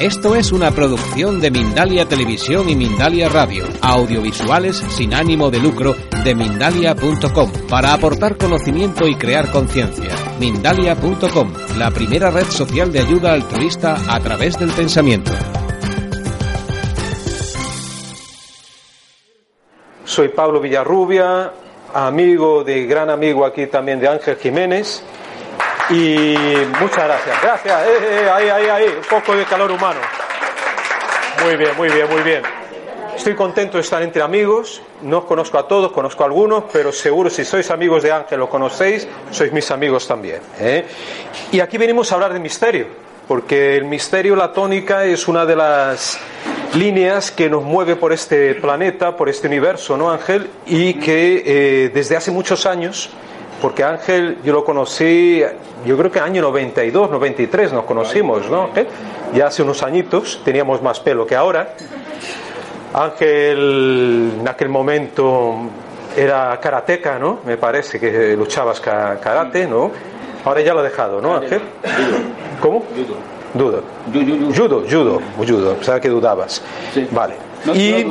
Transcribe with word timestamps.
Esto 0.00 0.36
es 0.36 0.52
una 0.52 0.70
producción 0.70 1.40
de 1.40 1.50
Mindalia 1.50 2.06
Televisión 2.06 2.68
y 2.68 2.76
Mindalia 2.76 3.28
Radio, 3.28 3.64
audiovisuales 3.82 4.76
sin 4.76 5.12
ánimo 5.12 5.50
de 5.50 5.58
lucro 5.58 5.96
de 6.24 6.34
mindalia.com, 6.34 7.52
para 7.68 7.94
aportar 7.94 8.36
conocimiento 8.36 9.08
y 9.08 9.16
crear 9.16 9.50
conciencia. 9.50 10.14
Mindalia.com, 10.38 11.52
la 11.76 11.90
primera 11.90 12.30
red 12.30 12.46
social 12.46 12.92
de 12.92 13.00
ayuda 13.00 13.32
altruista 13.32 13.96
a 14.08 14.20
través 14.20 14.58
del 14.58 14.70
pensamiento. 14.70 15.32
Soy 20.04 20.28
Pablo 20.28 20.60
Villarrubia, 20.60 21.52
amigo 21.92 22.64
de 22.64 22.86
gran 22.86 23.10
amigo 23.10 23.44
aquí 23.44 23.66
también 23.66 24.00
de 24.00 24.08
Ángel 24.08 24.36
Jiménez. 24.36 25.02
Y 25.90 26.36
muchas 26.80 27.04
gracias. 27.04 27.42
Gracias. 27.42 27.86
Eh, 27.86 28.22
eh, 28.24 28.30
ahí, 28.30 28.48
ahí, 28.48 28.66
ahí. 28.66 28.86
Un 28.96 29.04
poco 29.08 29.34
de 29.34 29.44
calor 29.44 29.70
humano. 29.70 30.00
Muy 31.42 31.56
bien, 31.56 31.76
muy 31.76 31.88
bien, 31.88 32.08
muy 32.10 32.22
bien. 32.22 32.42
Estoy 33.18 33.34
contento 33.34 33.78
de 33.78 33.82
estar 33.82 34.02
entre 34.02 34.22
amigos. 34.22 34.82
No 35.02 35.18
os 35.18 35.24
conozco 35.24 35.58
a 35.58 35.66
todos, 35.66 35.90
conozco 35.92 36.22
a 36.22 36.26
algunos, 36.26 36.64
pero 36.72 36.92
seguro 36.92 37.28
si 37.30 37.44
sois 37.44 37.70
amigos 37.70 38.02
de 38.02 38.12
Ángel 38.12 38.40
o 38.42 38.48
conocéis, 38.48 39.08
sois 39.30 39.52
mis 39.52 39.70
amigos 39.70 40.06
también. 40.06 40.40
¿eh? 40.60 40.86
Y 41.50 41.60
aquí 41.60 41.78
venimos 41.78 42.12
a 42.12 42.14
hablar 42.14 42.32
de 42.32 42.38
misterio, 42.38 42.86
porque 43.26 43.76
el 43.76 43.86
misterio, 43.86 44.36
la 44.36 44.52
tónica, 44.52 45.04
es 45.04 45.26
una 45.26 45.44
de 45.44 45.56
las 45.56 46.18
líneas 46.74 47.32
que 47.32 47.50
nos 47.50 47.64
mueve 47.64 47.96
por 47.96 48.12
este 48.12 48.54
planeta, 48.54 49.16
por 49.16 49.28
este 49.28 49.48
universo, 49.48 49.96
¿no, 49.96 50.10
Ángel? 50.10 50.48
Y 50.66 50.94
que 50.94 51.42
eh, 51.44 51.90
desde 51.92 52.16
hace 52.16 52.30
muchos 52.30 52.66
años 52.66 53.10
porque 53.60 53.84
Ángel 53.84 54.38
yo 54.44 54.52
lo 54.52 54.64
conocí, 54.64 55.42
yo 55.84 55.96
creo 55.96 56.10
que 56.10 56.20
año 56.20 56.42
92, 56.42 57.10
93 57.10 57.72
nos 57.72 57.84
conocimos, 57.84 58.48
¿no? 58.50 58.70
Ya 59.34 59.46
hace 59.46 59.62
unos 59.62 59.82
añitos, 59.82 60.40
teníamos 60.44 60.82
más 60.82 61.00
pelo 61.00 61.26
que 61.26 61.36
ahora. 61.36 61.74
Ángel 62.94 64.32
en 64.40 64.48
aquel 64.48 64.68
momento 64.68 65.56
era 66.16 66.58
karateca, 66.60 67.18
¿no? 67.18 67.40
Me 67.44 67.56
parece 67.56 67.98
que 68.00 68.36
luchabas 68.36 68.80
karate, 68.80 69.66
¿no? 69.66 69.90
Ahora 70.44 70.60
ya 70.60 70.72
lo 70.72 70.80
ha 70.80 70.84
dejado, 70.84 71.20
¿no, 71.20 71.36
Ángel? 71.36 71.60
¿Cómo? 72.60 72.84
Dudo. 73.54 73.82
Judo, 74.54 74.84
judo, 74.88 75.20
judo. 75.36 75.74
Pensaba 75.74 76.00
que 76.00 76.08
dudabas. 76.08 76.62
Vale. 77.10 77.47
Y, 77.74 78.06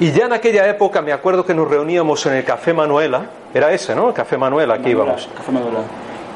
y 0.00 0.12
ya 0.12 0.26
en 0.26 0.32
aquella 0.32 0.68
época 0.68 1.02
me 1.02 1.12
acuerdo 1.12 1.44
que 1.44 1.54
nos 1.54 1.68
reuníamos 1.68 2.24
en 2.26 2.34
el 2.34 2.44
Café 2.44 2.72
Manuela, 2.72 3.26
era 3.54 3.72
ese, 3.72 3.94
¿no? 3.94 4.08
El 4.08 4.14
Café 4.14 4.36
Manuela, 4.36 4.74
aquí 4.74 4.90
íbamos. 4.90 5.28
Café 5.36 5.52
Manuela. 5.52 5.80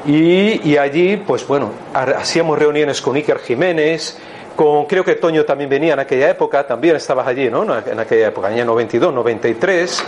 Y, 0.05 0.69
y, 0.69 0.77
allí, 0.77 1.17
pues 1.17 1.47
bueno, 1.47 1.71
hacíamos 1.93 2.59
reuniones 2.59 3.01
con 3.01 3.15
Iker 3.15 3.39
Jiménez, 3.39 4.17
con, 4.55 4.85
creo 4.85 5.03
que 5.03 5.15
Toño 5.15 5.45
también 5.45 5.69
venía 5.69 5.93
en 5.93 5.99
aquella 5.99 6.29
época, 6.29 6.65
también 6.65 6.95
estabas 6.95 7.27
allí, 7.27 7.49
¿no? 7.49 7.63
En 7.63 7.99
aquella 7.99 8.27
época, 8.27 8.47
año 8.47 8.65
92, 8.65 9.13
93. 9.13 10.03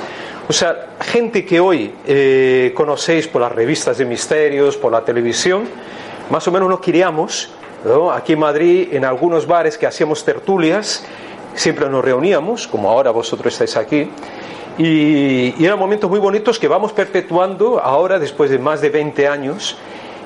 O 0.47 0.53
sea, 0.53 0.89
gente 1.01 1.43
que 1.43 1.59
hoy 1.59 1.93
eh, 2.05 2.71
conocéis 2.75 3.27
por 3.27 3.41
las 3.41 3.51
revistas 3.51 3.97
de 3.97 4.05
misterios, 4.05 4.77
por 4.77 4.91
la 4.91 5.01
televisión, 5.01 5.67
más 6.29 6.47
o 6.47 6.51
menos 6.51 6.69
nos 6.69 6.79
queríamos, 6.79 7.49
¿no? 7.83 8.11
Aquí 8.11 8.33
en 8.33 8.39
Madrid, 8.39 8.89
en 8.91 9.03
algunos 9.03 9.47
bares 9.47 9.77
que 9.77 9.87
hacíamos 9.87 10.23
tertulias, 10.23 11.05
siempre 11.57 11.89
nos 11.89 12.03
reuníamos, 12.03 12.67
como 12.67 12.89
ahora 12.89 13.11
vosotros 13.11 13.53
estáis 13.53 13.75
aquí, 13.75 14.09
y, 14.77 15.63
eran 15.63 15.79
momentos 15.79 16.09
muy 16.09 16.19
bonitos 16.19 16.59
que 16.59 16.67
vamos 16.67 16.93
perpetuando 16.93 17.79
ahora 17.79 18.19
después 18.19 18.49
de 18.49 18.59
más 18.59 18.79
de 18.79 18.89
20 18.89 19.27
años 19.27 19.75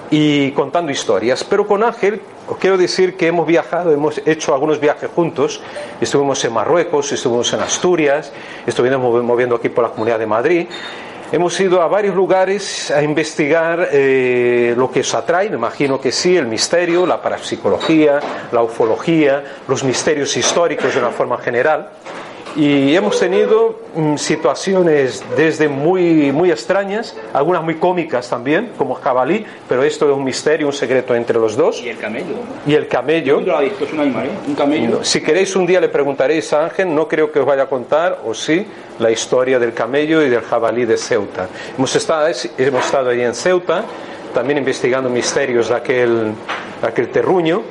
y 0.09 0.51
contando 0.51 0.91
historias. 0.91 1.43
Pero 1.45 1.65
con 1.65 1.83
Ángel, 1.83 2.21
os 2.49 2.57
quiero 2.57 2.77
decir 2.77 3.15
que 3.15 3.27
hemos 3.27 3.47
viajado, 3.47 3.93
hemos 3.93 4.21
hecho 4.25 4.53
algunos 4.53 4.81
viajes 4.81 5.09
juntos. 5.15 5.61
Estuvimos 6.01 6.43
en 6.43 6.51
Marruecos, 6.53 7.13
estuvimos 7.13 7.53
en 7.53 7.61
Asturias, 7.61 8.33
estuvimos 8.67 9.23
moviendo 9.23 9.55
aquí 9.55 9.69
por 9.69 9.85
la 9.85 9.91
Comunidad 9.91 10.19
de 10.19 10.27
Madrid. 10.27 10.67
Hemos 11.33 11.57
ido 11.61 11.81
a 11.81 11.87
varios 11.87 12.13
lugares 12.13 12.91
a 12.91 13.01
investigar 13.01 13.87
eh, 13.93 14.73
lo 14.75 14.91
que 14.91 14.99
os 14.99 15.13
atrae, 15.13 15.49
me 15.49 15.55
imagino 15.55 15.97
que 15.97 16.11
sí, 16.11 16.35
el 16.35 16.45
misterio, 16.45 17.05
la 17.05 17.21
parapsicología, 17.21 18.19
la 18.51 18.61
ufología, 18.61 19.41
los 19.65 19.81
misterios 19.85 20.35
históricos 20.35 20.93
de 20.93 20.99
una 20.99 21.11
forma 21.11 21.37
general. 21.37 21.87
Y 22.55 22.93
hemos 22.95 23.17
tenido 23.17 23.79
mm, 23.95 24.17
situaciones 24.17 25.23
desde 25.37 25.69
muy, 25.69 26.31
muy 26.33 26.51
extrañas, 26.51 27.15
algunas 27.33 27.63
muy 27.63 27.75
cómicas 27.75 28.29
también, 28.29 28.71
como 28.77 28.95
jabalí, 28.95 29.45
pero 29.69 29.83
esto 29.83 30.09
es 30.09 30.15
un 30.15 30.23
misterio, 30.23 30.67
un 30.67 30.73
secreto 30.73 31.15
entre 31.15 31.39
los 31.39 31.55
dos. 31.55 31.81
Y 31.81 31.89
el 31.89 31.97
camello. 31.97 32.35
Y 32.67 32.73
el 32.73 32.87
camello. 32.89 33.39
Es 33.39 33.93
un 33.93 33.99
animal, 33.99 34.25
¿eh? 34.25 34.29
Un 34.47 34.55
camello. 34.55 35.03
Si 35.03 35.21
queréis 35.21 35.55
un 35.55 35.65
día 35.65 35.79
le 35.79 35.87
preguntaréis 35.87 36.51
a 36.51 36.65
Ángel, 36.65 36.93
no 36.93 37.07
creo 37.07 37.31
que 37.31 37.39
os 37.39 37.45
vaya 37.45 37.63
a 37.63 37.67
contar, 37.67 38.19
o 38.25 38.33
sí, 38.33 38.65
la 38.99 39.09
historia 39.09 39.57
del 39.57 39.73
camello 39.73 40.21
y 40.21 40.29
del 40.29 40.41
jabalí 40.41 40.85
de 40.85 40.97
Ceuta. 40.97 41.47
Hemos 41.77 41.95
estado, 41.95 42.27
hemos 42.57 42.85
estado 42.85 43.09
ahí 43.11 43.21
en 43.21 43.33
Ceuta, 43.33 43.85
también 44.33 44.57
investigando 44.57 45.09
misterios 45.09 45.69
de 45.69 45.75
aquel, 45.75 46.33
de 46.81 46.87
aquel 46.87 47.09
terruño. 47.09 47.63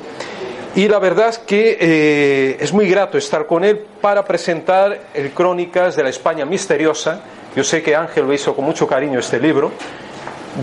Y 0.73 0.87
la 0.87 0.99
verdad 0.99 1.27
es 1.29 1.37
que 1.37 1.77
eh, 1.81 2.57
es 2.61 2.71
muy 2.71 2.87
grato 2.87 3.17
estar 3.17 3.45
con 3.45 3.65
él 3.65 3.77
para 3.99 4.23
presentar 4.23 4.97
el 5.13 5.31
Crónicas 5.31 5.97
de 5.97 6.03
la 6.03 6.09
España 6.09 6.45
Misteriosa. 6.45 7.19
Yo 7.57 7.63
sé 7.65 7.83
que 7.83 7.93
Ángel 7.93 8.25
lo 8.25 8.33
hizo 8.33 8.55
con 8.55 8.63
mucho 8.63 8.87
cariño 8.87 9.19
este 9.19 9.37
libro, 9.37 9.71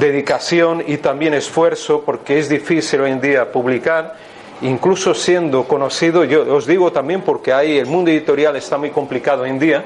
dedicación 0.00 0.82
y 0.86 0.96
también 0.96 1.34
esfuerzo, 1.34 2.02
porque 2.06 2.38
es 2.38 2.48
difícil 2.48 3.02
hoy 3.02 3.10
en 3.10 3.20
día 3.20 3.52
publicar, 3.52 4.16
incluso 4.62 5.12
siendo 5.12 5.64
conocido, 5.64 6.24
yo 6.24 6.54
os 6.54 6.66
digo 6.66 6.90
también 6.90 7.20
porque 7.20 7.52
hay, 7.52 7.76
el 7.76 7.86
mundo 7.86 8.10
editorial 8.10 8.56
está 8.56 8.78
muy 8.78 8.88
complicado 8.88 9.42
hoy 9.42 9.50
en 9.50 9.58
día, 9.58 9.84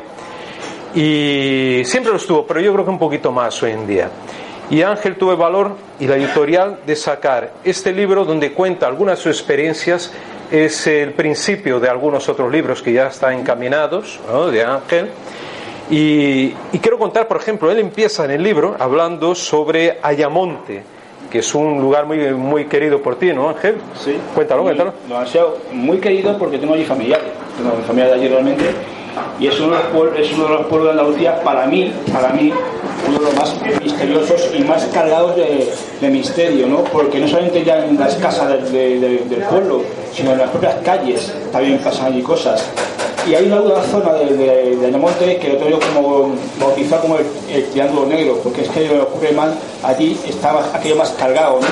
y 0.94 1.82
siempre 1.84 2.12
lo 2.12 2.18
estuvo, 2.18 2.46
pero 2.46 2.60
yo 2.60 2.72
creo 2.72 2.84
que 2.84 2.90
un 2.90 2.98
poquito 3.00 3.32
más 3.32 3.60
hoy 3.60 3.72
en 3.72 3.86
día. 3.88 4.08
Y 4.70 4.82
Ángel 4.82 5.16
tuvo 5.16 5.32
el 5.32 5.36
valor 5.36 5.76
y 6.00 6.06
la 6.06 6.16
editorial 6.16 6.78
de 6.86 6.96
sacar 6.96 7.52
este 7.64 7.92
libro 7.92 8.24
donde 8.24 8.52
cuenta 8.52 8.86
algunas 8.86 9.18
de 9.18 9.24
sus 9.24 9.38
experiencias. 9.38 10.12
Es 10.50 10.86
el 10.86 11.12
principio 11.12 11.80
de 11.80 11.88
algunos 11.88 12.28
otros 12.28 12.50
libros 12.50 12.82
que 12.82 12.92
ya 12.92 13.08
están 13.08 13.34
encaminados 13.34 14.20
¿no? 14.30 14.48
de 14.48 14.64
Ángel. 14.64 15.08
Y, 15.90 16.54
y, 16.72 16.78
quiero 16.80 16.98
contar, 16.98 17.26
por 17.28 17.38
ejemplo, 17.38 17.70
él 17.70 17.78
empieza 17.78 18.24
en 18.24 18.30
el 18.30 18.42
libro 18.42 18.76
hablando 18.78 19.34
sobre 19.34 19.98
Ayamonte, 20.02 20.82
que 21.30 21.40
es 21.40 21.54
un 21.54 21.80
lugar 21.80 22.06
muy, 22.06 22.18
muy 22.32 22.66
querido 22.66 23.02
por 23.02 23.16
ti, 23.16 23.32
¿no, 23.32 23.48
Ángel? 23.48 23.76
Sí. 23.98 24.16
Cuéntalo, 24.34 24.62
muy, 24.62 24.74
cuéntalo. 24.74 24.94
Demasiado, 25.08 25.58
muy 25.72 25.98
querido 25.98 26.38
porque 26.38 26.58
tengo 26.58 26.74
allí 26.74 26.84
familiares. 26.84 27.26
Tengo 27.56 27.74
mi 27.76 27.82
familia 27.82 28.08
de 28.08 28.14
allí 28.14 28.28
realmente. 28.28 28.64
Y 29.38 29.46
es 29.46 29.60
uno, 29.60 29.76
de 29.76 29.82
los 29.82 29.92
pueblos, 29.92 30.18
es 30.18 30.32
uno 30.32 30.44
de 30.44 30.54
los 30.54 30.66
pueblos 30.66 30.94
de 30.94 31.00
Andalucía, 31.00 31.42
para 31.42 31.66
mí, 31.66 31.92
para 32.12 32.30
mí, 32.30 32.52
uno 33.06 33.18
de 33.18 33.24
los 33.24 33.34
más 33.34 33.54
misteriosos 33.82 34.50
y 34.56 34.62
más 34.62 34.84
cargados 34.86 35.36
de, 35.36 36.08
misterio, 36.08 36.66
¿no? 36.66 36.84
Porque 36.84 37.18
no 37.18 37.28
solamente 37.28 37.64
ya 37.64 37.84
en 37.84 37.98
las 37.98 38.14
casas 38.16 38.70
de, 38.72 38.98
de, 38.98 39.18
del 39.18 39.42
pueblo, 39.48 39.82
sino 40.14 40.32
en 40.32 40.38
las 40.38 40.50
propias 40.50 40.74
calles 40.84 41.32
también 41.52 41.78
pasan 41.78 42.06
allí 42.06 42.22
cosas. 42.22 42.62
Y 43.26 43.34
hay 43.34 43.46
una, 43.46 43.82
zona 43.82 44.14
de, 44.14 44.36
de, 44.36 44.76
de 44.76 44.86
Ayamonte 44.86 45.36
que 45.36 45.48
lo 45.50 45.56
tengo 45.56 45.78
como 45.78 46.34
bautizado 46.58 47.02
como 47.02 47.18
el, 47.18 47.26
el, 47.50 47.64
Triángulo 47.66 48.06
Negro, 48.06 48.40
porque 48.42 48.62
es 48.62 48.68
que 48.68 48.88
lo 48.88 49.04
ocurre 49.04 49.30
mal, 49.32 49.54
allí 49.84 50.18
estaba 50.26 50.64
aquello 50.74 50.96
más 50.96 51.10
cargado, 51.10 51.60
¿no? 51.60 51.66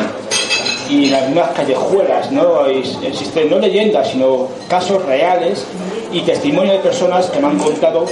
Y 0.89 1.09
en 1.09 1.15
algunas 1.15 1.51
callejuelas, 1.51 2.31
¿no? 2.31 2.67
Existen 2.67 3.51
no 3.51 3.59
leyendas, 3.59 4.11
sino 4.11 4.49
casos 4.69 5.05
reales 5.05 5.65
y 6.13 6.21
testimonios 6.21 6.77
de 6.77 6.83
personas 6.83 7.27
que 7.27 7.41
me 7.41 7.49
han 7.49 7.59
contado 7.59 8.07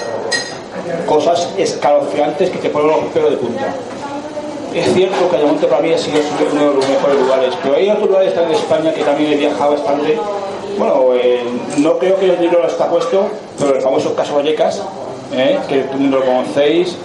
cosas 1.06 1.48
escalofriantes 1.56 2.50
que 2.50 2.58
te 2.58 2.70
ponen 2.70 2.88
los 2.88 3.00
pelos 3.12 3.30
de 3.30 3.36
punta. 3.36 3.74
Es 4.74 4.92
cierto 4.92 5.30
que 5.30 5.36
Ayamonte 5.36 5.66
para 5.66 5.80
mí 5.80 5.92
ha 5.92 5.98
sido 5.98 6.20
uno 6.52 6.68
de 6.68 6.74
los 6.74 6.88
mejores 6.88 7.18
lugares, 7.18 7.54
pero 7.62 7.76
hay 7.76 7.90
otros 7.90 8.08
lugares 8.08 8.34
en 8.36 8.50
España 8.50 8.92
que 8.92 9.02
también 9.02 9.32
he 9.32 9.36
viajado 9.36 9.72
bastante. 9.72 10.18
Bueno, 10.78 11.14
eh, 11.14 11.42
no 11.78 11.98
creo 11.98 12.16
que 12.18 12.26
el 12.26 12.40
libro 12.40 12.60
lo 12.60 12.68
está 12.68 12.88
puesto, 12.88 13.28
pero 13.58 13.74
el 13.74 13.80
famoso 13.80 14.14
caso 14.14 14.36
Vallecas, 14.36 14.82
eh, 15.32 15.58
que 15.68 15.80
el 15.80 15.98
mundo 15.98 16.18
lo 16.18 16.26
conocéis, 16.26 16.96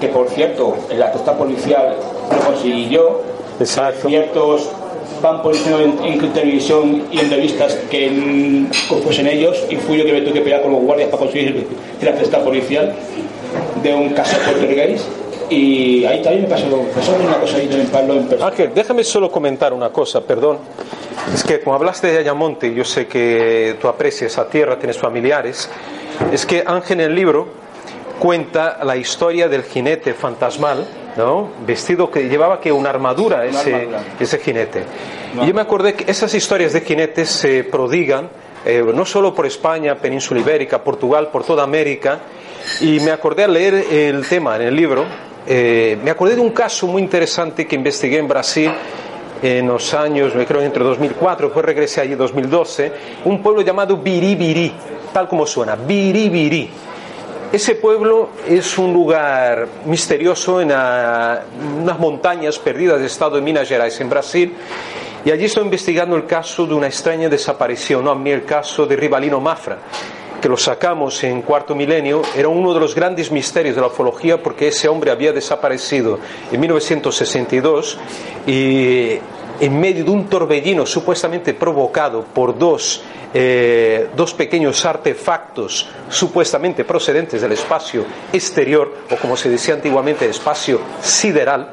que 0.00 0.08
por 0.08 0.28
cierto, 0.28 0.74
en 0.88 0.98
la 0.98 1.12
costa 1.12 1.36
policial 1.36 1.94
lo 2.32 2.44
conseguí 2.44 2.88
yo. 2.88 3.20
Exacto. 3.60 4.08
Ciertos 4.08 4.70
van 5.22 5.42
poniendo 5.42 5.80
en, 5.80 5.98
en 6.04 6.32
televisión 6.32 7.04
y 7.10 7.20
en 7.20 7.30
revistas 7.30 7.74
que 7.90 8.10
mm, 8.10 8.70
fuesen 9.02 9.26
ellos 9.26 9.64
y 9.68 9.76
fui 9.76 9.98
yo 9.98 10.04
que 10.04 10.12
me 10.12 10.20
tuve 10.22 10.34
que 10.34 10.40
pelear 10.40 10.62
con 10.62 10.72
los 10.72 10.82
guardias 10.82 11.08
para 11.08 11.24
conseguir 11.24 11.66
la 12.02 12.12
fiesta 12.12 12.42
policial 12.42 12.94
de 13.82 13.94
un 13.94 14.10
caso 14.10 14.36
poltergeist 14.44 15.06
y 15.50 16.04
ahí 16.04 16.22
también 16.22 16.44
me 16.44 16.48
pasó, 16.48 16.66
pasó 16.94 17.16
una 17.16 17.38
cosa 17.38 17.56
ahí 17.56 17.66
también 17.66 17.88
Pablo 17.90 18.14
en 18.14 18.28
persona. 18.28 18.50
Ángel, 18.50 18.70
déjame 18.72 19.02
solo 19.02 19.30
comentar 19.30 19.72
una 19.72 19.90
cosa, 19.90 20.20
perdón. 20.20 20.58
Es 21.34 21.42
que 21.42 21.60
como 21.60 21.74
hablaste 21.74 22.06
de 22.06 22.18
Ayamonte, 22.18 22.72
yo 22.72 22.84
sé 22.84 23.06
que 23.06 23.76
tú 23.80 23.88
aprecias 23.88 24.32
esa 24.32 24.48
tierra, 24.48 24.78
tienes 24.78 24.98
familiares. 24.98 25.68
Es 26.32 26.46
que 26.46 26.62
Ángel 26.64 27.00
en 27.00 27.06
el 27.06 27.14
libro 27.16 27.48
cuenta 28.20 28.78
la 28.84 28.96
historia 28.96 29.48
del 29.48 29.64
jinete 29.64 30.14
fantasmal, 30.14 30.86
¿no? 31.16 31.50
Vestido 31.66 32.08
que 32.08 32.28
llevaba 32.28 32.60
que 32.60 32.70
una 32.70 32.90
armadura 32.90 33.44
ese, 33.44 33.74
armadura. 33.74 34.02
ese 34.20 34.38
jinete. 34.38 34.84
Y 35.42 35.46
yo 35.48 35.54
me 35.54 35.62
acordé 35.62 35.94
que 35.94 36.08
esas 36.08 36.32
historias 36.34 36.72
de 36.72 36.82
jinetes 36.82 37.28
se 37.28 37.64
prodigan 37.64 38.28
eh, 38.64 38.84
no 38.94 39.06
solo 39.06 39.34
por 39.34 39.46
España, 39.46 39.94
península 39.96 40.40
ibérica, 40.40 40.84
Portugal, 40.84 41.28
por 41.32 41.44
toda 41.44 41.64
América. 41.64 42.20
Y 42.80 43.00
me 43.00 43.10
acordé 43.10 43.44
al 43.44 43.54
leer 43.54 43.74
el 43.90 44.26
tema 44.28 44.56
en 44.56 44.62
el 44.62 44.76
libro, 44.76 45.04
eh, 45.46 45.98
me 46.04 46.10
acordé 46.10 46.34
de 46.34 46.42
un 46.42 46.50
caso 46.50 46.86
muy 46.86 47.00
interesante 47.00 47.66
que 47.66 47.74
investigué 47.74 48.18
en 48.18 48.28
Brasil 48.28 48.70
en 49.42 49.66
los 49.66 49.94
años, 49.94 50.34
me 50.34 50.44
creo 50.44 50.60
entre 50.60 50.84
2004, 50.84 51.46
después 51.46 51.64
regresé 51.64 52.02
allí 52.02 52.12
en 52.12 52.18
2012, 52.18 52.92
un 53.24 53.42
pueblo 53.42 53.62
llamado 53.62 53.96
Biribiri, 53.96 54.70
tal 55.12 55.26
como 55.26 55.46
suena, 55.46 55.76
Biribiri. 55.76 56.70
Ese 57.52 57.74
pueblo 57.74 58.28
es 58.46 58.78
un 58.78 58.92
lugar 58.92 59.66
misterioso 59.84 60.60
en 60.60 60.68
unas 60.68 61.98
montañas 61.98 62.60
perdidas 62.60 62.98
del 62.98 63.06
estado 63.06 63.34
de 63.34 63.42
Minas 63.42 63.68
Gerais, 63.68 64.00
en 64.00 64.08
Brasil, 64.08 64.54
y 65.24 65.32
allí 65.32 65.46
estoy 65.46 65.64
investigando 65.64 66.14
el 66.14 66.26
caso 66.26 66.64
de 66.64 66.74
una 66.74 66.86
extraña 66.86 67.28
desaparición, 67.28 68.04
no 68.04 68.12
a 68.12 68.14
mí 68.14 68.30
el 68.30 68.44
caso 68.44 68.86
de 68.86 68.94
Rivalino 68.94 69.40
Mafra, 69.40 69.78
que 70.40 70.48
lo 70.48 70.56
sacamos 70.56 71.24
en 71.24 71.42
cuarto 71.42 71.74
milenio, 71.74 72.22
era 72.36 72.46
uno 72.46 72.72
de 72.72 72.78
los 72.78 72.94
grandes 72.94 73.32
misterios 73.32 73.74
de 73.74 73.80
la 73.80 73.88
ufología 73.88 74.40
porque 74.40 74.68
ese 74.68 74.88
hombre 74.88 75.10
había 75.10 75.32
desaparecido 75.32 76.20
en 76.52 76.60
1962 76.60 77.98
y 78.46 79.18
en 79.60 79.78
medio 79.78 80.04
de 80.04 80.10
un 80.10 80.26
torbellino 80.26 80.86
supuestamente 80.86 81.54
provocado 81.54 82.24
por 82.24 82.58
dos, 82.58 83.02
eh, 83.34 84.08
dos 84.16 84.32
pequeños 84.34 84.84
artefactos 84.84 85.88
supuestamente 86.08 86.84
procedentes 86.84 87.42
del 87.42 87.52
espacio 87.52 88.04
exterior, 88.32 88.92
o 89.10 89.16
como 89.16 89.36
se 89.36 89.50
decía 89.50 89.74
antiguamente, 89.74 90.28
espacio 90.28 90.80
sideral, 91.00 91.72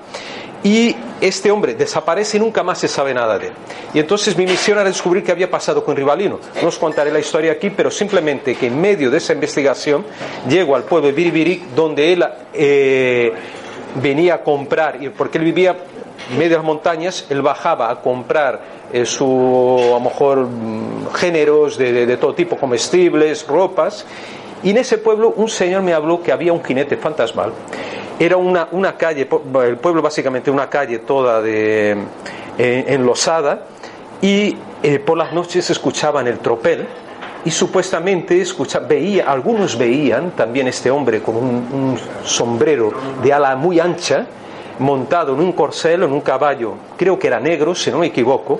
y 0.64 0.96
este 1.22 1.50
hombre 1.50 1.76
desaparece 1.76 2.38
y 2.38 2.40
nunca 2.40 2.64
más 2.64 2.80
se 2.80 2.88
sabe 2.88 3.14
nada 3.14 3.38
de 3.38 3.48
él. 3.48 3.54
Y 3.94 4.00
entonces 4.00 4.36
mi 4.38 4.46
misión 4.46 4.78
era 4.78 4.88
descubrir 4.88 5.24
qué 5.24 5.32
había 5.32 5.50
pasado 5.50 5.84
con 5.84 5.96
Rivalino. 5.96 6.40
No 6.62 6.68
os 6.68 6.78
contaré 6.78 7.12
la 7.12 7.20
historia 7.20 7.54
aquí, 7.54 7.70
pero 7.70 7.90
simplemente 7.90 8.56
que 8.56 8.68
en 8.68 8.80
medio 8.80 9.10
de 9.10 9.18
esa 9.18 9.34
investigación 9.34 10.06
llego 10.50 10.76
al 10.76 10.84
pueblo 10.84 11.08
de 11.08 11.14
Biribiri, 11.14 11.64
donde 11.76 12.12
él 12.12 12.26
eh, 12.54 13.32
venía 14.02 14.36
a 14.36 14.44
comprar, 14.44 15.00
porque 15.16 15.38
él 15.38 15.46
vivía 15.46 15.78
las 16.36 16.64
montañas, 16.64 17.26
él 17.30 17.42
bajaba 17.42 17.90
a 17.90 18.02
comprar 18.02 18.60
eh, 18.92 19.06
su, 19.06 19.26
a 19.90 19.94
lo 19.96 20.00
mejor, 20.00 20.40
mm, 20.40 21.08
géneros 21.16 21.78
de, 21.78 22.06
de- 22.06 22.18
todo 22.18 22.34
tipo, 22.34 22.58
comestibles, 22.58 23.46
ropas, 23.48 24.06
y 24.64 24.72
en 24.72 24.78
ese 24.78 24.98
pueblo 24.98 25.34
un 25.38 25.50
señor 25.50 25.82
me 25.84 25.94
habló 25.94 26.22
que 26.22 26.32
había 26.32 26.52
un 26.54 26.64
jinete 26.64 26.98
fantasmal. 26.98 27.52
Era 28.20 28.38
una, 28.38 28.68
una 28.72 28.98
calle, 28.98 29.28
el 29.66 29.78
pueblo 29.78 30.02
básicamente 30.02 30.50
una 30.50 30.70
calle 30.70 31.00
toda 31.00 31.42
de, 31.42 31.96
eh, 32.58 32.86
enlosada, 32.88 33.66
y 34.22 34.56
eh, 34.84 35.00
por 35.00 35.18
las 35.18 35.32
noches 35.34 35.70
escuchaban 35.70 36.28
el 36.28 36.40
tropel, 36.40 36.88
y 37.46 37.52
supuestamente 37.52 38.42
escucha, 38.42 38.80
veía, 38.80 39.32
algunos 39.32 39.78
veían 39.78 40.32
también 40.32 40.68
este 40.68 40.90
hombre 40.92 41.22
con 41.22 41.36
un 41.38 41.98
sombrero 42.26 42.92
de 43.24 43.32
ala 43.32 43.56
muy 43.56 43.80
ancha, 43.80 44.26
montado 44.80 45.34
en 45.34 45.40
un 45.40 45.52
corcel, 45.52 46.04
en 46.04 46.12
un 46.12 46.22
caballo, 46.22 46.74
creo 46.98 47.18
que 47.18 47.28
era 47.28 47.40
negro, 47.40 47.76
si 47.76 47.92
no 47.92 48.00
me 48.00 48.08
equivoco, 48.08 48.60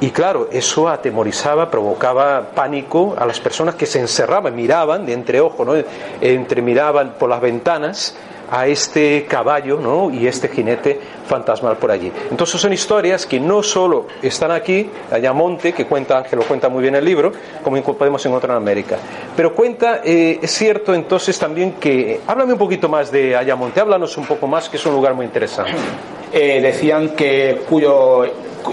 y 0.00 0.10
claro, 0.10 0.48
eso 0.50 0.88
atemorizaba, 0.88 1.70
provocaba 1.70 2.52
pánico 2.54 3.14
a 3.18 3.26
las 3.26 3.38
personas 3.38 3.74
que 3.74 3.84
se 3.84 4.00
encerraban, 4.00 4.56
miraban 4.56 5.04
de 5.04 5.12
entre 5.12 5.40
ojos, 5.40 5.66
¿no? 5.66 5.74
entre 6.22 6.62
miraban 6.62 7.14
por 7.18 7.28
las 7.28 7.40
ventanas 7.40 8.16
a 8.50 8.66
este 8.66 9.26
caballo 9.28 9.78
¿no? 9.78 10.10
y 10.10 10.26
este 10.26 10.48
jinete 10.48 10.98
fantasmal 11.26 11.76
por 11.76 11.90
allí. 11.90 12.10
Entonces 12.30 12.60
son 12.60 12.72
historias 12.72 13.26
que 13.26 13.38
no 13.38 13.62
solo 13.62 14.06
están 14.22 14.50
aquí, 14.50 14.90
Ayamonte, 15.10 15.72
que 15.72 15.86
cuenta, 15.86 16.22
que 16.24 16.34
lo 16.36 16.42
cuenta 16.42 16.68
muy 16.68 16.82
bien 16.82 16.94
el 16.96 17.04
libro, 17.04 17.32
como 17.62 17.80
podemos 17.82 18.24
encontrar 18.26 18.52
en 18.52 18.62
América, 18.62 18.96
pero 19.36 19.54
cuenta, 19.54 20.00
eh, 20.04 20.38
es 20.42 20.50
cierto 20.50 20.94
entonces 20.94 21.38
también 21.38 21.74
que, 21.74 22.20
háblame 22.26 22.52
un 22.54 22.58
poquito 22.58 22.88
más 22.88 23.10
de 23.12 23.36
Ayamonte, 23.36 23.80
háblanos 23.80 24.16
un 24.16 24.26
poco 24.26 24.46
más, 24.46 24.68
que 24.68 24.76
es 24.76 24.86
un 24.86 24.94
lugar 24.94 25.14
muy 25.14 25.26
interesante. 25.26 25.72
Eh, 26.32 26.60
decían 26.62 27.08
que 27.16 27.62
cuyo 27.68 28.22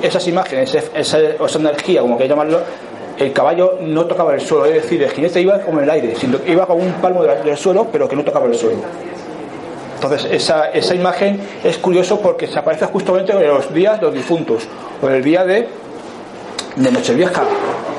esas 0.04 0.28
imágenes, 0.28 0.76
esa, 0.94 1.20
esa 1.20 1.58
energía, 1.58 2.02
como 2.02 2.16
que 2.16 2.28
llamarlo, 2.28 2.60
el 3.18 3.34
caballo 3.34 3.80
no 3.82 4.06
tocaba 4.06 4.36
el 4.36 4.42
suelo, 4.42 4.66
es 4.66 4.76
decir, 4.84 5.02
el 5.02 5.10
jinete 5.10 5.42
iba 5.42 5.60
como 5.62 5.80
en 5.80 5.86
el 5.86 5.90
aire, 5.90 6.14
iba 6.46 6.68
con 6.68 6.80
un 6.80 6.92
palmo 7.02 7.24
de- 7.24 7.42
del 7.42 7.58
suelo, 7.58 7.88
pero 7.92 8.08
que 8.08 8.16
no 8.16 8.24
tocaba 8.24 8.46
el 8.46 8.54
suelo. 8.54 8.78
Entonces, 9.98 10.28
esa, 10.32 10.70
esa 10.70 10.94
imagen 10.94 11.40
es 11.64 11.80
curioso 11.80 12.22
porque 12.22 12.46
se 12.46 12.60
aparece 12.60 12.86
justamente 12.86 13.32
en 13.32 13.48
los 13.48 13.74
días 13.74 14.00
de 14.00 14.06
los 14.06 14.14
difuntos, 14.14 14.68
o 15.02 15.10
en 15.10 15.16
el 15.16 15.24
día 15.24 15.44
de, 15.44 15.68
de 16.76 16.92
Nochevieja, 16.92 17.42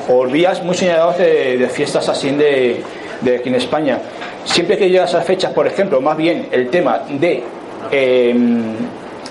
o 0.07 0.25
días 0.25 0.63
muy 0.63 0.77
señalados 0.77 1.17
de, 1.17 1.69
fiestas 1.69 2.07
así 2.07 2.31
de, 2.31 2.81
de 3.19 3.35
aquí 3.35 3.49
en 3.49 3.55
España. 3.55 3.99
Siempre 4.45 4.77
que 4.77 4.89
llega 4.89 5.03
a 5.03 5.07
esas 5.07 5.25
fechas, 5.25 5.51
por 5.51 5.67
ejemplo, 5.67 5.99
más 5.99 6.15
bien 6.15 6.47
el 6.51 6.69
tema 6.69 7.01
de 7.09 7.43
em, 7.91 8.75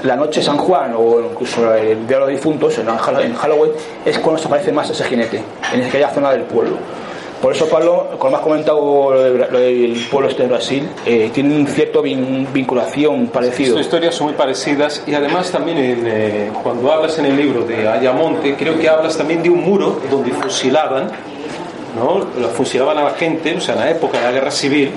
la 0.02 0.14
noche 0.14 0.42
San 0.42 0.58
Juan 0.58 0.92
o 0.94 1.20
incluso 1.20 1.74
el 1.74 2.06
Día 2.06 2.18
de 2.18 2.20
los 2.20 2.28
Difuntos, 2.28 2.76
en 2.76 3.34
Halloween, 3.34 3.72
es 4.04 4.18
cuando 4.18 4.42
se 4.42 4.46
aparece 4.46 4.72
más 4.72 4.90
ese 4.90 5.04
jinete, 5.04 5.42
en 5.72 5.84
aquella 5.84 6.10
zona 6.10 6.32
del 6.32 6.42
pueblo. 6.42 6.76
Por 7.42 7.52
eso, 7.54 7.68
Pablo, 7.68 8.08
como 8.18 8.36
has 8.36 8.42
comentado 8.42 9.12
lo, 9.14 9.22
de- 9.22 9.46
lo 9.50 9.58
del 9.60 10.06
pueblo 10.10 10.28
este 10.28 10.42
de 10.42 10.48
Brasil, 10.48 10.88
eh, 11.06 11.30
tiene 11.32 11.54
un 11.54 11.66
cierto 11.68 12.02
vin- 12.02 12.46
vinculación 12.52 13.28
parecido. 13.28 13.74
Sus 13.76 13.82
historias 13.82 14.16
son 14.16 14.26
muy 14.28 14.34
parecidas 14.34 15.04
y 15.06 15.14
además 15.14 15.50
también 15.52 15.78
en, 15.78 16.02
eh, 16.06 16.50
cuando 16.64 16.90
hablas 16.92 17.16
en 17.18 17.26
el 17.26 17.36
libro 17.36 17.62
de 17.62 17.86
Ayamonte, 17.88 18.54
creo 18.56 18.76
que 18.78 18.88
hablas 18.88 19.16
también 19.16 19.40
de 19.42 19.50
un 19.50 19.62
muro 19.62 20.00
donde 20.10 20.32
fusilaban, 20.32 21.10
¿no? 21.96 22.26
La 22.40 22.48
fusilaban 22.48 22.98
a 22.98 23.04
la 23.04 23.10
gente, 23.10 23.56
o 23.56 23.60
sea, 23.60 23.74
en 23.74 23.80
la 23.80 23.90
época 23.90 24.18
de 24.18 24.24
la 24.24 24.32
guerra 24.32 24.50
civil, 24.50 24.90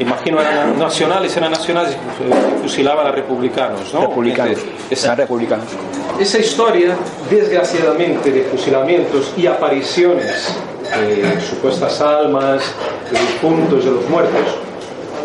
imagino 0.00 0.40
eran 0.40 0.76
nacionales, 0.76 1.36
eran 1.36 1.52
nacionales 1.52 1.92
y 1.96 2.60
fusilaban 2.62 3.06
a 3.06 3.12
republicanos, 3.12 3.94
¿no? 3.94 4.00
Republicanos. 4.00 4.58
Esa- 4.90 5.06
Eran 5.06 5.18
republicanos. 5.18 5.66
esa 6.18 6.38
historia, 6.40 6.96
desgraciadamente, 7.30 8.32
de 8.32 8.42
fusilamientos 8.42 9.32
y 9.36 9.46
apariciones 9.46 10.52
de 10.90 11.40
supuestas 11.40 12.00
almas, 12.00 12.62
de 13.10 13.18
difuntos, 13.18 13.84
de 13.84 13.90
los 13.90 14.08
muertos, 14.08 14.58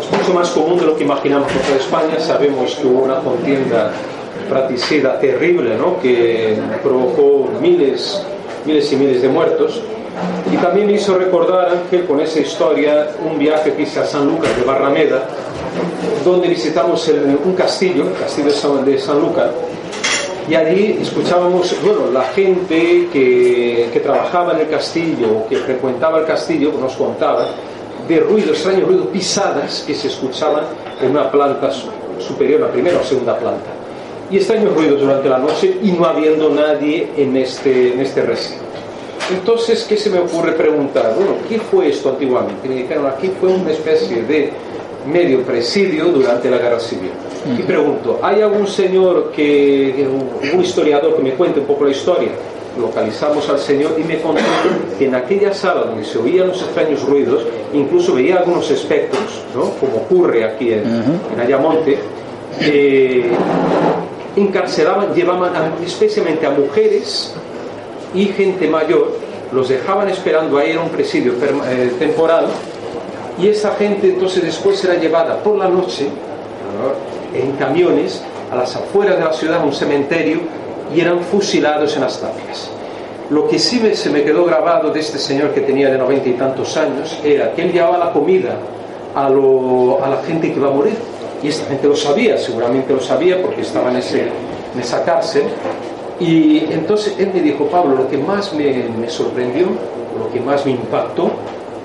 es 0.02 0.18
mucho 0.18 0.34
más 0.34 0.50
común 0.50 0.78
de 0.78 0.86
lo 0.86 0.96
que 0.96 1.04
imaginamos 1.04 1.52
por 1.52 1.62
toda 1.62 1.76
España. 1.76 2.20
Sabemos 2.20 2.74
que 2.74 2.86
hubo 2.86 3.04
una 3.04 3.20
contienda 3.20 3.92
fratricida 4.48 5.18
terrible, 5.20 5.76
¿no? 5.76 6.00
que 6.00 6.56
provocó 6.82 7.48
miles, 7.60 8.22
miles 8.64 8.92
y 8.92 8.96
miles 8.96 9.22
de 9.22 9.28
muertos. 9.28 9.80
Y 10.52 10.56
también 10.56 10.86
me 10.86 10.94
hizo 10.94 11.16
recordar, 11.16 11.68
Ángel, 11.70 12.04
con 12.06 12.20
esa 12.20 12.40
historia, 12.40 13.10
un 13.24 13.38
viaje 13.38 13.72
que 13.74 13.82
hice 13.82 14.00
a 14.00 14.04
San 14.04 14.26
Lucas 14.26 14.54
de 14.56 14.64
Barrameda, 14.64 15.22
donde 16.24 16.48
visitamos 16.48 17.08
un 17.44 17.54
castillo, 17.54 18.02
el 18.08 18.14
castillo 18.14 18.48
de 18.48 18.54
San, 18.54 18.84
de 18.84 18.98
San 18.98 19.20
Lucas, 19.20 19.50
y 20.50 20.54
allí 20.56 20.98
escuchábamos, 21.00 21.74
bueno, 21.84 22.10
la 22.12 22.24
gente 22.24 23.08
que, 23.12 23.88
que 23.92 24.00
trabajaba 24.00 24.54
en 24.54 24.60
el 24.60 24.68
castillo, 24.68 25.46
que 25.48 25.56
frecuentaba 25.56 26.18
el 26.18 26.26
castillo, 26.26 26.72
nos 26.80 26.94
contaba 26.94 27.46
de 28.08 28.18
ruido, 28.20 28.50
extraño 28.52 28.84
ruido, 28.84 29.04
pisadas 29.06 29.84
que 29.86 29.94
se 29.94 30.08
escuchaban 30.08 30.64
en 31.00 31.12
una 31.12 31.30
planta 31.30 31.70
su- 31.70 31.88
superior, 32.20 32.60
la 32.60 32.68
primera 32.72 32.98
o 32.98 33.04
segunda 33.04 33.38
planta. 33.38 33.70
Y 34.30 34.36
extraños 34.38 34.74
ruidos 34.74 35.00
durante 35.00 35.28
la 35.28 35.38
noche 35.38 35.76
y 35.82 35.92
no 35.92 36.04
habiendo 36.04 36.50
nadie 36.50 37.08
en 37.16 37.36
este, 37.36 37.92
en 37.94 38.00
este 38.00 38.22
recinto. 38.22 38.64
Entonces, 39.30 39.84
¿qué 39.88 39.96
se 39.96 40.10
me 40.10 40.18
ocurre 40.18 40.52
preguntar? 40.52 41.14
Bueno, 41.16 41.34
¿qué 41.48 41.58
fue 41.60 41.88
esto 41.90 42.08
antiguamente? 42.10 42.68
Me 42.68 42.74
dijeron, 42.76 43.06
aquí 43.06 43.30
fue 43.40 43.50
una 43.50 43.70
especie 43.70 44.22
de 44.24 44.50
medio 45.06 45.42
presidio 45.42 46.06
durante 46.06 46.50
la 46.50 46.58
guerra 46.58 46.80
civil. 46.80 47.10
Y 47.58 47.62
pregunto, 47.62 48.18
¿hay 48.22 48.42
algún 48.42 48.66
señor 48.66 49.32
que, 49.34 50.06
un 50.52 50.60
historiador 50.60 51.16
que 51.16 51.22
me 51.22 51.32
cuente 51.32 51.60
un 51.60 51.66
poco 51.66 51.84
la 51.84 51.90
historia? 51.90 52.28
Localizamos 52.78 53.48
al 53.48 53.58
señor 53.58 53.96
y 53.98 54.04
me 54.04 54.20
contó 54.20 54.42
que 54.98 55.06
en 55.06 55.14
aquella 55.14 55.52
sala 55.52 55.82
donde 55.84 56.04
se 56.04 56.18
oían 56.18 56.48
los 56.48 56.62
extraños 56.62 57.02
ruidos, 57.02 57.44
incluso 57.74 58.14
veía 58.14 58.36
algunos 58.38 58.70
espectros, 58.70 59.22
¿no? 59.56 59.70
como 59.80 59.96
ocurre 60.02 60.44
aquí 60.44 60.72
en, 60.74 60.84
en 61.34 61.40
Ayamonte, 61.40 61.98
eh, 62.60 63.24
encarcelaban, 64.36 65.14
llevaban 65.14 65.54
a- 65.56 65.72
especialmente 65.84 66.46
a 66.46 66.50
mujeres 66.50 67.34
y 68.14 68.26
gente 68.26 68.68
mayor, 68.68 69.16
los 69.52 69.68
dejaban 69.68 70.08
esperando 70.08 70.58
ahí, 70.58 70.70
era 70.70 70.80
un 70.80 70.90
presidio 70.90 71.32
eh, 71.68 71.90
temporal, 71.98 72.46
y 73.40 73.48
esa 73.48 73.72
gente 73.72 74.08
entonces 74.08 74.42
después 74.42 74.82
era 74.84 74.94
llevada 74.94 75.42
por 75.42 75.56
la 75.56 75.68
noche 75.68 76.08
en 77.34 77.52
camiones 77.52 78.22
a 78.50 78.56
las 78.56 78.74
afueras 78.76 79.18
de 79.18 79.24
la 79.24 79.32
ciudad, 79.32 79.60
a 79.60 79.64
un 79.64 79.72
cementerio, 79.72 80.40
y 80.94 81.00
eran 81.00 81.20
fusilados 81.20 81.94
en 81.94 82.02
las 82.02 82.20
tapias. 82.20 82.70
Lo 83.30 83.46
que 83.46 83.58
sí 83.58 83.80
se 83.94 84.10
me 84.10 84.24
quedó 84.24 84.44
grabado 84.44 84.90
de 84.90 85.00
este 85.00 85.18
señor 85.18 85.50
que 85.50 85.60
tenía 85.60 85.88
de 85.90 85.96
noventa 85.96 86.28
y 86.28 86.32
tantos 86.32 86.76
años 86.76 87.16
era 87.22 87.52
que 87.52 87.62
él 87.62 87.72
llevaba 87.72 87.96
la 87.96 88.12
comida 88.12 88.56
a, 89.14 89.26
a 89.26 89.30
la 89.30 90.22
gente 90.26 90.52
que 90.52 90.58
iba 90.58 90.68
a 90.68 90.72
morir. 90.72 90.96
Y 91.42 91.48
esta 91.48 91.66
gente 91.66 91.86
lo 91.86 91.96
sabía, 91.96 92.36
seguramente 92.36 92.92
lo 92.92 93.00
sabía 93.00 93.40
porque 93.40 93.62
estaba 93.62 93.90
en, 93.90 93.96
ese, 93.96 94.22
en 94.74 94.80
esa 94.80 95.04
cárcel. 95.04 95.44
Y 96.18 96.64
entonces 96.72 97.14
él 97.18 97.30
me 97.32 97.40
dijo, 97.40 97.66
Pablo, 97.66 97.94
lo 97.94 98.10
que 98.10 98.18
más 98.18 98.52
me, 98.52 98.84
me 98.98 99.08
sorprendió, 99.08 99.68
lo 100.18 100.30
que 100.32 100.40
más 100.40 100.66
me 100.66 100.72
impactó, 100.72 101.30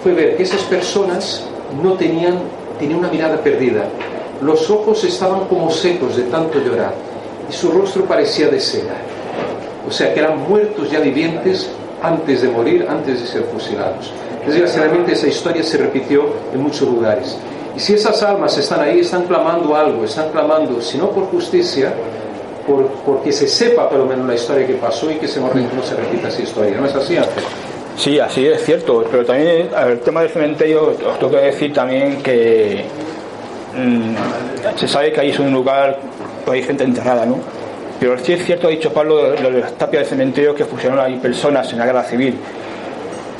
fue 0.06 0.14
ver 0.14 0.38
que 0.38 0.44
esas 0.44 0.62
personas 0.66 1.42
no 1.82 1.94
tenían, 1.94 2.38
tenían 2.78 3.00
una 3.00 3.08
mirada 3.08 3.38
perdida. 3.38 3.86
Los 4.40 4.70
ojos 4.70 5.04
estaban 5.04 5.46
como 5.46 5.72
secos 5.72 6.16
de 6.16 6.26
tanto 6.26 6.60
llorar 6.60 6.94
y 7.50 7.52
su 7.52 7.72
rostro 7.72 8.06
parecía 8.06 8.48
de 8.50 8.60
seda. 8.60 8.94
O 9.88 9.90
sea 9.90 10.14
que 10.14 10.20
eran 10.20 10.48
muertos 10.48 10.92
ya 10.92 11.00
vivientes 11.00 11.72
antes 12.04 12.44
de 12.44 12.50
morir, 12.50 12.86
antes 12.88 13.20
de 13.20 13.26
ser 13.26 13.46
fusilados. 13.46 14.12
Desgraciadamente 14.46 15.14
esa 15.14 15.26
historia 15.26 15.64
se 15.64 15.80
repitió 15.80 16.22
en 16.54 16.62
muchos 16.62 16.88
lugares. 16.88 17.36
Y 17.76 17.80
si 17.80 17.94
esas 17.96 18.22
almas 18.22 18.56
están 18.60 18.82
ahí, 18.82 19.00
están 19.00 19.24
clamando 19.24 19.76
algo, 19.76 20.06
están 20.06 20.30
clamando, 20.30 20.84
si 20.84 21.00
no 21.00 21.10
por 21.10 21.26
justicia, 21.32 21.92
por, 22.68 22.90
porque 23.04 23.32
se 23.32 23.48
sepa 23.48 23.90
por 23.90 23.98
lo 23.98 24.06
menos 24.06 24.28
la 24.28 24.36
historia 24.36 24.68
que 24.68 24.76
pasó 24.76 25.10
y 25.10 25.16
que 25.16 25.28
se 25.28 25.40
no, 25.40 25.50
se 25.84 25.96
repita 25.96 26.28
esa 26.28 26.44
historia. 26.44 26.78
¿No 26.80 26.86
es 26.86 26.94
así, 26.94 27.18
Ángel? 27.18 27.44
Sí, 27.98 28.20
así 28.20 28.46
es 28.46 28.64
cierto, 28.66 29.06
pero 29.10 29.26
también 29.26 29.70
el 29.88 30.00
tema 30.02 30.22
del 30.22 30.30
cementerio, 30.30 30.96
os 31.08 31.20
tengo 31.20 31.32
que 31.32 31.38
decir 31.38 31.74
también 31.74 32.22
que 32.22 32.84
mm, 33.74 34.78
se 34.78 34.88
sabe 34.88 35.14
que 35.14 35.22
ahí 35.22 35.30
es 35.30 35.40
un 35.40 35.54
lugar, 35.54 35.98
hay 36.46 36.62
gente 36.62 36.84
enterrada, 36.84 37.26
¿no? 37.26 37.38
Pero 38.00 38.18
sí 38.20 38.34
es 38.34 38.46
cierto, 38.46 38.68
ha 38.68 38.72
dicho 38.72 38.92
Pablo, 38.92 39.34
lo 39.42 39.50
de 39.50 39.62
las 39.62 39.74
tapias 39.78 40.02
del 40.02 40.10
cementerio 40.10 40.54
que 40.54 40.66
fusionaron 40.66 41.06
ahí 41.06 41.18
personas 41.18 41.72
en 41.72 41.80
la 41.80 41.86
guerra 41.86 42.04
civil. 42.04 42.36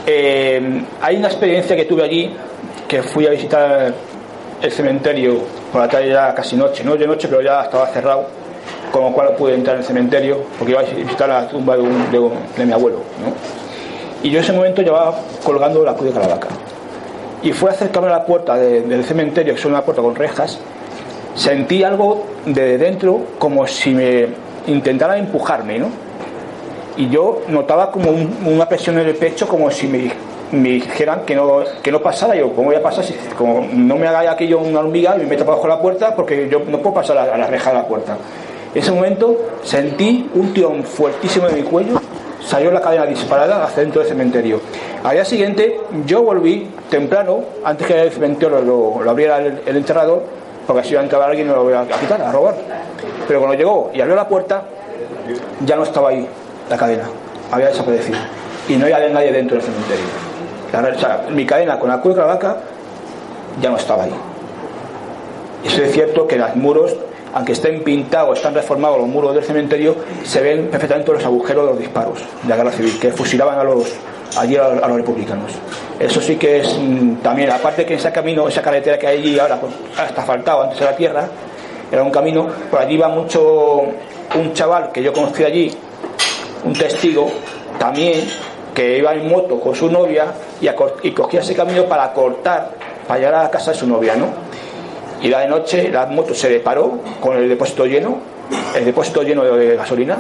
Eh, 0.08 0.82
hay 1.02 1.18
una 1.18 1.28
experiencia 1.28 1.76
que 1.76 1.86
tuve 1.86 2.04
allí, 2.04 2.34
que 2.88 3.04
fui 3.04 3.28
a 3.28 3.32
visitar 3.32 3.94
el 4.62 4.72
cementerio 4.72 5.40
por 5.72 5.82
la 5.82 5.90
tarde 5.90 6.10
ya 6.10 6.34
casi 6.34 6.56
noche, 6.56 6.84
no 6.84 6.96
de 6.96 7.06
noche, 7.06 7.28
pero 7.28 7.42
ya 7.42 7.64
estaba 7.64 7.88
cerrado, 7.88 8.28
con 8.92 9.04
lo 9.04 9.12
cual 9.12 9.36
pude 9.36 9.56
entrar 9.56 9.76
en 9.76 9.82
el 9.82 9.88
cementerio, 9.88 10.44
porque 10.58 10.72
iba 10.72 10.82
a 10.82 10.84
visitar 10.84 11.28
la 11.28 11.48
tumba 11.50 11.76
de, 11.76 11.84
de, 11.84 12.66
mi 12.66 12.72
abuelo. 12.72 13.02
Y 14.26 14.32
yo 14.32 14.40
en 14.40 14.44
ese 14.44 14.54
momento 14.54 14.82
llevaba 14.82 15.20
colgando 15.44 15.86
la 15.86 15.94
cruz 15.94 16.08
de 16.08 16.20
Caravaca. 16.20 16.48
Y 17.44 17.52
fue 17.52 17.70
a 17.70 17.74
acercarme 17.74 18.08
a 18.08 18.14
la 18.14 18.26
puerta 18.26 18.56
del 18.56 19.06
cementerio, 19.06 19.54
que 19.54 19.60
es 19.60 19.66
una 19.68 19.84
puerta 19.84 20.02
con 20.02 20.16
rejas, 20.16 20.58
sentí 21.36 21.84
algo 21.84 22.26
de 22.44 22.80
dentro 22.80 23.22
como 23.38 23.68
si 23.68 23.92
me 23.92 24.26
intentara 24.66 25.20
empujarme, 25.20 25.78
¿no? 25.78 25.90
Y 26.98 27.08
yo 27.10 27.44
notaba 27.50 27.92
como 27.92 28.10
una 28.48 28.68
presión 28.68 28.98
en 28.98 29.10
el 29.10 29.16
pecho, 29.16 29.48
como 29.48 29.70
si 29.70 29.86
me, 29.86 30.12
me, 30.52 30.70
dijeran 30.70 31.20
que 31.24 31.36
no, 31.36 31.60
que 31.84 31.92
no 31.92 32.02
pasara. 32.02 32.36
Yo, 32.36 32.52
¿cómo 32.52 32.70
voy 32.70 32.78
a 32.78 32.82
pasar? 32.82 33.04
Si, 33.04 33.14
como 33.38 33.68
no 33.72 33.96
me 33.96 34.08
haga 34.08 34.32
aquello 34.32 34.58
una 34.58 34.80
hormiga 34.80 35.16
y 35.18 35.20
me 35.20 35.26
meta 35.26 35.44
bajo 35.44 35.68
la 35.68 35.80
puerta, 35.80 36.16
porque 36.16 36.50
yo 36.50 36.62
no 36.68 36.80
puedo 36.80 36.96
pasar 36.96 37.16
a, 37.20 37.38
la 37.38 37.46
reja 37.46 37.70
de 37.70 37.78
la 37.78 37.88
puerta. 37.88 38.18
En 38.74 38.82
ese 38.82 38.92
momento 38.92 39.38
sentí 39.62 40.28
un 40.34 40.52
tirón 40.52 40.84
fuertísimo 40.84 41.48
en 41.48 41.56
mi 41.58 41.62
cuello, 41.62 42.02
salió 42.46 42.72
la 42.72 42.82
cadena 42.82 43.06
disparada 43.06 43.64
hacia 43.64 43.84
dentro 43.84 44.02
del 44.02 44.10
cementerio. 44.10 44.62
Al 45.04 45.14
día 45.14 45.26
siguiente, 45.26 45.80
yo 46.06 46.24
volví 46.24 46.70
temprano, 46.90 47.44
antes 47.64 47.88
que 47.88 48.02
el 48.02 48.12
cementerio 48.12 48.62
lo, 48.62 49.10
abriera 49.10 49.38
el, 49.40 49.62
el 49.66 49.78
enterrador, 49.78 50.24
porque 50.66 50.84
si 50.84 50.92
iba 50.92 51.02
a 51.02 51.04
entrar 51.04 51.22
alguien 51.22 51.48
me 51.48 51.54
lo 51.54 51.64
voy 51.64 51.74
a 51.74 51.86
quitar, 51.86 52.22
a 52.22 52.32
robar. 52.32 52.56
Pero 53.28 53.40
cuando 53.40 53.58
llegó 53.58 53.92
y 53.94 54.02
abrió 54.02 54.16
la 54.16 54.28
puerta, 54.28 54.64
ya 55.66 55.76
no 55.76 55.84
estaba 55.84 56.10
ahí 56.10 56.28
la 56.70 56.78
cadena, 56.78 57.04
había 57.52 57.68
desaparecido. 57.68 58.18
Y 58.68 58.76
no 58.76 58.86
había 58.86 59.10
nadie 59.10 59.32
dentro 59.32 59.58
del 59.58 59.66
cementerio. 59.66 60.06
mi 61.32 61.46
cadena 61.46 61.80
con 61.80 61.90
la 61.90 62.02
la 62.04 62.26
vaca 62.26 62.58
ya 63.62 63.70
no 63.70 63.78
estaba 63.78 64.04
ahí. 64.04 64.14
Eso 65.64 65.82
es 65.82 65.92
cierto 65.94 66.28
que 66.28 66.36
en 66.36 66.42
los 66.42 66.56
muros, 66.56 66.96
aunque 67.36 67.52
estén 67.52 67.84
pintados, 67.84 68.38
están 68.38 68.54
reformados 68.54 68.98
los 68.98 69.10
muros 69.10 69.36
del 69.36 69.44
cementerio, 69.44 69.94
se 70.24 70.42
ven 70.42 70.70
perfectamente 70.70 71.12
los 71.12 71.26
agujeros 71.26 71.66
de 71.66 71.70
los 71.72 71.80
disparos 71.80 72.20
de 72.42 72.48
la 72.48 72.56
guerra 72.56 72.72
civil, 72.72 72.98
que 72.98 73.12
fusilaban 73.12 73.60
a 73.60 73.64
los, 73.64 73.94
allí 74.38 74.56
a, 74.56 74.70
los 74.70 74.96
republicanos. 74.96 75.52
Eso 76.00 76.22
sí 76.22 76.38
que 76.38 76.62
es 76.62 76.78
mm, 76.80 77.16
también, 77.16 77.52
aparte 77.52 77.86
que 77.86 77.96
ese 77.96 78.10
camino, 78.14 78.48
esa 78.48 78.62
carretera 78.62 78.98
que 78.98 79.08
hay 79.08 79.18
allí 79.18 79.38
ahora 79.38 79.60
pues, 79.60 79.74
está 80.08 80.24
faltado 80.24 80.64
antes 80.64 80.80
de 80.80 80.86
la 80.86 80.96
tierra, 80.96 81.28
era 81.92 82.04
un 82.04 82.10
camino, 82.10 82.48
por 82.72 82.80
allí 82.80 82.96
iba 82.96 83.10
mucho 83.10 83.82
un 83.82 84.54
chaval 84.54 84.94
que 84.94 85.04
yo 85.04 85.12
conocí 85.12 85.44
allí, 85.44 85.70
un 86.64 86.72
testigo, 86.72 87.30
también, 87.78 88.26
que 88.74 88.98
iba 88.98 89.14
en 89.14 89.28
moto 89.28 89.60
con 89.60 89.76
su 89.76 89.92
novia 89.92 90.28
y, 90.62 90.70
y 91.06 91.12
cogía 91.12 91.42
ese 91.42 91.54
camino 91.54 91.84
para 91.84 92.14
cortar, 92.14 92.72
para 93.06 93.20
llegar 93.20 93.36
a 93.36 93.44
la 93.44 93.52
casa 93.52 93.72
de 93.72 93.78
su 93.78 93.88
novia, 93.88 94.16
¿no? 94.16 94.55
Y 95.22 95.30
la 95.30 95.42
de 95.42 95.48
noche 95.48 95.90
la 95.90 96.06
moto 96.06 96.34
se 96.34 96.50
le 96.50 96.60
paró 96.60 97.00
con 97.20 97.38
el 97.38 97.48
depósito 97.50 97.86
lleno, 97.86 98.18
el 98.76 98.86
depósito 98.86 99.24
lleno 99.24 99.44
de 99.44 99.76
gasolina, 99.76 100.18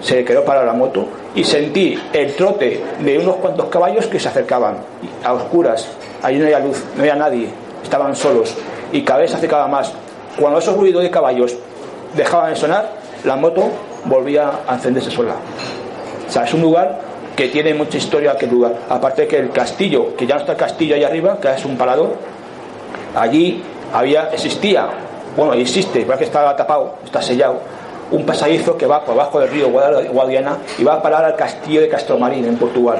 se 0.00 0.24
quedó 0.24 0.44
para 0.44 0.64
la 0.64 0.72
moto 0.72 1.06
y 1.34 1.44
sentí 1.44 1.98
el 2.12 2.34
trote 2.34 2.82
de 3.00 3.18
unos 3.18 3.36
cuantos 3.36 3.66
caballos 3.66 4.06
que 4.06 4.20
se 4.20 4.28
acercaban 4.28 4.76
a 5.24 5.32
oscuras. 5.32 5.88
Allí 6.22 6.38
no 6.38 6.44
había 6.44 6.60
luz, 6.60 6.82
no 6.94 7.02
había 7.02 7.16
nadie, 7.16 7.48
estaban 7.82 8.14
solos 8.14 8.54
y 8.92 9.02
cada 9.02 9.20
vez 9.20 9.30
se 9.30 9.36
acercaba 9.36 9.66
más. 9.68 9.92
Cuando 10.38 10.58
esos 10.58 10.76
ruidos 10.76 11.02
de 11.02 11.10
caballos 11.10 11.56
dejaban 12.14 12.50
de 12.50 12.56
sonar, 12.56 12.92
la 13.24 13.36
moto 13.36 13.70
volvía 14.04 14.50
a 14.66 14.74
encenderse 14.74 15.10
sola. 15.10 15.34
O 16.28 16.30
sea, 16.30 16.44
es 16.44 16.54
un 16.54 16.62
lugar 16.62 17.00
que 17.34 17.48
tiene 17.48 17.74
mucha 17.74 17.98
historia 17.98 18.32
aquel 18.32 18.50
lugar. 18.50 18.74
Aparte 18.88 19.26
que 19.26 19.38
el 19.38 19.50
castillo, 19.50 20.16
que 20.16 20.26
ya 20.26 20.34
no 20.36 20.40
está 20.40 20.52
el 20.52 20.58
castillo 20.58 20.94
ahí 20.94 21.04
arriba, 21.04 21.38
que 21.40 21.52
es 21.52 21.64
un 21.64 21.76
parador, 21.76 22.14
allí 23.14 23.62
había, 23.92 24.30
existía, 24.30 24.88
bueno, 25.36 25.52
existe, 25.54 26.04
que 26.04 26.24
está 26.24 26.54
tapado, 26.56 26.94
está 27.04 27.20
sellado, 27.20 27.60
un 28.10 28.24
pasadizo 28.24 28.76
que 28.76 28.86
va 28.86 29.04
por 29.04 29.14
abajo 29.14 29.40
del 29.40 29.50
río 29.50 29.68
Guadiana 29.68 30.58
y 30.78 30.84
va 30.84 30.94
a 30.94 31.02
parar 31.02 31.24
al 31.24 31.36
castillo 31.36 31.80
de 31.80 31.88
Castromarín 31.88 32.44
en 32.46 32.56
Portugal. 32.56 32.98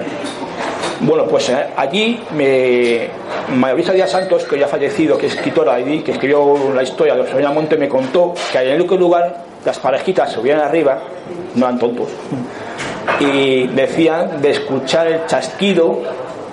Bueno, 1.01 1.27
pues 1.27 1.51
eh, 1.51 1.67
allí 1.77 2.21
me, 2.35 3.09
María 3.55 3.93
Díaz 3.93 4.11
Santos, 4.11 4.45
que 4.45 4.59
ya 4.59 4.65
ha 4.65 4.69
fallecido, 4.69 5.19
que 5.19 5.27
es 5.27 5.35
escritora 5.35 5.75
allí, 5.75 6.01
que 6.01 6.13
escribió 6.13 6.73
la 6.75 6.83
historia 6.83 7.15
de 7.15 7.31
José 7.31 7.47
Monte, 7.49 7.77
me 7.77 7.89
contó 7.89 8.35
que 8.51 8.59
en 8.59 8.81
el 8.81 8.87
lugar 8.87 9.37
las 9.65 9.79
parejitas 9.79 10.33
subían 10.33 10.61
arriba, 10.61 10.99
no 11.55 11.67
eran 11.67 11.79
tontos, 11.79 12.09
y 13.21 13.67
decían 13.69 14.41
de 14.41 14.51
escuchar 14.51 15.07
el 15.07 15.27
chasquido 15.27 16.01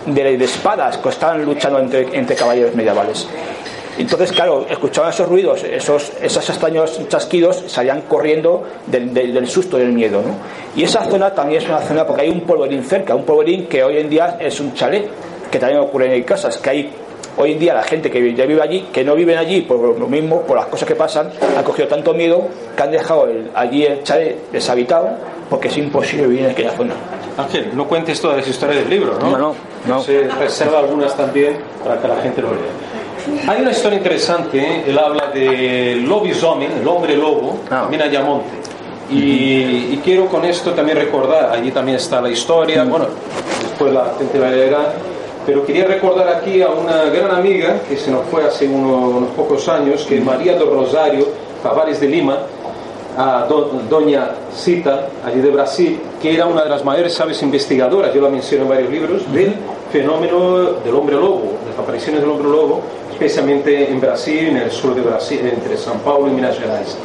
de, 0.06 0.36
espadas 0.44 0.98
que 0.98 1.10
estaban 1.10 1.46
luchando 1.46 1.80
entre 1.80 2.36
caballeros 2.36 2.76
medievales. 2.76 3.28
Entonces, 3.98 4.32
claro, 4.32 4.66
escuchaban 4.70 5.12
esos 5.12 5.28
ruidos, 5.30 5.64
esos, 5.64 6.12
esos 6.22 6.50
extraños 6.50 7.00
chasquidos, 7.08 7.64
salían 7.68 8.02
corriendo 8.02 8.64
del, 8.88 9.14
del, 9.14 9.48
susto, 9.48 9.78
del 9.78 9.92
miedo. 9.92 10.22
¿no? 10.22 10.36
Y 10.76 10.84
esa 10.84 11.06
zona 11.06 11.34
también 11.34 11.62
es 11.62 11.70
una 11.70 11.80
zona, 11.80 12.06
porque 12.06 12.24
hay 12.24 12.30
un 12.30 12.42
polvorín 12.42 12.84
cerca, 12.84 13.14
un 13.16 13.24
polvorín 13.24 13.68
que 13.68 13.84
hoy 13.84 13.98
en 13.98 14.10
día 14.10 14.38
es 14.40 14.60
un 14.60 14.74
chalet, 14.74 15.08
que 15.52 15.60
también 15.60 15.82
ocurre 15.82 16.16
en 16.16 16.24
casas, 16.24 16.58
que 16.58 16.70
hay 16.70 16.92
hoy 17.38 17.52
en 17.54 17.60
día 17.60 17.74
la 17.74 17.84
gente 17.84 18.10
que 18.10 18.34
ya 18.34 18.46
vive 18.46 18.62
allí, 18.62 18.88
que 18.92 19.04
no 19.04 19.16
viven 19.16 19.38
allí 19.38 19.62
por 19.62 20.00
lo 20.00 20.08
mismo, 20.08 20.42
por 20.42 20.58
las 20.58 20.68
cosas 20.68 20.88
que 20.88 20.96
pasan, 20.96 21.32
han 21.56 21.64
cogido 21.64 21.88
tanto 21.88 22.14
miedo 22.14 22.48
que 22.76 22.84
han 22.84 22.92
dejado 22.92 23.28
allí 23.54 23.86
el 23.86 24.04
chalet 24.04 24.52
deshabitado 24.52 25.10
porque 25.50 25.68
es 25.68 25.78
imposible 25.78 26.28
vivir 26.28 26.46
en 26.46 26.52
aquella 26.52 26.72
zona. 26.72 26.96
Ángel, 27.38 27.72
no 27.76 27.88
cuentes 27.88 28.20
todas 28.22 28.38
las 28.38 28.48
historias 28.48 28.82
del 28.82 28.90
libro, 28.90 29.18
¿no? 29.20 29.32
No, 29.32 29.38
no. 29.38 29.56
no. 29.88 30.02
Se 30.02 30.28
reserva 30.28 30.80
algunas 30.80 31.16
también 31.16 31.58
para 31.84 32.00
que 32.00 32.08
la 32.08 32.18
gente 32.18 32.42
lo 32.42 32.50
lea. 32.50 32.62
Hay 33.48 33.62
una 33.62 33.72
historia 33.72 33.98
interesante, 33.98 34.60
¿eh? 34.60 34.84
él 34.88 34.98
habla 34.98 35.28
de 35.28 35.96
lobisoming, 36.06 36.72
el 36.82 36.88
hombre 36.88 37.16
lobo, 37.16 37.60
ah. 37.70 37.88
también 37.90 38.04
Y, 39.10 39.94
y, 39.94 40.02
quiero 40.04 40.28
con 40.28 40.44
esto 40.44 40.72
también 40.72 40.98
recordar, 40.98 41.52
allí 41.54 41.72
también 41.72 41.98
está 41.98 42.20
la 42.20 42.30
historia, 42.30 42.84
bueno, 42.84 43.06
después 43.62 43.94
la 43.94 44.14
gente 44.18 44.40
la 44.40 44.50
leerá, 44.50 44.94
pero 45.46 45.66
quería 45.66 45.86
recordar 45.86 46.28
aquí 46.28 46.62
a 46.62 46.70
una 46.70 47.06
gran 47.06 47.32
amiga 47.32 47.80
que 47.88 47.98
se 47.98 48.12
nos 48.12 48.26
fue 48.26 48.44
hace 48.46 48.68
unos, 48.68 49.30
pocos 49.36 49.68
años, 49.70 50.06
que 50.06 50.18
es 50.18 50.24
María 50.24 50.58
do 50.58 50.66
Rosario 50.66 51.28
Tavares 51.62 52.00
de 52.00 52.08
Lima, 52.08 52.40
a 53.18 53.48
doña 53.90 54.32
Cita, 54.54 55.08
allí 55.26 55.40
de 55.40 55.50
Brasil, 55.50 56.00
que 56.22 56.34
era 56.34 56.46
una 56.46 56.64
de 56.64 56.70
las 56.70 56.84
mayores 56.84 57.14
sabes 57.14 57.42
investigadoras, 57.44 58.14
yo 58.14 58.22
la 58.22 58.30
menciono 58.30 58.64
en 58.64 58.70
varios 58.70 58.90
libros, 58.90 59.34
del 59.34 59.56
fenómeno 59.92 60.74
del 60.84 60.96
hombre 60.96 61.16
lobo, 61.16 61.54
de 61.64 61.70
las 61.72 61.80
apariciones 61.80 62.22
del 62.22 62.32
hombre 62.32 62.50
lobo, 62.50 62.82
especialmente 63.14 63.90
en 63.90 64.02
Brasil, 64.02 64.48
en 64.50 64.58
el 64.58 64.72
sur 64.72 64.94
de 64.96 65.02
Brasil, 65.02 65.40
entre 65.44 65.78
São 65.78 65.98
Paulo 66.04 66.28
y 66.28 66.32
Minas 66.32 66.60
Gerais. 66.60 66.98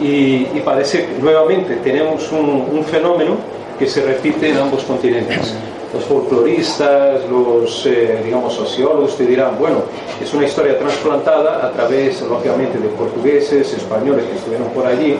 Y, 0.00 0.44
parece 0.64 1.06
que 1.06 1.18
nuevamente 1.20 1.76
tenemos 1.76 2.32
un, 2.32 2.84
fenómeno 2.84 3.36
que 3.78 3.86
se 3.86 4.02
repite 4.02 4.48
en 4.48 4.56
ambos 4.56 4.82
continentes. 4.84 5.54
Los 5.92 6.04
folcloristas, 6.04 7.28
los 7.28 7.84
eh, 7.86 8.20
digamos 8.24 8.54
sociólogos 8.54 9.16
te 9.16 9.26
dirán, 9.26 9.58
bueno, 9.58 9.82
es 10.22 10.32
una 10.32 10.46
historia 10.46 10.78
trasplantada 10.78 11.66
a 11.66 11.72
través, 11.72 12.22
lógicamente, 12.22 12.78
de 12.78 12.88
portugueses, 12.88 13.72
españoles 13.74 14.24
que 14.26 14.36
estuvieron 14.36 14.68
por 14.68 14.86
allí 14.86 15.16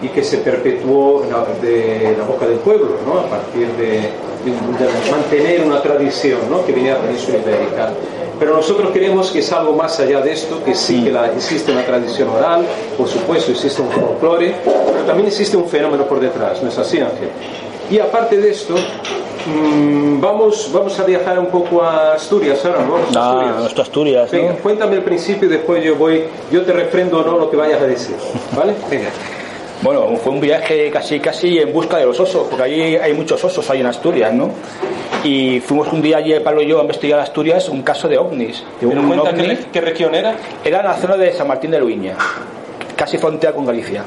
y 0.00 0.08
que 0.08 0.22
se 0.22 0.38
perpetuó 0.38 1.22
de 1.60 2.16
la 2.16 2.24
boca 2.24 2.46
del 2.46 2.58
pueblo, 2.58 2.96
¿no? 3.06 3.20
a 3.20 3.26
partir 3.26 3.68
de, 3.76 3.92
de, 4.44 5.10
mantener 5.10 5.62
una 5.64 5.80
tradición 5.80 6.40
¿no? 6.50 6.64
que 6.64 6.72
venía 6.72 6.94
de 6.94 6.98
la 7.00 7.04
península 7.06 7.38
ibérica. 7.38 7.92
Pero 8.42 8.56
nosotros 8.56 8.90
creemos 8.92 9.30
que 9.30 9.38
es 9.38 9.52
algo 9.52 9.72
más 9.72 10.00
allá 10.00 10.20
de 10.20 10.32
esto, 10.32 10.64
que 10.64 10.74
sí 10.74 11.04
que 11.04 11.12
la, 11.12 11.32
existe 11.32 11.70
una 11.70 11.86
tradición 11.86 12.28
oral, 12.28 12.66
por 12.98 13.06
supuesto 13.06 13.52
existe 13.52 13.80
un 13.80 13.88
folclore, 13.88 14.56
pero 14.64 15.04
también 15.04 15.28
existe 15.28 15.56
un 15.56 15.68
fenómeno 15.68 16.08
por 16.08 16.18
detrás, 16.18 16.60
¿no 16.60 16.68
es 16.68 16.76
así, 16.76 16.98
Ángel? 16.98 17.28
Y 17.88 18.00
aparte 18.00 18.38
de 18.38 18.50
esto, 18.50 18.74
mmm, 19.46 20.20
vamos, 20.20 20.68
vamos 20.72 20.98
a 20.98 21.04
viajar 21.04 21.38
un 21.38 21.52
poco 21.52 21.84
a 21.84 22.14
Asturias 22.14 22.64
ahora, 22.64 22.84
¿no? 22.84 22.96
Asturias. 22.96 23.16
Ah, 23.16 23.56
nuestra 23.60 23.84
Asturias. 23.84 24.30
Venga, 24.32 24.54
cuéntame 24.54 24.96
el 24.96 25.04
principio 25.04 25.46
y 25.46 25.52
después 25.52 25.84
yo 25.84 25.94
voy, 25.94 26.24
yo 26.50 26.62
te 26.62 26.72
refrendo 26.72 27.20
o 27.20 27.24
no 27.24 27.38
lo 27.38 27.48
que 27.48 27.56
vayas 27.56 27.80
a 27.80 27.86
decir, 27.86 28.16
¿vale? 28.56 28.74
Venga. 28.90 29.10
Bueno, 29.82 30.16
fue 30.16 30.32
un 30.32 30.40
viaje 30.40 30.90
casi 30.92 31.18
casi 31.18 31.58
en 31.58 31.72
busca 31.72 31.98
de 31.98 32.06
los 32.06 32.18
osos, 32.20 32.46
porque 32.48 32.62
allí 32.62 32.96
hay 32.96 33.12
muchos 33.14 33.42
osos 33.42 33.68
ahí 33.68 33.80
en 33.80 33.86
Asturias, 33.86 34.32
¿no? 34.32 34.50
Y 35.24 35.60
fuimos 35.60 35.92
un 35.92 36.00
día 36.00 36.18
allí, 36.18 36.38
Pablo 36.38 36.62
y 36.62 36.68
yo, 36.68 36.78
a 36.78 36.82
investigar 36.82 37.18
Asturias 37.18 37.68
un 37.68 37.82
caso 37.82 38.08
de 38.08 38.16
ovnis. 38.16 38.64
De 38.80 38.86
un, 38.86 39.06
cuenta 39.08 39.30
ovni, 39.30 39.48
qué, 39.48 39.66
qué, 39.72 39.80
región 39.80 40.14
era? 40.14 40.36
Era 40.64 40.80
en 40.80 40.86
la 40.86 40.94
zona 40.94 41.16
de 41.16 41.32
San 41.32 41.48
Martín 41.48 41.72
de 41.72 41.80
Luiña, 41.80 42.16
casi 42.96 43.18
frontera 43.18 43.52
con 43.52 43.66
Galicia. 43.66 44.04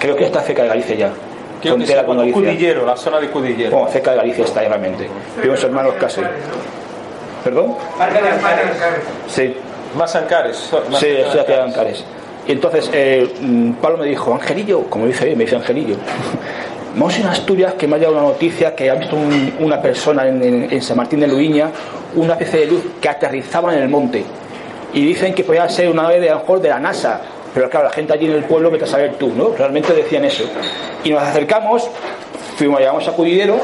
Creo 0.00 0.16
que 0.16 0.24
está 0.24 0.40
cerca 0.40 0.62
de 0.62 0.68
Galicia 0.68 0.96
ya. 0.96 1.12
Creo 1.60 1.76
frontera 1.76 2.00
que 2.00 2.06
con 2.06 2.18
Galicia. 2.18 2.40
Cudillero, 2.40 2.84
la 2.84 2.96
zona 2.96 3.20
de 3.20 3.28
Cudillero. 3.28 3.70
Bueno, 3.70 3.88
cerca 3.90 4.10
de 4.10 4.16
Galicia 4.16 4.44
está 4.44 4.60
realmente. 4.60 5.08
Vimos 5.40 5.62
hermanos 5.62 5.94
casi. 5.98 6.22
¿Perdón? 7.44 7.76
Sí. 9.28 9.54
Más 9.96 10.16
Ancares. 10.16 10.70
Más 10.90 10.98
sí, 10.98 11.06
estoy 11.06 11.40
aquí 11.40 11.52
en 11.52 11.60
Ancares. 11.60 12.04
Y 12.46 12.52
entonces 12.52 12.90
eh, 12.92 13.28
Pablo 13.80 13.98
me 13.98 14.06
dijo, 14.06 14.34
Angelillo, 14.34 14.82
como 14.84 15.06
dice 15.06 15.30
él, 15.30 15.36
me 15.36 15.44
dice 15.44 15.56
Angelillo, 15.56 15.96
vamos 16.94 17.18
en 17.18 17.26
Asturias 17.26 17.74
que 17.74 17.86
me 17.86 17.96
ha 17.96 17.98
llegado 17.98 18.16
una 18.18 18.28
noticia 18.28 18.74
que 18.74 18.90
ha 18.90 18.94
visto 18.94 19.16
un, 19.16 19.54
una 19.60 19.80
persona 19.80 20.26
en, 20.26 20.82
San 20.82 20.96
Martín 20.96 21.20
de 21.20 21.28
Luiña, 21.28 21.70
una 22.14 22.34
especie 22.34 22.60
de 22.60 22.66
luz 22.66 22.82
que 23.00 23.08
aterrizaba 23.08 23.74
en 23.74 23.82
el 23.82 23.88
monte. 23.88 24.24
Y 24.92 25.04
dicen 25.04 25.34
que 25.34 25.42
podía 25.42 25.68
ser 25.68 25.88
una 25.88 26.02
nave 26.02 26.20
de, 26.20 26.30
a 26.30 26.38
de 26.38 26.68
la 26.68 26.78
NASA. 26.78 27.20
Pero 27.52 27.70
claro, 27.70 27.86
la 27.86 27.92
gente 27.92 28.12
allí 28.12 28.26
en 28.26 28.32
el 28.32 28.44
pueblo, 28.44 28.70
vete 28.70 28.84
a 28.84 28.86
saber 28.86 29.14
tú, 29.14 29.32
¿no? 29.34 29.50
Realmente 29.56 29.92
decían 29.92 30.24
eso. 30.24 30.44
Y 31.02 31.10
nos 31.10 31.22
acercamos, 31.22 31.88
fuimos, 32.56 32.80
llegamos 32.80 33.06
a 33.08 33.12
Cudillero, 33.12 33.58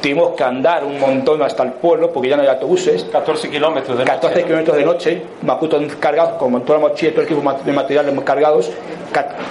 tuvimos 0.00 0.36
que 0.36 0.44
andar 0.44 0.84
un 0.84 0.98
montón 0.98 1.42
hasta 1.42 1.62
el 1.62 1.72
pueblo 1.72 2.12
porque 2.12 2.28
ya 2.28 2.36
no 2.36 2.42
hay 2.42 2.48
autobuses. 2.48 3.04
14 3.04 3.50
kilómetros 3.50 3.98
de 3.98 4.04
14 4.04 4.34
noche. 4.34 4.44
kilómetros 4.46 4.76
de 4.76 4.84
noche, 4.84 5.22
Maputo 5.42 5.80
cargado, 5.98 6.38
con 6.38 6.62
toda 6.64 6.78
la 6.78 6.88
mochila, 6.88 7.12
todo 7.12 7.22
el 7.22 7.26
equipo 7.26 7.54
de 7.64 7.72
materiales 7.72 8.14
cargados. 8.24 8.70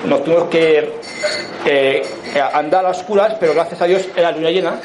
Nos 0.06 0.24
tuvimos 0.24 0.46
que 0.46 0.94
eh, 1.66 2.04
andar 2.54 2.86
a 2.86 2.90
las 2.90 3.00
oscuras, 3.00 3.36
pero 3.40 3.54
gracias 3.54 3.82
a 3.82 3.86
Dios 3.86 4.08
era 4.16 4.32
luna 4.32 4.52
llena. 4.52 4.80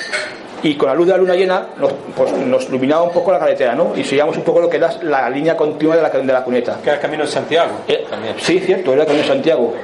Y 0.64 0.76
con 0.76 0.88
la 0.88 0.94
luz 0.94 1.06
de 1.06 1.12
la 1.12 1.18
luna 1.18 1.34
llena 1.34 1.66
nos, 1.76 1.92
pues, 2.16 2.32
nos 2.32 2.68
iluminaba 2.68 3.02
un 3.02 3.11
poco 3.11 3.32
la 3.32 3.40
carretera, 3.40 3.75
¿no? 3.75 3.94
Y 3.96 4.04
seguíamos 4.04 4.37
un 4.37 4.44
poco 4.44 4.61
lo 4.61 4.70
que 4.70 4.76
era 4.76 4.92
la 5.02 5.28
línea 5.28 5.56
continua 5.56 5.96
de 5.96 6.02
la, 6.02 6.08
de 6.08 6.32
la 6.32 6.44
cuneta. 6.44 6.78
Que 6.80 6.90
era 6.90 6.94
el 6.94 7.02
camino 7.02 7.25
de 7.25 7.30
Santiago. 7.30 7.72
Eh, 7.88 8.04
sí, 8.38 8.61
cierto, 8.61 8.92
era 8.92 9.02
el 9.02 9.08
camino 9.08 9.25
de 9.25 9.28
Santiago. 9.28 9.75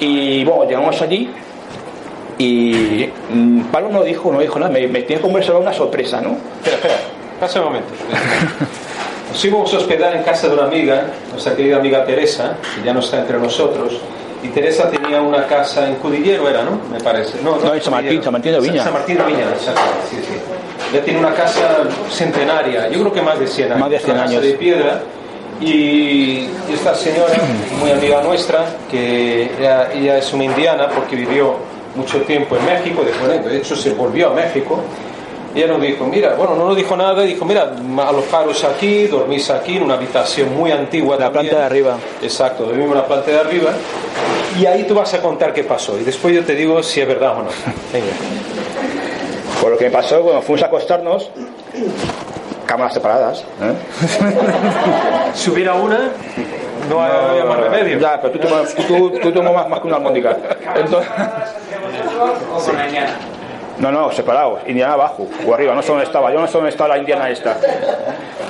Y 0.00 0.42
bueno, 0.44 0.64
llegamos 0.64 1.00
allí 1.00 1.30
y 2.40 3.12
mmm, 3.30 3.64
Pablo 3.64 3.90
no 3.90 4.02
dijo, 4.02 4.32
no 4.32 4.40
dijo 4.40 4.58
nada, 4.58 4.72
me, 4.72 4.88
me 4.88 5.02
tiene 5.02 5.20
como 5.20 5.36
una 5.36 5.72
sorpresa, 5.74 6.22
¿no? 6.22 6.38
Espera, 6.56 6.76
espera, 6.76 6.94
pasa 7.38 7.60
un 7.60 7.66
momento. 7.66 7.88
Nos 9.30 9.44
íbamos 9.44 9.74
a 9.74 9.76
hospedar 9.76 10.16
en 10.16 10.22
casa 10.22 10.48
de 10.48 10.54
una 10.54 10.64
amiga, 10.64 11.04
nuestra 11.30 11.54
querida 11.54 11.76
amiga 11.76 12.02
Teresa, 12.06 12.56
que 12.74 12.82
ya 12.82 12.94
no 12.94 13.00
está 13.00 13.20
entre 13.20 13.38
nosotros. 13.38 14.00
Y 14.42 14.48
Teresa 14.48 14.90
tenía 14.90 15.20
una 15.20 15.46
casa 15.46 15.86
en 15.86 15.96
Cudillero, 15.96 16.48
era, 16.48 16.62
¿no? 16.62 16.80
Me 16.90 16.98
parece. 16.98 17.42
No, 17.42 17.56
no, 17.56 17.66
no 17.66 17.74
en 17.74 17.82
San 17.82 17.92
Martín, 17.92 18.22
San 18.22 18.32
Martín 18.32 18.52
de 18.52 18.60
Viña. 18.60 18.84
San 18.84 18.92
Martín 18.94 19.18
de 19.18 19.24
Viña, 19.24 19.50
exacto. 19.50 19.82
Sí, 20.08 20.16
sí. 20.16 20.34
Ella 20.92 21.04
tiene 21.04 21.20
una 21.20 21.34
casa 21.34 21.82
centenaria, 22.10 22.88
yo 22.88 23.00
creo 23.00 23.12
que 23.12 23.20
más 23.20 23.38
de 23.38 23.46
100 23.46 23.66
años. 23.72 23.80
Más 23.80 23.90
de 23.90 23.98
100 23.98 24.12
una 24.12 24.22
años. 24.22 24.34
Casa 24.36 24.46
de 24.46 24.54
piedra. 24.54 25.02
Y 25.60 26.48
esta 26.72 26.94
señora, 26.94 27.34
muy 27.78 27.90
amiga 27.90 28.22
nuestra, 28.22 28.64
que 28.90 29.50
ella, 29.58 29.92
ella 29.92 30.16
es 30.16 30.32
una 30.32 30.44
indiana 30.44 30.88
porque 30.88 31.16
vivió 31.16 31.56
mucho 32.00 32.20
tiempo 32.22 32.56
en 32.56 32.64
México, 32.64 33.02
después, 33.04 33.44
de 33.44 33.56
hecho 33.56 33.76
se 33.76 33.90
volvió 33.92 34.30
a 34.30 34.34
México, 34.34 34.80
y 35.54 35.58
ella 35.58 35.72
nos 35.72 35.82
dijo, 35.82 36.06
mira, 36.06 36.34
bueno, 36.34 36.54
no 36.54 36.68
nos 36.68 36.76
dijo 36.76 36.96
nada, 36.96 37.22
dijo, 37.22 37.44
mira, 37.44 37.72
alojaros 38.06 38.62
aquí, 38.64 39.06
dormís 39.06 39.50
aquí 39.50 39.76
en 39.76 39.82
una 39.82 39.94
habitación 39.94 40.54
muy 40.54 40.70
antigua. 40.70 41.16
La 41.16 41.24
también. 41.24 41.46
planta 41.46 41.58
de 41.58 41.66
arriba. 41.66 41.98
Exacto, 42.22 42.64
dormimos 42.64 42.92
en 42.92 42.98
la 42.98 43.06
planta 43.06 43.30
de 43.30 43.38
arriba, 43.38 43.70
y 44.58 44.66
ahí 44.66 44.84
tú 44.84 44.94
vas 44.94 45.12
a 45.14 45.20
contar 45.20 45.52
qué 45.52 45.64
pasó, 45.64 45.98
y 45.98 46.04
después 46.04 46.34
yo 46.34 46.44
te 46.44 46.54
digo 46.54 46.82
si 46.82 47.00
es 47.00 47.08
verdad 47.08 47.38
o 47.38 47.42
no. 47.42 47.48
Venga. 47.92 48.12
Por 49.60 49.72
lo 49.72 49.76
que 49.76 49.86
me 49.86 49.90
pasó, 49.90 50.22
cuando 50.22 50.40
fuimos 50.40 50.62
a 50.62 50.66
acostarnos, 50.66 51.30
cámaras 52.64 52.94
separadas. 52.94 53.44
¿eh? 53.60 53.74
si 55.34 55.50
hubiera 55.50 55.74
una, 55.74 56.12
no, 56.90 57.02
había 57.02 57.44
más 57.44 57.60
remedio. 57.60 57.98
Ya, 57.98 58.20
pero 58.20 58.32
tú 58.32 58.38
tomas, 58.38 58.74
tú, 58.74 59.10
tú, 59.22 59.32
tomas 59.32 59.54
más, 59.54 59.68
más, 59.68 59.80
que 59.80 59.86
una 59.86 59.96
armónica. 59.96 60.36
Entonces... 60.74 61.10
No, 63.78 63.90
no, 63.90 64.12
separados. 64.12 64.60
Indiana 64.66 64.92
abajo 64.92 65.26
o 65.46 65.54
arriba, 65.54 65.74
no 65.74 65.82
sé 65.82 65.88
dónde 65.88 66.04
estaba. 66.04 66.30
Yo 66.32 66.40
no 66.40 66.46
sé 66.46 66.52
dónde 66.52 66.68
estaba 66.68 66.96
la 66.96 66.98
indiana 66.98 67.30
esta. 67.30 67.56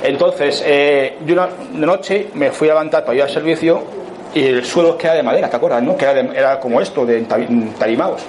Entonces, 0.03 0.61
eh, 0.65 1.17
yo 1.25 1.33
una, 1.33 1.47
de 1.47 1.85
noche 1.85 2.27
me 2.33 2.51
fui 2.51 2.67
a 2.67 2.73
levantar 2.73 3.05
para 3.05 3.15
ir 3.15 3.23
al 3.23 3.29
servicio 3.29 3.81
y 4.33 4.45
el 4.45 4.65
suelo 4.65 4.97
que 4.97 5.07
era 5.07 5.15
de 5.15 5.23
madera, 5.23 5.49
¿te 5.49 5.55
acuerdas? 5.55 5.83
No? 5.83 5.95
Que 5.95 6.05
era, 6.05 6.13
de, 6.15 6.37
era 6.37 6.59
como 6.59 6.81
esto, 6.81 7.05
de 7.05 7.21
tarimados. 7.79 8.23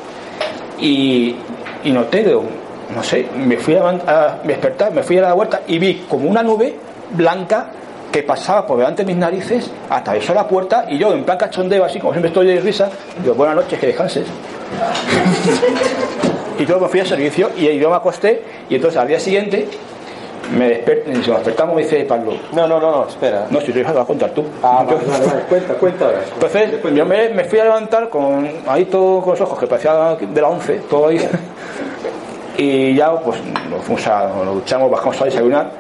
Y, 0.79 1.35
y 1.83 1.90
noté, 1.90 2.22
de, 2.22 2.35
no 2.35 3.03
sé, 3.03 3.27
me 3.37 3.57
fui 3.57 3.75
a, 3.75 3.88
a 3.88 4.38
despertar, 4.44 4.92
me 4.92 5.03
fui 5.03 5.18
a 5.18 5.22
la 5.22 5.35
huerta 5.35 5.62
y 5.66 5.79
vi 5.79 6.07
como 6.09 6.29
una 6.29 6.42
nube 6.42 6.77
blanca 7.11 7.66
que 8.12 8.22
pasaba 8.22 8.66
por 8.66 8.79
delante 8.79 9.03
de 9.03 9.07
mis 9.07 9.16
narices, 9.16 9.70
atravesó 9.88 10.35
la 10.35 10.46
puerta 10.46 10.85
y 10.88 10.98
yo 10.98 11.12
en 11.12 11.25
plan 11.25 11.38
cachondeo, 11.38 11.85
así 11.85 11.98
como 11.98 12.12
siempre 12.12 12.29
estoy 12.29 12.46
de 12.46 12.61
risa, 12.61 12.90
digo, 13.22 13.35
buenas 13.35 13.57
noches, 13.57 13.79
que 13.79 13.87
descanses. 13.87 14.27
y 16.59 16.66
yo 16.66 16.79
me 16.79 16.88
fui 16.88 17.01
al 17.01 17.07
servicio 17.07 17.51
y 17.57 17.79
yo 17.79 17.90
me 17.90 17.96
acosté 17.96 18.42
y 18.68 18.77
entonces 18.77 19.01
al 19.01 19.09
día 19.09 19.18
siguiente 19.18 19.66
me 20.57 20.68
desperté, 20.68 21.12
nos 21.12 21.27
despertamos 21.27 21.75
me 21.75 21.83
dice 21.83 22.05
Pablo. 22.05 22.35
No, 22.53 22.66
no, 22.66 22.79
no, 22.79 22.90
no, 22.90 23.09
espera. 23.09 23.46
No, 23.51 23.61
si 23.61 23.72
te 23.72 23.83
vas 23.83 23.96
a 23.96 24.05
contar 24.05 24.31
tú. 24.31 24.44
Ah, 24.62 24.85
vale, 24.87 25.01
vale, 25.07 25.27
vale. 25.27 25.42
cuenta, 25.48 25.75
cuenta 25.75 26.11
entonces 26.35 26.72
Después 26.72 26.94
yo 26.94 27.07
me, 27.07 27.31
me, 27.31 27.44
fui 27.44 27.59
a 27.59 27.64
levantar 27.64 28.11
con 28.11 28.48
ahí 28.66 28.85
todo 28.85 29.22
con 29.22 29.31
los 29.31 29.40
ojos 29.40 29.59
que 29.59 29.66
parecía 29.66 30.16
de 30.20 30.40
la 30.40 30.48
11 30.48 30.75
todo 30.90 31.09
ahí. 31.09 31.18
Y 32.55 32.94
ya 32.94 33.18
pues 33.18 33.40
nos 33.70 33.83
fuimos 33.83 34.07
a, 34.07 34.29
nos 34.44 34.57
duchamos, 34.57 34.90
bajamos 34.90 35.22
a 35.22 35.25
desayunar 35.25 35.70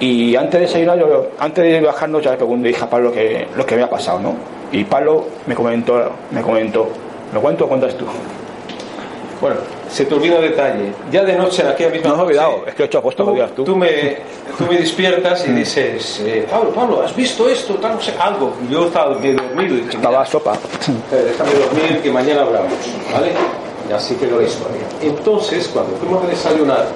y 0.00 0.36
antes 0.36 0.60
de 0.60 0.66
desayunar 0.66 0.98
yo, 0.98 1.28
antes 1.38 1.64
de 1.64 1.80
bajarnos 1.80 2.22
ya 2.22 2.32
le 2.32 2.36
pregunté 2.36 2.68
dije 2.68 2.84
a 2.84 2.90
Pablo 2.90 3.12
que, 3.12 3.46
lo 3.56 3.64
que 3.64 3.74
había 3.74 3.88
pasado 3.88 4.20
¿no? 4.20 4.34
y 4.72 4.84
Pablo 4.84 5.24
me 5.46 5.54
comentó 5.54 6.10
me 6.30 6.42
comentó 6.42 6.88
¿lo 7.32 7.40
cuento 7.40 7.64
o 7.64 7.68
cuentas 7.68 7.94
tú? 7.96 8.06
Bueno, 9.40 9.56
se 9.90 10.06
te 10.06 10.14
olvida 10.14 10.36
un 10.36 10.42
detalle. 10.42 10.92
Ya 11.12 11.22
de 11.22 11.36
noche, 11.36 11.60
en 11.60 11.68
aquella 11.68 11.90
misma 11.90 12.08
No, 12.08 12.14
has 12.14 12.20
olvidado, 12.22 12.64
es 12.66 12.74
que 12.74 12.78
lo 12.78 12.84
he 12.84 12.86
hecho 12.86 12.98
apuesto, 12.98 13.24
tú, 13.24 13.36
tú. 13.54 13.64
Tú, 13.64 13.76
me, 13.76 14.16
tú 14.56 14.64
me 14.68 14.78
despiertas 14.78 15.46
y 15.46 15.52
dices, 15.52 16.20
eh, 16.24 16.46
Pablo, 16.50 16.70
Pablo, 16.70 17.02
¿has 17.02 17.14
visto 17.14 17.46
esto? 17.48 17.74
Tal, 17.74 17.94
no 17.94 18.00
sé, 18.00 18.14
algo. 18.18 18.54
Y 18.66 18.72
yo 18.72 18.86
estaba 18.86 19.14
medio 19.18 19.42
dormido 19.42 19.74
y 19.74 19.80
dije, 19.82 19.96
estaba 19.96 20.22
a 20.22 20.26
sopa. 20.26 20.54
Déjame 21.10 21.52
dormir 21.52 22.00
que 22.02 22.10
mañana 22.10 22.40
hablamos, 22.40 22.72
¿vale? 23.12 23.32
Y 23.88 23.92
así 23.92 24.14
quedó 24.14 24.40
la 24.40 24.46
historia. 24.46 24.80
Entonces, 25.02 25.68
cuando 25.68 25.94
fuimos 25.96 26.24
a 26.24 26.28
desayunar, 26.28 26.86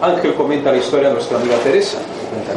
Ángel 0.00 0.34
comenta 0.34 0.72
la 0.72 0.78
historia 0.78 1.08
de 1.08 1.14
nuestra 1.14 1.38
amiga 1.38 1.56
Teresa. 1.56 1.98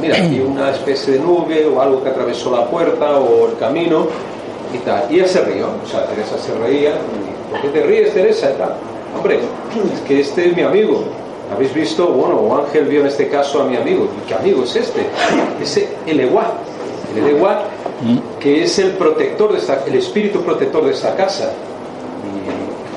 Mira, 0.01 0.17
aquí 0.17 0.39
una 0.39 0.71
especie 0.71 1.13
de 1.13 1.19
nube 1.19 1.65
o 1.65 1.81
algo 1.81 2.03
que 2.03 2.09
atravesó 2.09 2.51
la 2.51 2.65
puerta 2.67 3.17
o 3.17 3.49
el 3.49 3.57
camino 3.57 4.07
y 4.73 4.77
tal. 4.79 5.05
Y 5.09 5.15
ella 5.15 5.27
se 5.27 5.41
rió, 5.41 5.67
o 5.83 5.87
sea, 5.87 6.05
Teresa 6.05 6.37
se 6.37 6.53
reía. 6.55 6.93
¿Por 7.49 7.61
qué 7.61 7.67
te 7.69 7.83
ríes, 7.83 8.13
Teresa? 8.13 8.51
Y 8.51 8.57
tal 8.57 8.75
hombre, 9.15 9.39
es 9.93 10.01
que 10.01 10.19
este 10.19 10.49
es 10.49 10.55
mi 10.55 10.61
amigo. 10.61 11.03
¿Habéis 11.53 11.73
visto? 11.73 12.07
Bueno, 12.07 12.35
o 12.35 12.57
Ángel 12.57 12.85
vio 12.85 13.01
en 13.01 13.07
este 13.07 13.29
caso 13.29 13.61
a 13.61 13.65
mi 13.65 13.75
amigo. 13.75 14.07
¿Y 14.23 14.27
qué 14.27 14.35
amigo 14.35 14.63
es 14.63 14.75
este? 14.75 15.05
Ese 15.61 15.89
el 16.05 16.19
Eguá. 16.19 16.53
El 17.15 17.27
Eguá, 17.27 17.63
que 18.39 18.63
es 18.63 18.79
el 18.79 18.91
protector 18.91 19.53
de 19.53 19.59
esta, 19.59 19.83
el 19.85 19.95
espíritu 19.95 20.41
protector 20.41 20.85
de 20.85 20.91
esta 20.91 21.15
casa. 21.15 21.51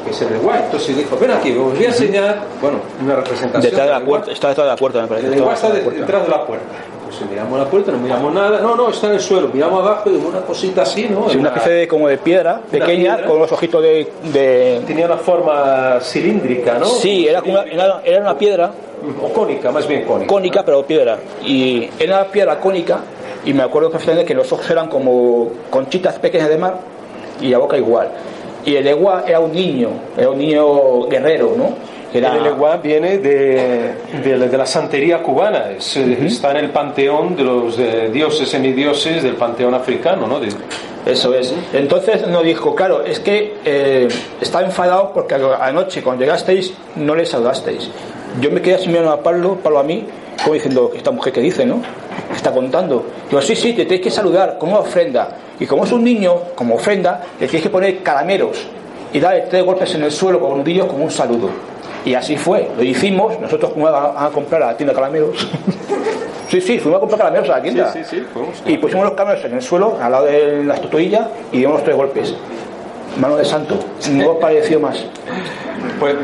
Que 0.09 0.15
es 0.15 0.23
el. 0.23 0.29
Entonces 0.65 0.97
dijo, 0.97 1.17
ven 1.19 1.31
aquí, 1.33 1.53
os 1.57 1.75
voy 1.75 1.85
a 1.85 1.89
enseñar, 1.89 2.43
bueno, 2.61 2.79
una 3.03 3.17
representación. 3.17 3.63
Detrás 3.63 3.87
de 3.87 3.93
la 3.93 4.01
puerta, 4.01 4.31
está 4.33 4.49
detrás 4.49 4.67
de 4.67 4.71
la 4.73 4.77
puerta, 4.77 5.03
me 5.03 5.09
parece. 5.09 5.27
El 5.29 5.35
está 5.35 5.71
detrás 5.71 6.23
de 6.25 6.29
la 6.31 6.47
puerta. 6.47 6.65
Pues 7.05 7.31
miramos 7.31 7.59
la 7.59 7.65
puerta, 7.65 7.91
no 7.91 7.99
miramos 7.99 8.35
nada, 8.35 8.61
no, 8.61 8.77
no, 8.77 8.91
está 8.91 9.07
en 9.07 9.15
el 9.15 9.21
suelo, 9.21 9.49
miramos 9.53 9.81
abajo 9.83 10.11
y 10.11 10.15
una 10.17 10.41
cosita 10.43 10.83
así, 10.83 11.09
¿no? 11.09 11.29
Sí, 11.31 11.39
una 11.39 11.49
especie 11.49 11.73
de, 11.73 11.89
como 11.89 12.07
de 12.07 12.19
piedra 12.19 12.61
pequeña 12.71 13.15
piedra. 13.15 13.27
con 13.27 13.37
unos 13.39 13.51
ojitos 13.51 13.83
de, 13.83 14.13
de- 14.31 14.83
Tenía 14.87 15.07
una 15.07 15.17
forma 15.17 15.99
cilíndrica, 16.03 16.79
¿no? 16.79 16.85
Sí, 16.85 17.27
era, 17.27 17.41
como 17.41 17.55
una, 17.55 17.63
era, 17.63 18.01
era 18.05 18.21
una 18.21 18.37
piedra 18.37 18.71
O 19.23 19.33
cónica, 19.33 19.71
más 19.73 19.89
bien 19.89 20.05
cónica. 20.05 20.27
cónica, 20.33 20.65
pero 20.67 20.83
piedra. 20.85 21.19
Y 21.43 21.89
era 21.99 22.17
una 22.21 22.25
piedra 22.27 22.61
cónica 22.61 22.99
y 23.45 23.55
me 23.55 23.63
acuerdo 23.63 23.91
perfectamente 23.91 24.27
que 24.27 24.35
los 24.35 24.53
ojos 24.53 24.69
eran 24.71 24.89
como 24.89 25.51
conchitas 25.71 26.19
pequeñas 26.19 26.51
de 26.51 26.59
mar 26.59 26.75
y 27.41 27.49
la 27.49 27.57
boca 27.59 27.79
igual. 27.79 28.11
Y 28.65 28.77
el 28.77 28.87
Ewa 28.87 29.25
era 29.27 29.41
un 29.41 29.53
niño, 29.53 29.89
era 30.17 30.31
un 30.31 30.39
niño 30.39 31.03
guerrero, 31.09 31.55
¿no? 31.57 31.75
Era, 32.13 32.37
El 32.39 32.47
Eguá 32.47 32.79
viene 32.79 33.19
de, 33.19 33.93
de, 34.25 34.39
de 34.49 34.57
la 34.57 34.65
santería 34.65 35.23
cubana, 35.23 35.73
es, 35.77 35.95
está 35.95 36.53
en 36.53 36.57
el 36.57 36.71
panteón 36.71 37.37
de 37.37 37.43
los 37.45 37.79
eh, 37.79 38.09
dioses, 38.11 38.49
semidioses 38.49 39.23
del 39.23 39.35
panteón 39.37 39.75
africano, 39.75 40.27
¿no? 40.27 40.41
De- 40.41 40.49
Eso 41.05 41.35
es. 41.35 41.55
Entonces 41.75 42.27
nos 42.27 42.43
dijo, 42.45 42.75
claro, 42.75 43.05
es 43.05 43.21
que 43.21 43.57
eh, 43.63 44.09
estaba 44.41 44.65
enfadado 44.65 45.13
porque 45.13 45.35
anoche 45.61 46.03
cuando 46.03 46.25
llegasteis 46.25 46.73
no 46.97 47.15
le 47.15 47.27
saludasteis. 47.27 47.91
Yo 48.41 48.51
me 48.51 48.63
quedé 48.63 48.77
así 48.77 48.89
mirando 48.89 49.13
a 49.13 49.23
Pablo, 49.23 49.59
Pablo 49.63 49.79
a 49.79 49.83
mí, 49.83 50.07
como 50.43 50.55
diciendo, 50.55 50.93
esta 50.97 51.11
mujer 51.11 51.33
que 51.35 51.41
dice, 51.43 51.67
¿no? 51.67 51.83
¿Qué 52.39 52.43
está 52.43 52.53
contando? 52.53 53.05
Digo, 53.29 53.43
sí, 53.43 53.57
sí, 53.57 53.73
te 53.73 53.83
tenéis 53.83 54.01
que 54.01 54.11
saludar 54.13 54.59
con 54.59 54.69
una 54.69 54.79
ofrenda. 54.79 55.29
Y 55.59 55.67
como 55.67 55.83
es 55.83 55.91
un 55.91 56.05
niño, 56.05 56.35
como 56.55 56.77
ofrenda, 56.77 57.21
le 57.41 57.49
tienes 57.49 57.65
que 57.65 57.69
poner 57.69 58.01
caramelos 58.01 58.65
y 59.13 59.19
darle 59.19 59.47
tres 59.51 59.65
golpes 59.65 59.93
en 59.97 60.05
el 60.05 60.13
suelo 60.13 60.39
con 60.39 60.57
nudillos 60.57 60.87
como 60.87 61.03
un 61.03 61.11
saludo. 61.11 61.51
Y 62.05 62.15
así 62.15 62.37
fue, 62.37 62.71
lo 62.77 62.85
hicimos, 62.85 63.41
nosotros 63.41 63.73
fuimos 63.73 63.91
a, 63.91 64.27
a 64.27 64.31
comprar 64.31 64.63
a 64.63 64.67
la 64.67 64.77
tienda 64.77 64.93
de 64.93 65.01
caramelos. 65.01 65.49
sí, 66.49 66.61
sí, 66.61 66.79
fuimos 66.79 66.99
a 66.99 67.01
comprar 67.01 67.19
caramelos 67.19 67.49
a 67.49 67.57
la 67.57 67.63
tienda. 67.63 67.93
Sí, 67.93 68.05
sí, 68.05 68.19
sí, 68.19 68.27
fuimos. 68.33 68.63
Y 68.65 68.79
pusimos 68.79 69.05
los 69.05 69.15
caramelos 69.15 69.45
en 69.45 69.55
el 69.55 69.63
suelo, 69.63 69.99
al 70.01 70.13
lado 70.13 70.27
de 70.27 70.63
la 70.63 70.75
estatuilla, 70.75 71.31
y 71.51 71.59
dimos 71.59 71.75
los 71.75 71.83
tres 71.83 71.97
golpes. 71.97 72.37
Mano 73.19 73.37
de 73.37 73.45
santo, 73.45 73.77
no 74.13 74.31
os 74.31 74.39
pareció 74.39 74.79
más. 74.79 75.05
Pues, 75.99 76.15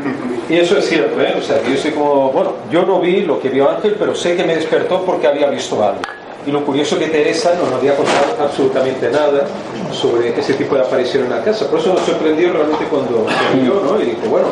y 0.49 0.57
eso 0.57 0.77
es 0.77 0.87
cierto, 0.87 1.19
¿eh? 1.21 1.35
O 1.37 1.41
sea, 1.41 1.61
yo 1.63 1.75
sé 1.75 1.93
como, 1.93 2.31
bueno, 2.31 2.53
yo 2.71 2.83
no 2.83 3.01
vi 3.01 3.21
lo 3.21 3.39
que 3.39 3.49
vio 3.49 3.69
Ángel, 3.69 3.95
pero 3.99 4.15
sé 4.15 4.37
que 4.37 4.43
me 4.45 4.55
despertó 4.55 5.03
porque 5.03 5.27
había 5.27 5.49
visto 5.49 5.83
algo. 5.83 5.99
Y 6.47 6.51
lo 6.51 6.63
curioso 6.63 6.97
que 6.97 7.07
Teresa 7.07 7.55
no 7.55 7.65
nos 7.65 7.79
había 7.79 7.95
contado 7.95 8.37
absolutamente 8.39 9.09
nada 9.09 9.47
sobre 9.91 10.39
ese 10.39 10.53
tipo 10.53 10.75
de 10.75 10.81
aparición 10.81 11.25
en 11.25 11.31
la 11.31 11.43
casa. 11.43 11.67
Por 11.67 11.79
eso 11.79 11.93
nos 11.93 12.03
sorprendió 12.03 12.53
realmente 12.53 12.85
cuando 12.85 13.25
se 13.27 13.59
vio, 13.59 13.81
¿no? 13.83 13.99
Y 13.99 14.05
dijo, 14.05 14.29
bueno, 14.29 14.47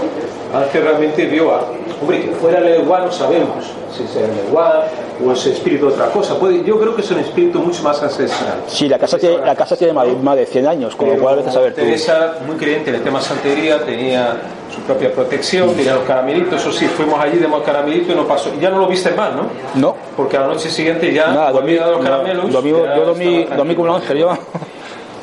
Ángel 0.53 0.83
realmente 0.83 1.25
vio 1.25 1.51
a... 1.53 1.63
Hombre, 2.01 2.21
que 2.21 2.31
fuera 2.33 2.59
el 2.59 2.67
Eguá 2.67 2.99
no 3.01 3.11
sabemos 3.11 3.65
si 3.95 4.03
es 4.03 4.15
el 4.15 4.29
Eguá 4.47 4.85
o 5.25 5.31
es 5.31 5.45
espíritu 5.45 5.87
de 5.87 5.93
otra 5.93 6.07
cosa. 6.07 6.37
Puede, 6.37 6.63
yo 6.63 6.79
creo 6.79 6.95
que 6.95 7.01
es 7.01 7.11
un 7.11 7.19
espíritu 7.19 7.59
mucho 7.59 7.81
más 7.83 8.01
ancestral. 8.03 8.55
Sí, 8.67 8.87
la 8.89 8.99
casa 8.99 9.17
tiene, 9.17 9.37
la 9.37 9.55
casa 9.55 9.75
tiene 9.75 9.93
más, 9.93 10.35
de 10.35 10.45
100 10.45 10.67
años, 10.67 10.95
con 10.95 11.09
lo 11.09 11.17
cual 11.17 11.37
vete 11.37 11.49
a 11.49 11.51
saber 11.53 11.73
tú. 11.73 11.81
Teresa, 11.81 12.35
muy 12.45 12.55
creyente 12.57 12.89
en 12.89 12.97
el 12.97 13.01
tema 13.03 13.21
santería, 13.21 13.79
tenía 13.85 14.35
su 14.73 14.81
propia 14.81 15.11
protección, 15.13 15.73
tenía 15.75 15.93
los 15.95 16.03
caramelitos, 16.03 16.59
eso 16.61 16.71
sí, 16.71 16.85
fuimos 16.87 17.19
allí, 17.19 17.37
demos 17.37 17.59
el 17.59 17.65
caramelito 17.65 18.11
y 18.11 18.15
no 18.15 18.27
pasó. 18.27 18.51
Y 18.55 18.59
ya 18.59 18.69
no 18.69 18.79
lo 18.79 18.87
viste 18.87 19.11
más, 19.11 19.31
¿no? 19.35 19.43
No, 19.75 19.95
Porque 20.17 20.37
a 20.37 20.41
la 20.41 20.47
noche 20.47 20.69
siguiente 20.69 21.13
ya 21.13 21.27
nada, 21.27 21.51
dormí, 21.51 21.75
los 21.75 21.97
no, 21.97 21.99
caramelos. 21.99 22.51
dormí- 22.51 22.71
ya 22.83 22.95
yo 22.95 23.05
dormí, 23.05 23.43
dormí 23.55 23.75
como 23.75 23.89
un 23.91 23.95
ángel, 24.01 24.17
yo. 24.17 24.37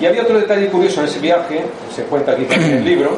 Y 0.00 0.06
había 0.06 0.22
otro 0.22 0.38
detalle 0.38 0.68
curioso 0.68 1.00
en 1.00 1.06
ese 1.08 1.18
viaje, 1.18 1.62
se 1.94 2.04
cuenta 2.04 2.32
aquí 2.32 2.44
también 2.44 2.70
en 2.72 2.78
el 2.78 2.84
libro, 2.84 3.10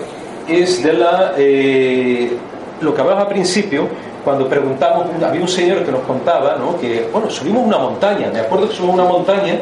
es 0.49 0.83
de 0.83 0.93
la, 0.95 1.33
eh, 1.37 2.33
lo 2.81 2.95
que 2.95 3.01
hablamos 3.01 3.23
al 3.25 3.29
principio, 3.29 3.89
cuando 4.25 4.49
preguntamos, 4.49 5.07
había 5.25 5.41
un 5.41 5.49
señor 5.49 5.85
que 5.85 5.91
nos 5.93 6.03
contaba, 6.03 6.57
¿no? 6.59 6.79
que, 6.79 7.09
bueno, 7.13 7.29
subimos 7.31 7.67
una 7.67 7.79
montaña, 7.79 8.29
me 8.33 8.41
acuerdo 8.41 8.69
que 8.69 8.75
subimos 8.75 8.95
una 8.97 9.05
montaña 9.05 9.59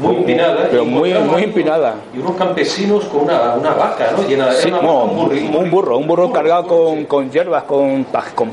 muy 0.00 0.16
empinada. 0.16 0.66
Pero 0.70 0.84
muy- 0.84 1.12
muy 1.14 1.42
empinada. 1.44 1.94
Y 2.14 2.18
unos 2.18 2.34
campesinos 2.36 3.04
con 3.04 3.22
una, 3.22 3.54
una 3.54 3.70
vaca, 3.74 4.10
¿no? 4.16 4.26
Llena, 4.26 4.50
Sí, 4.52 4.68
una 4.68 4.78
bueno, 4.78 5.04
un 5.04 5.30
burri- 5.30 5.56
un 5.58 5.70
burro, 5.70 5.98
un 5.98 6.06
burro 6.06 6.32
cargado 6.32 6.66
con, 6.66 7.04
con 7.04 7.30
hierbas, 7.30 7.64
con, 7.64 8.04
pa- 8.04 8.24
con, 8.34 8.52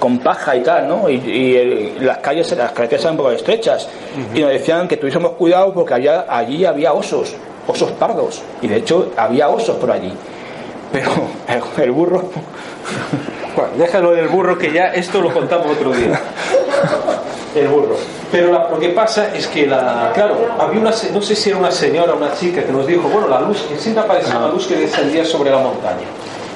con 0.00 0.18
paja 0.18 0.56
y 0.56 0.62
tal, 0.62 0.88
¿no? 0.88 1.08
Y, 1.10 1.16
y 1.16 1.56
el- 1.56 2.06
las 2.06 2.18
calles, 2.18 2.50
las 2.56 2.72
carreteras 2.72 3.04
eran 3.04 3.12
un 3.14 3.18
poco 3.18 3.30
estrechas. 3.32 3.86
Y 4.34 4.40
nos 4.40 4.50
decían 4.50 4.88
que 4.88 4.96
tuviésemos 4.96 5.32
cuidado 5.32 5.74
porque 5.74 5.92
había, 5.94 6.24
allí 6.28 6.64
había 6.64 6.92
osos, 6.94 7.34
osos 7.66 7.90
pardos. 7.92 8.40
Y 8.62 8.68
de 8.68 8.76
hecho 8.78 9.12
había 9.16 9.48
osos 9.50 9.76
por 9.76 9.90
allí. 9.90 10.12
Pero 10.92 11.10
el, 11.82 11.90
burro, 11.92 12.22
Bueno, 13.56 13.70
déjalo 13.76 14.12
del 14.12 14.28
burro 14.28 14.56
que 14.56 14.72
ya 14.72 14.86
esto 14.94 15.20
lo 15.20 15.32
contamos 15.32 15.66
otro 15.72 15.90
día. 15.92 16.18
El 17.54 17.68
burro. 17.68 17.96
Pero 18.30 18.52
la- 18.52 18.68
lo 18.70 18.78
que 18.78 18.90
pasa 18.90 19.34
es 19.34 19.46
que, 19.46 19.66
la, 19.66 20.10
claro, 20.14 20.36
había 20.58 20.80
una, 20.80 20.90
no 21.12 21.22
sé 21.22 21.34
si 21.34 21.48
era 21.50 21.58
una 21.58 21.70
señora 21.70 22.12
o 22.12 22.16
una 22.16 22.32
chica 22.34 22.62
que 22.62 22.72
nos 22.72 22.86
dijo, 22.86 23.08
bueno, 23.08 23.26
la 23.28 23.40
luz, 23.40 23.64
siempre 23.78 24.02
aparecía 24.04 24.38
una 24.38 24.48
luz 24.48 24.66
que 24.66 24.76
descendía 24.76 25.24
sobre 25.24 25.50
la 25.50 25.58
montaña. 25.58 26.06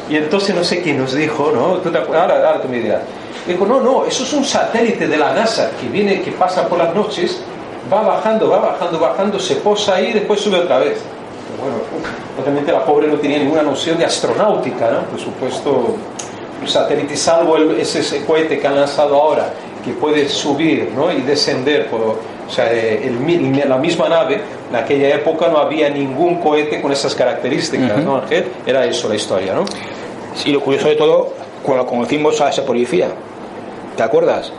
Y 0.09 0.17
entonces 0.17 0.55
no 0.55 0.63
sé 0.63 0.83
quién 0.83 0.99
nos 0.99 1.15
dijo, 1.15 1.51
¿no? 1.55 1.79
¿Tú 1.79 1.91
te 1.91 1.99
ahora, 1.99 2.23
ahora 2.37 2.61
tú 2.61 2.69
me 2.69 2.79
dirás. 2.79 3.01
Dijo, 3.47 3.67
no, 3.67 3.81
no, 3.81 4.05
eso 4.05 4.23
es 4.23 4.33
un 4.35 4.45
satélite 4.45 5.09
de 5.09 5.17
la 5.17 5.33
NASA 5.33 5.71
que 5.81 5.89
viene, 5.89 6.21
que 6.23 6.33
pasa 6.33 6.69
por 6.69 6.79
las 6.79 6.95
noches, 6.95 7.41
va 7.93 8.03
bajando, 8.03 8.49
va 8.51 8.59
bajando, 8.59 8.99
bajando, 9.01 9.39
se 9.41 9.57
posa 9.57 9.95
ahí 9.97 10.09
y 10.09 10.13
después 10.13 10.41
sube 10.41 10.59
otra 10.59 10.79
vez. 10.79 10.99
Bueno, 11.61 11.79
obviamente 12.41 12.73
la 12.73 12.85
pobre 12.85 13.09
no 13.09 13.17
tenía 13.17 13.39
ninguna 13.39 13.63
noción 13.63 13.99
de 13.99 14.05
astronáutica, 14.05 14.91
¿no? 14.91 15.01
Por 15.11 15.21
supuesto, 15.21 15.97
un 16.61 16.69
satélite, 16.69 17.17
salvo 17.17 17.57
el- 17.57 17.81
ese, 17.81 18.01
ese 18.01 18.25
cohete 18.25 18.59
que 18.59 18.67
han 18.67 18.77
lanzado 18.77 19.17
ahora, 19.17 19.53
que 19.85 19.93
puede 19.93 20.29
subir 20.29 20.91
¿no? 20.95 21.11
y 21.13 21.21
descender, 21.23 21.89
por, 21.89 22.01
o 22.01 22.17
sea, 22.49 22.73
eh, 22.73 23.03
el 23.05 23.69
la 23.69 23.77
misma 23.79 24.09
nave, 24.09 24.41
en 24.71 24.77
aquella 24.77 25.09
época 25.17 25.49
no 25.49 25.59
había 25.59 25.89
ningún 25.91 26.37
cohete 26.41 26.81
con 26.81 26.93
esas 26.93 27.15
características, 27.17 27.99
¿no, 28.05 28.19
Ángel? 28.19 28.45
Era 28.65 28.85
eso 28.85 29.09
la 29.09 29.17
historia, 29.17 29.55
¿no? 29.55 29.65
y 30.45 30.51
lo 30.53 30.61
curioso 30.61 30.89
de 30.89 30.95
todo, 30.97 31.33
cuando 31.63 31.85
conocimos 31.87 32.41
a 32.41 32.49
ese 32.49 32.63
policía, 32.63 33.09
¿te 33.97 34.03
acuerdas? 34.03 34.53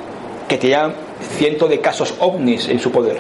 Que 0.48 0.58
tenía 0.58 0.94
cientos 1.38 1.70
de 1.70 1.80
casos 1.80 2.14
ovnis 2.20 2.68
en 2.68 2.80
su 2.80 2.92
poder. 2.92 3.20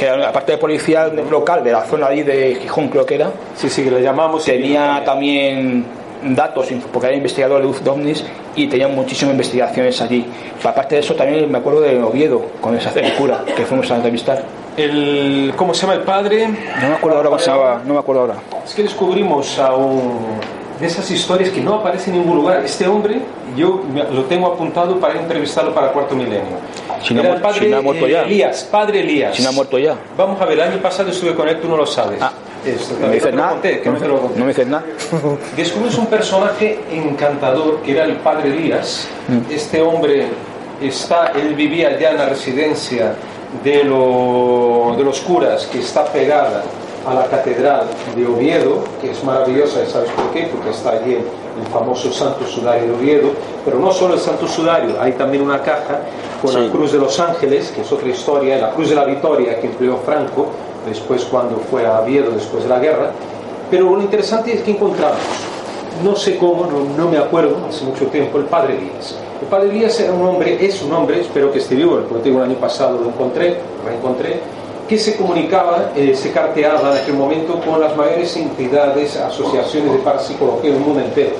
Que 0.00 0.06
era, 0.06 0.30
aparte 0.30 0.52
de 0.52 0.56
policía 0.58 1.08
local 1.08 1.62
de 1.62 1.72
la 1.72 1.82
zona 1.82 2.06
ahí 2.06 2.22
de 2.22 2.54
Gijón, 2.54 2.88
creo 2.88 3.04
que 3.04 3.16
era, 3.16 3.30
Sí, 3.54 3.68
sí, 3.68 3.84
que 3.84 3.90
le 3.90 4.00
llamamos. 4.00 4.46
tenía 4.46 5.02
también 5.04 5.84
datos, 6.22 6.68
porque 6.90 7.08
era 7.08 7.16
investigador 7.16 7.60
de 7.60 7.66
luz 7.66 7.84
de 7.84 7.90
ovnis 7.90 8.24
y 8.56 8.66
tenía 8.66 8.88
muchísimas 8.88 9.32
investigaciones 9.32 10.00
allí. 10.00 10.24
Aparte 10.64 10.94
de 10.94 11.02
eso, 11.02 11.14
también 11.14 11.52
me 11.52 11.58
acuerdo 11.58 11.82
de 11.82 12.02
Oviedo, 12.02 12.42
con 12.62 12.74
esa 12.74 12.98
el 12.98 13.12
cura 13.12 13.44
que 13.54 13.66
fuimos 13.66 13.90
a 13.90 13.96
entrevistar. 13.96 14.42
El, 14.74 15.52
¿Cómo 15.54 15.74
se 15.74 15.82
llama 15.82 15.94
el 15.94 16.00
padre? 16.02 16.48
No 16.48 16.88
me 16.88 16.94
acuerdo 16.94 17.18
ahora 17.18 17.28
cómo 17.28 17.38
se 17.38 17.50
llamaba, 17.50 17.82
no 17.84 17.92
me 17.92 18.00
acuerdo 18.00 18.22
ahora. 18.22 18.34
Es 18.64 18.74
que 18.74 18.82
descubrimos 18.84 19.58
a 19.58 19.74
un, 19.74 20.40
de 20.80 20.86
esas 20.86 21.10
historias 21.10 21.50
que 21.50 21.60
no 21.60 21.74
aparece 21.74 22.10
en 22.10 22.18
ningún 22.18 22.36
lugar. 22.36 22.62
Este 22.64 22.86
hombre, 22.88 23.20
yo 23.56 23.82
lo 24.12 24.24
tengo 24.24 24.46
apuntado 24.46 24.98
para 24.98 25.20
entrevistarlo 25.20 25.74
para 25.74 25.92
Cuarto 25.92 26.14
Milenio. 26.14 26.56
No 27.10 27.20
ha 27.20 27.24
Era 27.24 27.34
el 27.34 27.70
no 27.70 27.76
ha 27.78 27.82
muerto 27.82 28.06
ya. 28.08 28.22
Elías, 28.22 28.64
padre 28.70 29.00
Elías. 29.00 29.38
No 29.40 29.48
ha 29.50 29.52
muerto 29.52 29.78
ya. 29.78 29.94
Vamos 30.16 30.40
a 30.40 30.44
ver, 30.46 30.58
el 30.58 30.72
año 30.72 30.82
pasado 30.82 31.10
estuve 31.10 31.34
con 31.34 31.48
él, 31.48 31.60
tú 31.60 31.68
no 31.68 31.76
lo 31.76 31.86
sabes. 31.86 32.20
Ah. 32.22 32.32
Esto, 32.64 32.94
No 33.00 33.06
me 33.08 33.14
dices 33.14 33.32
nada. 33.32 33.50
conté, 33.52 33.82
No 33.86 33.92
no 33.92 34.20
conté. 34.20 34.40
me 34.40 34.46
dices 34.48 34.66
nada. 34.66 34.84
Descubrimos 35.56 35.96
un 35.96 36.06
personaje 36.06 36.78
encantador 36.92 37.80
que 37.82 37.92
era 37.92 38.04
el 38.04 38.16
padre 38.16 38.50
Elías. 38.50 39.08
Mm. 39.28 39.50
Este 39.52 39.80
hombre 39.80 40.26
está, 40.82 41.32
él 41.34 41.54
vivía 41.54 41.98
ya 41.98 42.10
en 42.10 42.18
la 42.18 42.26
residencia 42.26 43.14
de, 43.64 43.82
lo- 43.84 44.94
de 44.96 45.02
los 45.04 45.20
curas 45.20 45.66
que 45.66 45.78
está 45.80 46.04
pegada 46.04 46.62
a 47.06 47.14
la 47.14 47.24
catedral 47.26 47.82
de 48.14 48.26
Oviedo, 48.26 48.84
que 49.00 49.10
es 49.12 49.24
maravillosa, 49.24 49.84
¿sabes 49.86 50.10
por 50.10 50.30
qué? 50.32 50.48
Porque 50.52 50.70
está 50.70 50.90
allí 50.90 51.12
el, 51.14 51.18
el 51.20 51.66
famoso 51.72 52.12
Santo 52.12 52.46
Sudario 52.46 52.88
de 52.88 52.94
Oviedo, 52.94 53.28
pero 53.64 53.78
no 53.78 53.90
solo 53.90 54.14
el 54.14 54.20
Santo 54.20 54.46
Sudario, 54.46 55.00
hay 55.00 55.12
también 55.12 55.42
una 55.42 55.62
caja 55.62 56.00
con 56.42 56.50
Sí. 56.52 56.58
la 56.58 56.70
Cruz 56.70 56.92
de 56.92 56.98
los 56.98 57.18
Ángeles, 57.20 57.70
que 57.74 57.82
es 57.82 57.92
otra 57.92 58.08
historia, 58.08 58.58
la 58.58 58.70
Cruz 58.70 58.90
de 58.90 58.94
la 58.96 59.04
Victoria 59.04 59.60
que 59.60 59.66
empleó 59.66 59.98
Franco 60.04 60.46
después 60.86 61.24
cuando 61.24 61.56
fue 61.70 61.86
a 61.86 62.00
Oviedo 62.00 62.30
después 62.30 62.62
de 62.64 62.68
la 62.70 62.78
guerra, 62.78 63.10
pero 63.70 63.94
lo 63.94 64.00
interesante 64.00 64.52
es 64.54 64.62
que 64.62 64.72
encontramos 64.72 65.18
no 66.04 66.16
sé 66.16 66.38
cómo, 66.38 66.64
no, 66.66 66.96
no 66.96 67.10
me 67.10 67.18
acuerdo, 67.18 67.58
hace 67.68 67.84
mucho 67.84 68.06
tiempo, 68.06 68.38
el 68.38 68.44
padre 68.44 68.78
Elías. 68.78 69.16
El 69.42 69.48
padre 69.48 69.68
Elías 69.68 70.00
era 70.00 70.12
un 70.14 70.22
hombre, 70.26 70.56
es 70.64 70.80
un 70.82 70.92
hombre, 70.94 71.20
espero 71.20 71.52
que 71.52 71.58
esté 71.58 71.74
vivo, 71.74 72.00
porque 72.08 72.30
digo, 72.30 72.42
el 72.42 72.50
año 72.50 72.58
pasado 72.58 72.98
lo 72.98 73.08
encontré, 73.08 73.58
lo 73.82 73.88
reencontré, 73.90 74.40
que 74.90 74.98
se 74.98 75.16
comunicaba, 75.16 75.92
eh, 75.94 76.14
se 76.16 76.32
carteaba 76.32 76.90
en 76.90 76.98
aquel 77.02 77.14
momento 77.14 77.60
con 77.60 77.80
las 77.80 77.96
mayores 77.96 78.36
entidades, 78.36 79.16
asociaciones 79.16 79.92
de 79.92 79.98
parapsicología 80.00 80.72
del 80.72 80.80
mundo 80.80 80.98
entero. 81.00 81.30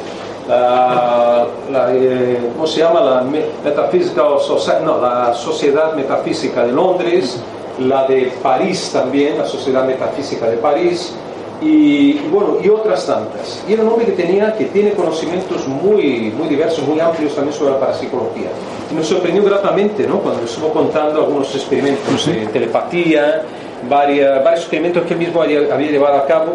La, 0.48 1.46
la, 1.70 1.92
eh, 1.92 2.38
¿Cómo 2.54 2.66
se 2.66 2.78
llama? 2.80 3.00
La 3.00 3.20
Me- 3.22 3.44
Metaphysical 3.64 4.38
Society, 4.40 4.84
no, 4.84 5.00
la 5.00 5.34
Sociedad 5.34 5.94
Metafísica 5.94 6.64
de 6.64 6.70
Londres, 6.72 7.40
la 7.80 8.06
de 8.06 8.32
París 8.40 8.90
también, 8.92 9.36
la 9.38 9.46
Sociedad 9.46 9.84
Metafísica 9.84 10.46
de 10.46 10.56
París, 10.58 11.12
y 11.60 12.14
bueno, 12.30 12.56
y 12.62 12.68
otras 12.68 13.06
tantas. 13.06 13.62
Y 13.68 13.74
era 13.74 13.82
un 13.82 13.90
hombre 13.90 14.06
que 14.06 14.12
tenía, 14.12 14.56
que 14.56 14.66
tiene 14.66 14.92
conocimientos 14.92 15.66
muy, 15.68 16.32
muy 16.36 16.48
diversos, 16.48 16.86
muy 16.86 16.98
amplios 17.00 17.34
también 17.34 17.56
sobre 17.56 17.72
la 17.72 17.80
parapsicología. 17.80 18.48
Y 18.90 18.94
nos 18.94 19.06
sorprendió 19.06 19.44
gratamente, 19.44 20.06
¿no? 20.06 20.20
Cuando 20.20 20.40
nos 20.40 20.50
estuvo 20.50 20.72
contando 20.72 21.20
algunos 21.20 21.54
experimentos 21.54 22.26
de 22.26 22.46
telepatía, 22.46 23.42
varias, 23.88 24.42
varios 24.42 24.60
experimentos 24.60 25.04
que 25.04 25.14
él 25.14 25.20
mismo 25.20 25.42
había, 25.42 25.72
había 25.72 25.90
llevado 25.90 26.16
a 26.16 26.26
cabo 26.26 26.54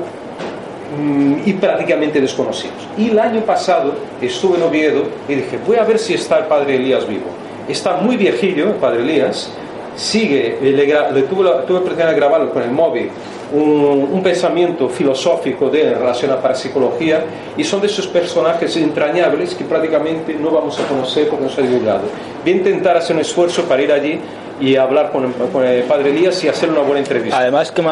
mm, 0.99 1.35
y 1.45 1.53
prácticamente 1.53 2.19
desconocidos. 2.19 2.87
Y 2.97 3.11
el 3.11 3.19
año 3.19 3.41
pasado 3.41 3.93
estuve 4.21 4.57
en 4.57 4.63
Oviedo 4.63 5.03
y 5.27 5.35
dije, 5.35 5.59
voy 5.65 5.77
a 5.77 5.83
ver 5.83 5.99
si 5.99 6.15
está 6.15 6.39
el 6.39 6.45
padre 6.45 6.77
Elías 6.77 7.07
vivo. 7.07 7.27
Está 7.67 7.97
muy 7.97 8.17
viejillo, 8.17 8.69
el 8.69 8.75
padre 8.75 9.01
Elías, 9.01 9.51
sigue, 9.95 10.57
le, 10.61 10.71
le 10.71 11.21
tuve, 11.23 11.43
la, 11.43 11.61
tuve 11.65 11.73
la 11.73 11.79
oportunidad 11.79 12.09
de 12.09 12.15
grabarlo 12.15 12.51
con 12.51 12.61
el 12.61 12.71
móvil, 12.71 13.09
un, 13.53 14.21
pensamiento 14.23 14.89
filosófico 14.89 15.69
de 15.69 15.89
en 15.89 15.99
relación 15.99 16.31
a 16.31 16.41
parapsicología 16.41 17.23
y 17.55 17.63
son 17.63 17.81
de 17.81 17.87
esos 17.87 18.07
personajes 18.07 18.75
entrañables 18.77 19.53
que 19.53 19.63
prácticamente 19.63 20.33
no 20.33 20.49
vamos 20.49 20.79
a 20.79 20.87
conocer 20.87 21.29
porque 21.29 21.45
no 21.45 21.49
se 21.49 21.61
ha 21.61 21.63
divulgado. 21.63 22.01
Voy 22.43 22.53
a 22.53 22.55
intentar 22.55 22.97
hacer 22.97 23.15
un 23.15 23.21
esfuerzo 23.21 23.63
para 23.63 23.81
ir 23.83 23.91
allí 23.91 24.19
y 24.59 24.75
hablar 24.75 25.11
con 25.11 25.25
el, 25.25 25.83
padre 25.83 26.09
Elías 26.09 26.43
y 26.43 26.47
hacer 26.47 26.69
una 26.69 26.81
buena 26.81 26.99
entrevista. 26.99 27.37
Además 27.37 27.71
que 27.71 27.81
me, 27.81 27.91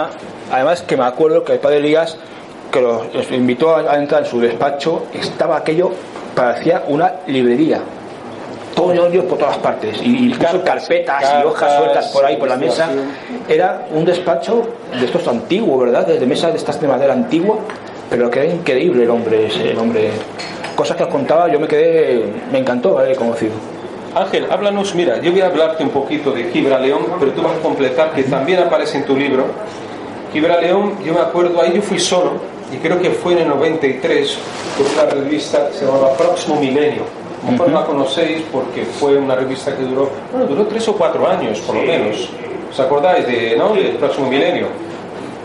además 0.51 0.81
que 0.81 0.97
me 0.97 1.03
acuerdo 1.03 1.43
que 1.43 1.53
el 1.53 1.59
padre 1.59 1.77
Elías 1.77 2.17
que 2.71 2.81
los, 2.81 3.13
los 3.13 3.31
invitó 3.31 3.75
a, 3.75 3.81
a 3.81 3.97
entrar 3.97 4.23
en 4.23 4.29
su 4.29 4.39
despacho 4.39 5.05
estaba 5.13 5.57
aquello 5.57 5.91
parecía 6.35 6.83
una 6.87 7.13
librería 7.27 7.81
todos 8.75 9.12
Dios 9.12 9.25
por 9.25 9.38
todas 9.38 9.57
partes. 9.57 9.99
Y, 10.01 10.31
cartas, 10.31 10.62
carpetas 10.63 11.21
cartas, 11.21 11.43
y 11.43 11.47
hojas 11.47 11.77
sueltas 11.77 12.07
por 12.07 12.25
ahí 12.25 12.38
por 12.38 12.49
la 12.49 12.57
mesa. 12.57 12.89
era 13.47 13.88
un 13.91 14.05
despacho 14.05 14.67
de 14.97 15.05
estos 15.05 15.27
antiguos 15.27 15.86
verdad 15.86 16.07
desde 16.07 16.25
mesas 16.25 16.51
de 16.51 16.57
estas 16.57 16.79
de 16.79 16.88
madera 16.88 17.13
antigua. 17.13 17.57
Pero 18.09 18.29
que 18.29 18.39
era 18.39 18.53
increíble 18.53 19.03
el 19.03 19.09
hombre 19.09 19.47
ese 19.47 19.71
el 19.71 19.77
hombre. 19.77 20.12
Cosas 20.75 20.97
que 20.97 21.03
os 21.03 21.09
contaba 21.09 21.51
yo 21.51 21.59
me 21.59 21.67
quedé 21.67 22.23
me 22.51 22.59
encantó 22.59 22.97
haberle 22.97 23.15
conocido 23.15 23.53
Ángel, 24.15 24.45
háblanos, 24.51 24.93
mira, 24.93 25.19
yo 25.21 25.31
voy 25.31 25.41
a 25.41 25.47
hablarte 25.47 25.83
un 25.83 25.89
poquito 25.89 26.31
de 26.31 26.51
Gibra 26.51 26.79
León, 26.79 27.03
pero 27.19 27.31
tú 27.31 27.41
vas 27.41 27.57
a 27.57 27.62
completar 27.62 28.12
que 28.12 28.21
también 28.23 28.59
aparece 28.59 28.97
en 28.97 29.05
tu 29.05 29.15
libro. 29.17 29.45
Gibra 30.31 30.62
León, 30.62 30.97
yo 31.03 31.15
me 31.15 31.19
acuerdo, 31.19 31.59
ahí 31.59 31.73
yo 31.73 31.81
fui 31.81 31.99
solo, 31.99 32.33
y 32.71 32.77
creo 32.77 33.01
que 33.01 33.09
fue 33.09 33.33
en 33.33 33.39
el 33.39 33.47
93, 33.47 34.38
con 34.77 34.86
una 34.93 35.15
revista 35.15 35.67
que 35.67 35.79
se 35.79 35.86
llamaba 35.86 36.13
Próximo 36.13 36.59
Milenio 36.59 37.22
mejor 37.49 37.71
la 37.71 37.86
conocéis 37.86 38.43
porque 38.51 38.86
fue 38.86 39.17
una 39.17 39.36
revista 39.36 39.75
que 39.75 39.84
duró, 39.84 40.10
bueno, 40.32 40.47
duró 40.47 40.65
tres 40.67 40.88
o 40.88 40.93
cuatro 40.93 41.27
años 41.27 41.60
por 41.60 41.75
lo 41.75 41.84
menos. 41.84 42.29
¿Os 42.71 42.79
acordáis 42.79 43.27
de, 43.27 43.56
¿no? 43.56 43.73
del 43.73 43.97
próximo 43.97 44.27
milenio? 44.27 44.67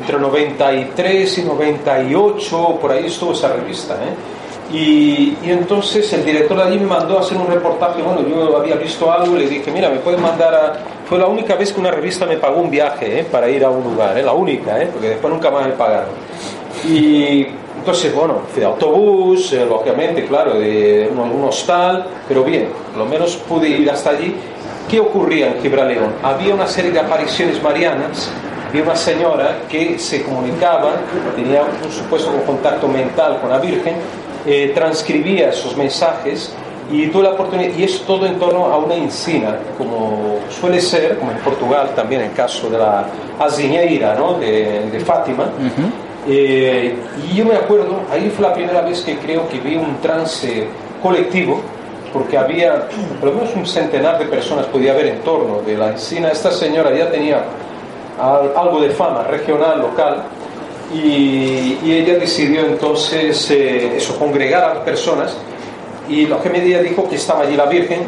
Entre 0.00 0.18
93 0.18 1.38
y 1.38 1.42
98, 1.42 2.78
por 2.80 2.92
ahí 2.92 3.06
estuvo 3.06 3.32
esa 3.32 3.52
revista. 3.52 3.94
¿eh? 3.94 4.38
Y, 4.72 5.37
y, 5.42 5.50
entonces 5.50 6.11
el 6.12 6.24
director 6.24 6.56
de 6.56 6.62
allí 6.62 6.78
me 6.78 6.87
mandó 6.87 7.18
a 7.18 7.20
hacer 7.20 7.37
un 7.37 7.46
reportaje. 7.46 8.02
Bueno, 8.02 8.26
yo 8.26 8.56
había 8.56 8.76
visto 8.76 9.11
algo 9.11 9.37
y 9.37 9.40
le 9.40 9.48
dije, 9.48 9.70
mira, 9.70 9.88
me 9.88 9.96
puedes 9.96 10.20
mandar 10.20 10.54
a. 10.54 10.72
Fue 11.06 11.18
la 11.18 11.26
única 11.26 11.54
vez 11.54 11.72
que 11.72 11.80
una 11.80 11.90
revista 11.90 12.26
me 12.26 12.37
pagó 12.37 12.61
un 12.61 12.70
viaje 12.70 13.20
¿eh? 13.20 13.24
para 13.24 13.48
ir 13.48 13.64
a 13.64 13.70
un 13.70 13.82
lugar, 13.82 14.16
¿eh? 14.18 14.22
la 14.22 14.32
única, 14.32 14.80
¿eh? 14.80 14.88
porque 14.92 15.08
después 15.11 15.32
nunca 15.32 15.50
más 15.50 15.66
me 15.66 15.72
pagaron. 15.72 16.11
Y 16.87 17.46
entonces, 17.88 18.14
bueno, 18.14 18.42
fui 18.53 18.61
de 18.61 18.66
autobús, 18.66 19.51
eh, 19.55 19.64
lógicamente, 19.64 20.27
claro, 20.27 20.59
de 20.59 21.09
un, 21.11 21.20
un, 21.20 21.44
hostal, 21.44 22.05
pero 22.29 22.44
bien, 22.44 22.68
por 22.92 22.98
lo 22.98 23.07
menos 23.07 23.37
pude 23.37 23.66
ir 23.66 23.90
hasta 23.90 24.11
allí. 24.11 24.35
¿Qué 24.90 25.01
ocurría 25.01 25.46
en 25.46 25.62
Gibraleón? 25.62 26.12
Había 26.22 26.53
una 26.53 26.66
serie 26.66 26.90
de 26.90 27.01
apariciones 27.01 27.62
marianas, 27.62 28.31
había 28.68 28.83
una 28.83 28.94
señora 28.94 29.61
que 29.70 29.98
se 29.98 30.22
comunicaba, 30.22 30.96
tenía 31.35 31.62
un 31.62 31.90
supuesto 31.90 32.31
contacto 32.44 32.88
mental 32.88 33.38
con 33.40 33.48
la 33.48 33.59
Virgen, 33.59 33.94
eh, 34.44 34.70
transcribía 34.74 35.48
esos 35.48 35.74
mensajes 35.74 36.53
y 36.92 37.07
tuve 37.07 37.22
la 37.22 37.31
oportunidad, 37.31 37.74
y 37.74 37.85
es 37.85 38.03
todo 38.03 38.27
en 38.27 38.38
torno 38.38 38.66
a 38.66 38.77
una 38.77 38.96
encina, 38.96 39.57
como 39.79 40.40
suele 40.51 40.83
ser, 40.83 41.18
como 41.18 41.31
en 41.31 41.38
Portugal 41.38 41.92
también, 41.96 42.20
el 42.20 42.33
caso 42.35 42.68
de 42.68 42.77
la 42.77 43.07
aziñeira 43.38 44.14
¿no? 44.14 44.35
de, 44.35 44.90
de 44.90 45.01
Fátima. 45.01 45.44
Uh 45.44 45.64
-huh. 45.64 46.07
Eh, 46.26 46.94
y 47.31 47.37
yo 47.37 47.44
me 47.44 47.54
acuerdo, 47.54 48.00
ahí 48.11 48.31
fue 48.35 48.46
la 48.46 48.54
primera 48.54 48.83
vez 48.83 49.02
que 49.02 49.16
creo 49.18 49.48
que 49.48 49.61
vi 49.61 49.76
un 49.76 50.00
trance 50.00 50.66
colectivo, 51.02 51.61
porque 52.12 52.37
había 52.37 52.88
por 53.20 53.31
lo 53.31 53.37
menos 53.37 53.54
un 53.54 53.66
centenar 53.66 54.18
de 54.18 54.24
personas 54.26 54.66
podía 54.66 54.92
haber 54.92 55.07
en 55.07 55.20
torno 55.20 55.61
de 55.62 55.76
la 55.76 55.90
encina. 55.90 56.31
Esta 56.31 56.50
señora 56.50 56.94
ya 56.94 57.11
tenía 57.11 57.44
algo 58.18 58.81
de 58.81 58.90
fama 58.90 59.22
regional, 59.24 59.81
local, 59.81 60.22
y, 60.92 61.78
y 61.85 61.92
ella 61.92 62.18
decidió 62.18 62.61
entonces 62.62 63.50
eh, 63.50 63.96
eso, 63.96 64.18
congregar 64.18 64.64
a 64.64 64.74
las 64.74 64.85
personas. 64.85 65.37
Y 66.08 66.26
lo 66.26 66.42
que 66.42 66.48
me 66.48 66.60
dijo 66.60 67.08
que 67.08 67.16
estaba 67.16 67.42
allí 67.42 67.56
la 67.56 67.66
Virgen, 67.66 68.00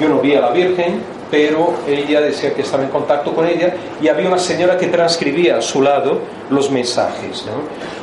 yo 0.00 0.08
no 0.08 0.20
vi 0.20 0.34
a 0.34 0.40
la 0.40 0.50
Virgen, 0.50 1.00
pero 1.30 1.74
ella 1.88 2.20
decía 2.20 2.54
que 2.54 2.62
estaba 2.62 2.84
en 2.84 2.90
contacto 2.90 3.34
con 3.34 3.46
ella 3.46 3.74
y 4.00 4.08
había 4.08 4.28
una 4.28 4.38
señora 4.38 4.76
que 4.78 4.86
transcribía 4.86 5.56
a 5.56 5.62
su 5.62 5.82
lado 5.82 6.20
los 6.50 6.70
mensajes. 6.70 7.44
¿no? 7.46 7.52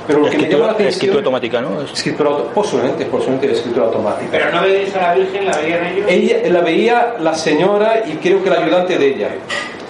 Pero 0.07 0.19
lo 0.19 0.29
que 0.29 0.37
me 0.37 0.49
llamó 0.49 0.65
la 0.65 0.71
atención. 0.71 0.89
Escritura 0.89 1.19
automática, 1.19 1.61
¿no? 1.61 1.81
Escritura, 1.81 2.29
posiblemente, 2.53 3.05
posiblemente 3.05 3.47
la 3.47 3.53
escritura 3.53 3.85
automática. 3.85 4.29
Pero 4.31 4.51
no 4.51 4.61
veíais 4.61 4.95
a 4.95 5.01
la 5.01 5.15
Virgen, 5.15 5.45
la 5.45 5.57
veían 5.57 5.85
ellos. 5.85 6.05
Ella 6.09 6.49
la 6.49 6.61
veía 6.61 7.15
la 7.19 7.35
señora 7.35 8.03
y 8.05 8.17
creo 8.17 8.43
que 8.43 8.49
el 8.49 8.55
ayudante 8.55 8.97
de 8.97 9.07
ella. 9.07 9.29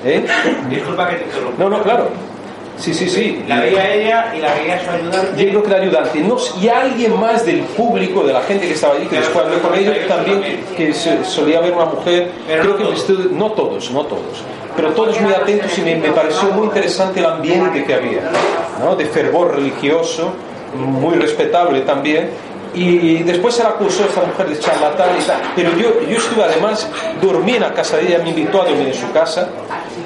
¿Eh? 0.06 0.26
Disculpa 0.70 1.10
que 1.10 1.16
te 1.16 1.24
interrumpa. 1.24 1.64
No, 1.64 1.70
no, 1.70 1.82
claro. 1.82 2.33
Sí, 2.78 2.94
sí, 2.94 3.08
sí. 3.08 3.44
La 3.48 3.62
veía 3.62 3.94
ella 3.94 4.34
y 4.36 4.40
la 4.40 4.54
veía 4.56 4.84
su 4.84 4.90
ayudante. 4.90 5.46
Yo 5.46 5.50
creo 5.50 5.64
que 5.64 5.70
el 5.70 5.82
ayudante. 5.84 6.20
No, 6.20 6.38
y 6.62 6.68
alguien 6.68 7.20
más 7.20 7.46
del 7.46 7.62
público, 7.62 8.24
de 8.24 8.34
la 8.34 8.42
gente 8.42 8.68
que 8.68 8.74
estaba 8.74 8.96
allí, 8.96 9.06
que 9.06 9.18
después 9.18 9.46
hablé 9.46 9.60
con 9.60 9.76
ellos, 9.76 9.96
también 10.08 10.42
que, 10.42 10.60
que 10.76 10.94
se, 10.94 11.24
solía 11.24 11.62
ver 11.62 11.74
una 11.74 11.86
mujer, 11.86 12.32
pero 12.48 12.64
creo 12.64 12.74
no 12.74 12.78
que 12.78 12.92
vestido, 12.92 13.20
no 13.32 13.52
todos, 13.52 13.92
no 13.92 14.04
todos, 14.06 14.44
pero 14.76 14.92
todos 14.92 15.20
muy 15.22 15.34
atentos 15.34 15.78
y 15.78 15.82
me, 15.82 15.96
me 15.96 16.10
pareció 16.10 16.50
muy 16.50 16.66
interesante 16.66 17.20
el 17.20 17.26
ambiente 17.28 17.84
que 17.86 17.94
había, 17.94 18.32
¿no? 18.80 18.96
de 18.96 19.06
fervor 19.06 19.56
religioso, 19.56 20.34
muy 20.76 21.16
respetable 21.16 21.82
también, 21.82 22.32
y 22.74 23.24
después 23.24 23.56
se 23.56 23.64
la 23.64 23.70
acusó 23.70 24.06
esta 24.06 24.22
mujer 24.22 24.50
de 24.50 24.60
charlatán 24.60 25.10
y. 25.18 25.24
Pero 25.56 25.78
yo, 25.78 26.02
yo 26.08 26.18
estuve 26.18 26.44
además, 26.44 26.90
dormí 27.22 27.56
en 27.56 27.62
la 27.62 27.74
casa 27.74 27.98
de 27.98 28.08
ella, 28.08 28.20
me 28.24 28.30
invitó 28.30 28.62
a 28.62 28.66
dormir 28.66 28.88
en 28.88 28.94
su 28.94 29.12
casa, 29.12 29.50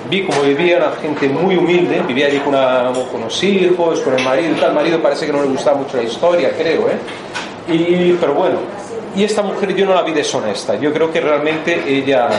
vi 0.10 0.26
cómo 0.26 0.42
vivía 0.42 0.78
una 0.78 0.92
gente 0.92 1.30
muy 1.30 1.56
humilde, 1.56 2.02
vivía 2.08 2.28
allí 2.28 2.40
con, 2.40 2.50
una, 2.56 2.90
unos 2.90 3.44
hijos, 3.44 4.02
con 4.02 4.18
el 4.18 4.24
marido 4.24 4.52
y 4.52 4.60
tal. 4.60 4.70
El 4.70 4.76
marido 4.76 5.02
parece 5.02 5.26
que 5.26 5.34
no 5.34 5.42
le 5.42 5.48
gustaba 5.48 5.78
mucho 5.78 5.98
la 5.98 6.04
historia, 6.04 6.52
creo, 6.58 6.90
¿eh? 6.90 6.98
Y, 7.70 8.14
pero 8.14 8.34
bueno, 8.34 8.60
y 9.16 9.24
esta 9.24 9.42
mujer 9.42 9.76
yo 9.76 9.86
no 9.86 9.94
la 9.94 10.04
vi 10.04 10.14
deshonesta, 10.14 10.76
yo 10.76 10.94
creo 10.94 11.12
que 11.12 11.20
realmente 11.20 11.84
ella 11.86 12.30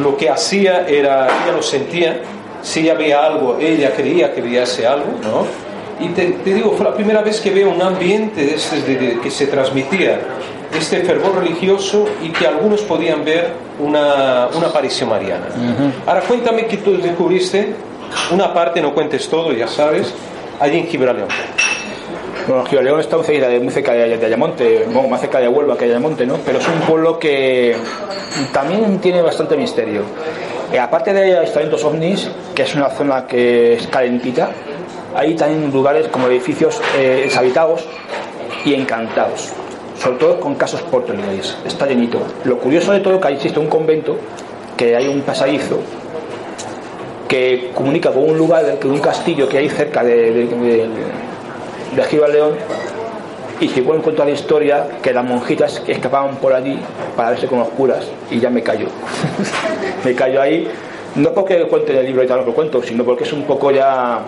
lo 0.00 0.16
que 0.16 0.30
hacía 0.30 0.86
era, 0.86 1.26
ella 1.26 1.52
lo 1.54 1.62
sentía, 1.62 2.20
si 2.62 2.80
ella 2.80 2.94
veía 2.94 3.24
algo, 3.24 3.58
ella 3.60 3.92
creía 3.94 4.32
que 4.32 4.40
veía 4.40 4.62
ese 4.62 4.86
algo, 4.86 5.18
¿no? 5.22 5.63
Y 6.00 6.08
te, 6.08 6.26
te, 6.26 6.54
digo, 6.54 6.72
fue 6.72 6.84
la 6.84 6.94
primera 6.94 7.22
vez 7.22 7.40
que 7.40 7.50
veo 7.50 7.70
un 7.70 7.80
ambiente 7.80 8.44
de 8.44 8.54
este, 8.54 8.82
de, 8.82 8.96
de, 8.96 9.20
que 9.20 9.30
se 9.30 9.46
transmitía 9.46 10.20
este 10.76 11.02
fervor 11.02 11.38
religioso 11.38 12.06
y 12.22 12.30
que 12.30 12.46
algunos 12.46 12.82
podían 12.82 13.24
ver 13.24 13.52
una, 13.78 14.48
una 14.54 14.66
aparición 14.68 15.08
mariana. 15.10 15.46
Uh 15.56 15.60
-huh. 15.60 15.92
Ahora 16.06 16.20
cuéntame 16.22 16.66
que 16.66 16.78
tú 16.78 16.96
descubriste 17.00 17.74
una 18.32 18.52
parte, 18.52 18.80
no 18.80 18.92
cuentes 18.92 19.28
todo, 19.28 19.52
ya 19.52 19.68
sabes, 19.68 20.12
allí 20.60 20.78
en 20.78 20.86
Gibraleón. 20.86 21.28
Bueno, 22.46 22.64
Gibraleón 22.66 23.00
está 23.00 23.16
muy 23.16 23.24
cerca 23.24 23.48
de, 23.48 23.60
muy 23.60 23.72
cerca 23.72 23.92
de, 23.92 24.18
de 24.18 24.26
Ayamonte, 24.26 24.84
bueno, 24.92 25.08
más 25.08 25.20
cerca 25.20 25.40
de 25.40 25.48
Huelva 25.48 25.78
que 25.78 25.84
Ayamonte, 25.86 26.26
¿no? 26.26 26.36
Pero 26.44 26.58
es 26.58 26.68
un 26.68 26.80
pueblo 26.80 27.18
que 27.18 27.74
también 28.52 28.98
tiene 28.98 29.22
bastante 29.22 29.56
misterio. 29.56 30.02
Eh, 30.72 30.78
aparte 30.78 31.12
de 31.12 31.38
avistamientos 31.38 31.84
ovnis, 31.84 32.28
que 32.54 32.62
es 32.62 32.74
una 32.74 32.90
zona 32.90 33.26
que 33.26 33.74
es 33.74 33.86
calentita, 33.86 34.50
hay 35.14 35.34
también 35.34 35.70
lugares 35.70 36.08
como 36.08 36.28
edificios 36.28 36.80
eh, 36.96 37.22
deshabitados 37.24 37.84
y 38.64 38.74
encantados, 38.74 39.52
sobre 39.98 40.18
todo 40.18 40.40
con 40.40 40.54
casos 40.54 40.82
portugueses. 40.82 41.56
Está 41.64 41.86
llenito. 41.86 42.18
Lo 42.44 42.58
curioso 42.58 42.92
de 42.92 43.00
todo 43.00 43.14
es 43.14 43.20
que 43.20 43.28
ahí 43.28 43.34
existe 43.34 43.58
un 43.58 43.68
convento, 43.68 44.16
que 44.76 44.96
hay 44.96 45.06
un 45.06 45.22
pasadizo 45.22 45.78
que 47.28 47.70
comunica 47.74 48.10
con 48.10 48.28
un 48.28 48.36
lugar, 48.36 48.78
con 48.80 48.90
un 48.90 49.00
castillo 49.00 49.48
que 49.48 49.58
hay 49.58 49.68
cerca 49.68 50.02
de, 50.04 50.32
de, 50.32 50.88
de, 51.96 52.04
Gibraleón 52.04 52.52
y 53.60 53.68
si 53.68 53.80
puedo 53.80 53.98
encontrar 53.98 54.26
la 54.26 54.34
historia 54.34 54.86
que 55.00 55.12
las 55.12 55.24
monjitas 55.24 55.82
escapaban 55.86 56.36
por 56.36 56.52
allí 56.52 56.78
para 57.16 57.30
verse 57.30 57.46
con 57.46 57.60
los 57.60 57.68
curas 57.68 58.04
y 58.30 58.40
ya 58.40 58.50
me 58.50 58.62
callo 58.62 58.88
me 60.04 60.14
callo 60.14 60.42
ahí 60.42 60.68
no 61.14 61.32
porque 61.32 61.62
cuente 61.68 61.92
en 61.92 61.98
el 61.98 62.06
libro 62.06 62.24
y 62.24 62.26
tal 62.26 62.44
lo 62.44 62.52
cuento 62.52 62.82
sino 62.82 63.04
porque 63.04 63.24
es 63.24 63.32
un 63.32 63.44
poco 63.44 63.70
ya 63.70 64.22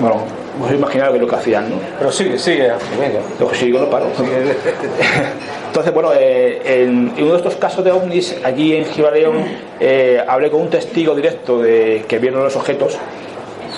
bueno, 0.00 0.22
vos 0.58 0.70
imaginar 0.72 1.12
lo 1.12 1.26
que 1.26 1.34
hacían, 1.34 1.70
¿no? 1.70 1.76
Pero 1.98 2.12
sigue, 2.12 2.38
sigue, 2.38 2.70
venga. 2.98 3.20
Lo 3.38 3.48
que 3.48 3.56
sigo 3.56 3.78
lo 3.78 3.90
paro. 3.90 4.06
Entonces, 5.68 5.92
bueno, 5.92 6.10
eh, 6.14 6.60
en, 6.64 7.12
en, 7.16 7.22
uno 7.24 7.32
de 7.32 7.36
estos 7.38 7.56
casos 7.56 7.84
de 7.84 7.92
ovnis, 7.92 8.36
allí 8.44 8.74
en 8.76 8.84
Gibraleón, 8.86 9.44
eh, 9.80 10.22
hablé 10.26 10.50
con 10.50 10.62
un 10.62 10.70
testigo 10.70 11.14
directo 11.14 11.58
de 11.58 12.04
que 12.08 12.18
vieron 12.18 12.42
los 12.42 12.56
objetos 12.56 12.98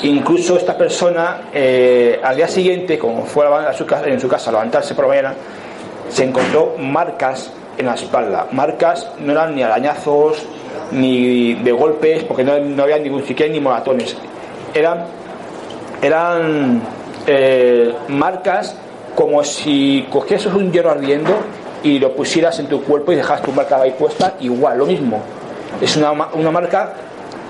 Incluso 0.03 0.57
esta 0.57 0.79
persona, 0.79 1.49
eh, 1.53 2.21
al 2.23 2.37
día 2.37 2.47
siguiente, 2.47 2.99
como 2.99 3.25
fue 3.25 3.47
a 3.49 3.73
su 3.73 3.85
casa- 3.85 4.07
en 4.07 4.21
su 4.21 4.29
casa 4.29 4.51
a 4.51 4.53
levantarse 4.53 4.95
por 4.95 5.07
la 5.07 5.09
mañana, 5.09 5.35
se 6.09 6.23
encontró 6.23 6.77
marcas 6.79 7.51
en 7.77 7.87
la 7.87 7.95
espalda. 7.95 8.47
Marcas 8.53 9.11
no 9.19 9.33
eran 9.33 9.57
ni 9.57 9.63
arañazos, 9.65 10.47
ni 10.93 11.55
de 11.55 11.73
golpes, 11.73 12.23
porque 12.23 12.45
no, 12.45 12.57
no 12.61 12.85
había 12.85 12.99
ningún 12.99 13.25
siquiera 13.27 13.53
ni 13.53 13.59
moratones. 13.59 14.17
Eran, 14.73 15.05
eran 16.03 16.83
eh, 17.27 17.93
marcas 18.09 18.75
como 19.15 19.43
si 19.43 20.07
cogieses 20.11 20.53
un 20.53 20.71
hierro 20.71 20.91
ardiendo 20.91 21.33
y 21.83 21.99
lo 21.99 22.15
pusieras 22.15 22.59
en 22.59 22.67
tu 22.67 22.83
cuerpo 22.83 23.13
y 23.13 23.17
dejas 23.17 23.43
tu 23.43 23.53
marca 23.53 23.81
ahí 23.81 23.95
puesta, 23.99 24.35
igual, 24.41 24.79
lo 24.79 24.87
mismo. 24.87 25.21
Es 25.81 25.97
una, 25.97 26.13
una 26.13 26.51
marca 26.51 26.93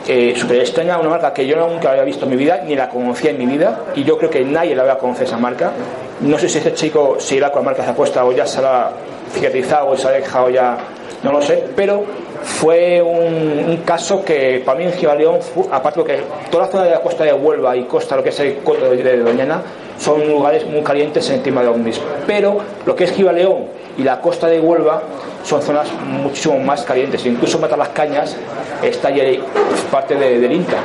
eh, 0.06 0.34
súper 0.37 0.61
extraña, 0.61 0.98
una 0.98 1.11
marca 1.11 1.32
que 1.32 1.46
yo 1.46 1.56
nunca 1.56 1.90
había 1.90 2.04
visto 2.04 2.24
en 2.24 2.30
mi 2.30 2.37
vida, 2.37 2.62
ni 2.64 2.74
la 2.74 2.88
conocía 2.88 3.30
en 3.30 3.38
mi 3.38 3.46
vida, 3.46 3.84
y 3.94 4.04
yo 4.04 4.16
creo 4.16 4.30
que 4.30 4.44
nadie 4.44 4.74
la 4.74 4.82
había 4.82 4.98
conocido 4.98 5.26
esa 5.26 5.37
marca. 5.37 5.72
No 6.20 6.38
sé 6.38 6.48
si 6.48 6.58
ese 6.58 6.72
chico 6.72 7.16
seguirá 7.18 7.52
con 7.52 7.62
la 7.62 7.66
marca 7.66 7.88
ha 7.88 7.94
puesto 7.94 8.24
o 8.24 8.32
ya 8.32 8.46
se 8.46 8.62
la 8.62 8.90
cicatrizado 9.32 9.88
o 9.88 9.96
se 9.96 10.08
ha 10.08 10.11
dejado 10.12 10.48
ya, 10.48 10.78
no 11.22 11.32
lo 11.32 11.42
sé, 11.42 11.64
pero 11.76 12.04
fue 12.42 13.01
un, 13.03 13.79
caso 13.85 14.24
que 14.24 14.62
para 14.64 14.79
mí 14.79 14.85
en 14.85 14.92
Gibaleón, 14.92 15.38
aparte 15.70 16.01
de 16.03 16.07
que 16.07 16.22
toda 16.51 16.66
la 16.66 16.70
zona 16.72 16.85
de 16.85 16.90
la 16.90 17.01
costa 17.01 17.24
de 17.24 17.33
Huelva 17.33 17.77
y 17.77 17.85
costa, 17.85 18.16
lo 18.16 18.22
que 18.22 18.29
es 18.31 18.40
el 18.40 18.59
coto 18.59 18.90
de, 18.90 19.16
Doñana, 19.18 19.62
son 19.98 20.27
lugares 20.29 20.64
muy 20.66 20.83
calientes 20.83 21.29
en 21.31 21.40
clima 21.40 21.62
de 21.62 21.68
ovnis, 21.68 22.01
pero 22.27 22.59
lo 22.87 22.94
que 22.94 23.05
es 23.05 23.12
Gibaleón 23.12 23.66
y 23.96 24.03
la 24.03 24.20
costa 24.20 24.46
de 24.46 24.61
Huelva 24.61 25.03
son 25.44 25.61
zonas 25.62 25.88
muchísimo 26.07 26.59
más 26.59 26.83
calientes, 26.83 27.24
incluso 27.27 27.59
Matar 27.59 27.79
las 27.79 27.88
Cañas 27.90 28.37
está 28.83 29.09
allí 29.09 29.40
parte 29.90 30.14
de- 30.14 30.38
del 30.38 30.53
INTA 30.53 30.77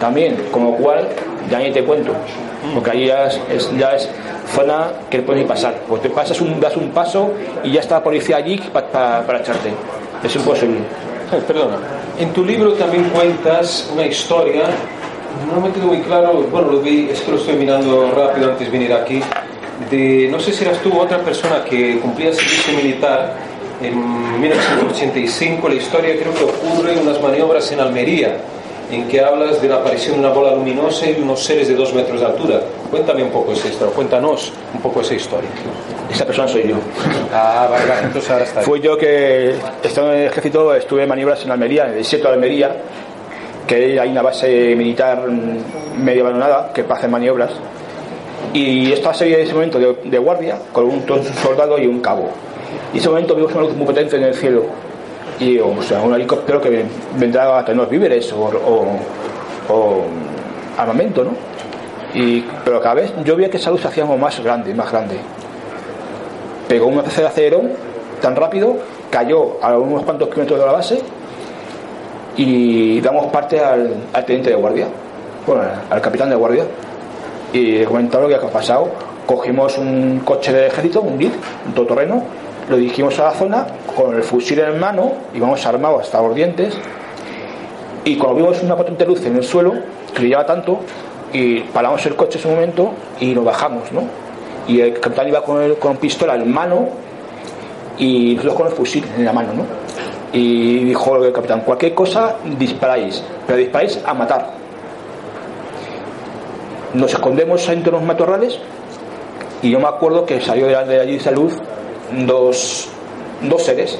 también, 0.00 0.36
con 0.50 0.64
lo 0.64 0.70
cual 0.72 1.06
ya 1.50 1.58
ni 1.58 1.70
te 1.72 1.84
cuento, 1.84 2.12
porque 2.72 2.90
allí 2.90 3.06
ya 3.06 3.26
es, 3.26 3.70
ya 3.78 3.94
es 3.94 4.08
zona 4.54 4.86
que 5.10 5.20
puedes 5.20 5.44
pasar, 5.46 5.74
pues 5.88 6.00
te 6.02 6.08
pasas 6.10 6.40
un, 6.40 6.58
das 6.60 6.76
un 6.76 6.90
paso 6.90 7.32
y 7.62 7.72
ya 7.72 7.80
está 7.80 7.96
la 7.96 8.02
policía 8.04 8.36
allí 8.36 8.56
pa- 8.72 8.86
pa- 8.86 9.22
para 9.26 9.40
echarte, 9.40 9.70
es 10.22 10.36
imposible. 10.36 10.78
Eh, 11.32 11.42
perdona, 11.46 11.78
en 12.18 12.32
tu 12.32 12.44
libro 12.44 12.74
también 12.74 13.04
cuentas 13.10 13.90
una 13.92 14.06
historia, 14.06 14.64
no 15.52 15.60
me 15.60 15.72
quedó 15.72 15.86
muy 15.86 16.00
claro, 16.00 16.44
bueno, 16.50 16.72
lo 16.72 16.80
vi, 16.80 17.08
es 17.10 17.20
que 17.22 17.32
lo 17.32 17.38
estoy 17.38 17.56
mirando 17.56 18.10
rápido 18.10 18.50
antes 18.50 18.70
de 18.70 18.78
venir 18.78 18.92
aquí, 18.92 19.20
de, 19.90 20.28
no 20.30 20.38
sé 20.38 20.52
si 20.52 20.64
eras 20.64 20.78
tú 20.78 20.92
o 20.92 21.02
otra 21.02 21.18
persona 21.18 21.64
que 21.64 21.98
cumplía 21.98 22.32
servicio 22.32 22.74
militar 22.74 23.34
en 23.82 24.40
1985, 24.40 25.68
la 25.68 25.74
historia 25.74 26.16
creo 26.18 26.34
que 26.34 26.44
ocurre 26.44 26.92
en 26.92 27.00
unas 27.00 27.20
maniobras 27.20 27.70
en 27.72 27.80
Almería, 27.80 28.36
en 28.90 29.08
que 29.08 29.20
hablas 29.20 29.60
de 29.60 29.68
la 29.68 29.76
aparición 29.76 30.14
de 30.14 30.20
una 30.20 30.30
bola 30.30 30.54
luminosa 30.54 31.10
y 31.10 31.20
unos 31.20 31.42
seres 31.42 31.68
de 31.68 31.74
dos 31.74 31.92
metros 31.94 32.20
de 32.20 32.26
altura. 32.26 32.60
Cuéntame 32.94 33.22
un 33.24 33.30
poco 33.30 33.52
esa 33.52 33.66
historia, 33.68 33.92
cuéntanos 33.94 34.52
un 34.74 34.80
poco 34.80 35.00
esa 35.00 35.14
historia. 35.14 35.48
Esa 36.10 36.24
persona 36.24 36.46
soy 36.46 36.68
yo. 36.68 36.76
Ah, 37.32 37.66
vale, 37.68 37.86
vale, 37.86 38.02
entonces 38.06 38.30
ahora 38.30 38.44
está. 38.44 38.60
Fui 38.62 38.80
yo 38.80 38.96
que, 38.96 39.54
estando 39.82 40.12
en 40.12 40.20
el 40.20 40.26
ejército, 40.26 40.72
estuve 40.74 41.02
en 41.02 41.08
maniobras 41.08 41.44
en 41.44 41.50
Almería, 41.50 41.84
en 41.86 41.90
el 41.90 41.96
desierto 41.96 42.28
de 42.28 42.34
Almería, 42.34 42.76
que 43.66 43.98
hay 43.98 44.08
una 44.10 44.22
base 44.22 44.74
militar 44.76 45.26
medio 45.98 46.22
abandonada 46.22 46.72
que 46.72 46.84
hace 46.88 47.08
maniobras. 47.08 47.50
Y 48.52 48.92
estaba 48.92 49.12
serie 49.12 49.38
en 49.40 49.44
ese 49.46 49.54
momento 49.54 49.78
de, 49.80 49.96
de 50.04 50.18
guardia 50.18 50.58
con 50.72 50.84
un, 50.84 51.02
soldado 51.42 51.76
y 51.78 51.86
un 51.88 52.00
cabo. 52.00 52.28
Y 52.92 52.96
en 52.96 53.00
ese 53.00 53.08
momento 53.08 53.34
vimos 53.34 53.52
una 53.54 53.62
luz 53.62 53.74
muy 53.74 53.86
potente 53.86 54.16
en 54.16 54.22
el 54.22 54.34
cielo. 54.34 54.66
Y, 55.40 55.58
o 55.58 55.82
sea, 55.82 56.00
un 56.00 56.14
helicóptero 56.14 56.60
que 56.60 56.70
ven- 56.70 56.88
vendrá 57.18 57.58
a 57.58 57.64
tener 57.64 57.86
víveres 57.88 58.32
o, 58.32 58.44
o- 58.44 59.72
o 59.74 60.04
armamento, 60.78 61.24
¿no? 61.24 61.30
Y, 62.14 62.42
pero 62.64 62.80
cada 62.80 62.94
vez 62.94 63.12
yo 63.24 63.36
veía 63.36 63.50
que 63.50 63.56
esa 63.56 63.70
luz 63.70 63.80
se 63.80 63.88
hacía 63.88 64.04
más 64.04 64.40
grande, 64.40 64.72
más 64.72 64.90
grande 64.90 65.18
pegó 66.68 66.86
una 66.86 67.02
especie 67.02 67.22
de 67.22 67.28
acelerón 67.28 67.70
tan 68.20 68.36
rápido, 68.36 68.76
cayó 69.10 69.62
a 69.62 69.78
unos 69.78 70.02
cuantos 70.02 70.28
kilómetros 70.28 70.58
de 70.58 70.66
la 70.66 70.72
base 70.72 71.02
y 72.36 73.00
damos 73.00 73.26
parte 73.26 73.60
al, 73.60 73.94
teniente 74.26 74.50
de 74.50 74.56
guardia, 74.56 74.86
bueno, 75.46 75.62
al 75.90 76.00
capitán 76.00 76.30
de 76.30 76.36
guardia. 76.36 76.64
Y 77.52 77.84
comentaba 77.84 78.24
lo 78.24 78.28
que 78.28 78.34
había 78.34 78.50
pasado. 78.50 78.88
Cogimos 79.26 79.78
un 79.78 80.20
coche 80.24 80.52
de 80.52 80.66
ejército, 80.66 81.00
un 81.00 81.18
jeep, 81.18 81.32
un 81.66 81.72
todoterreno, 81.72 82.24
lo 82.68 82.76
dirigimos 82.76 83.18
a 83.20 83.26
la 83.26 83.30
zona 83.30 83.66
con 83.94 84.16
el 84.16 84.22
fusil 84.22 84.58
en 84.58 84.78
mano, 84.78 85.12
íbamos 85.32 85.64
armados 85.64 86.02
hasta 86.02 86.20
los 86.20 86.34
dientes. 86.34 86.76
Y 88.04 88.16
cuando 88.16 88.36
vimos 88.36 88.62
una 88.62 88.76
potente 88.76 89.06
luz 89.06 89.24
en 89.24 89.36
el 89.36 89.44
suelo, 89.44 89.72
que 90.12 90.18
brillaba 90.18 90.44
tanto, 90.44 90.80
y 91.34 91.60
paramos 91.60 92.06
el 92.06 92.14
coche 92.14 92.38
en 92.38 92.38
ese 92.38 92.48
momento 92.48 92.92
y 93.20 93.34
nos 93.34 93.44
bajamos, 93.44 93.90
¿no? 93.92 94.02
Y 94.68 94.80
el 94.80 94.98
capitán 95.00 95.28
iba 95.28 95.42
con, 95.42 95.60
el, 95.60 95.76
con 95.76 95.96
pistola 95.96 96.36
en 96.36 96.50
mano 96.50 96.88
y 97.98 98.36
nosotros 98.36 98.54
con 98.54 98.66
el 98.68 98.72
fusil 98.72 99.04
en 99.16 99.24
la 99.24 99.32
mano, 99.32 99.52
¿no? 99.52 99.64
Y 100.32 100.84
dijo 100.84 101.22
el 101.22 101.32
capitán, 101.32 101.62
cualquier 101.62 101.92
cosa 101.92 102.36
disparáis, 102.56 103.22
pero 103.46 103.58
disparáis 103.58 104.00
a 104.06 104.14
matar. 104.14 104.52
Nos 106.94 107.12
escondemos 107.12 107.68
entre 107.68 107.90
unos 107.90 108.04
matorrales 108.04 108.58
y 109.60 109.70
yo 109.70 109.80
me 109.80 109.88
acuerdo 109.88 110.24
que 110.24 110.40
salió 110.40 110.66
de 110.68 110.84
de 110.84 111.00
allí 111.00 111.16
esa 111.16 111.32
luz 111.32 111.54
dos, 112.26 112.88
dos 113.42 113.62
seres 113.64 113.98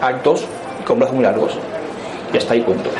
altos 0.00 0.44
con 0.84 0.98
brazos 0.98 1.14
muy 1.14 1.24
largos. 1.24 1.52
Y 2.32 2.36
hasta 2.36 2.54
ahí 2.54 2.62
cuento. 2.62 2.90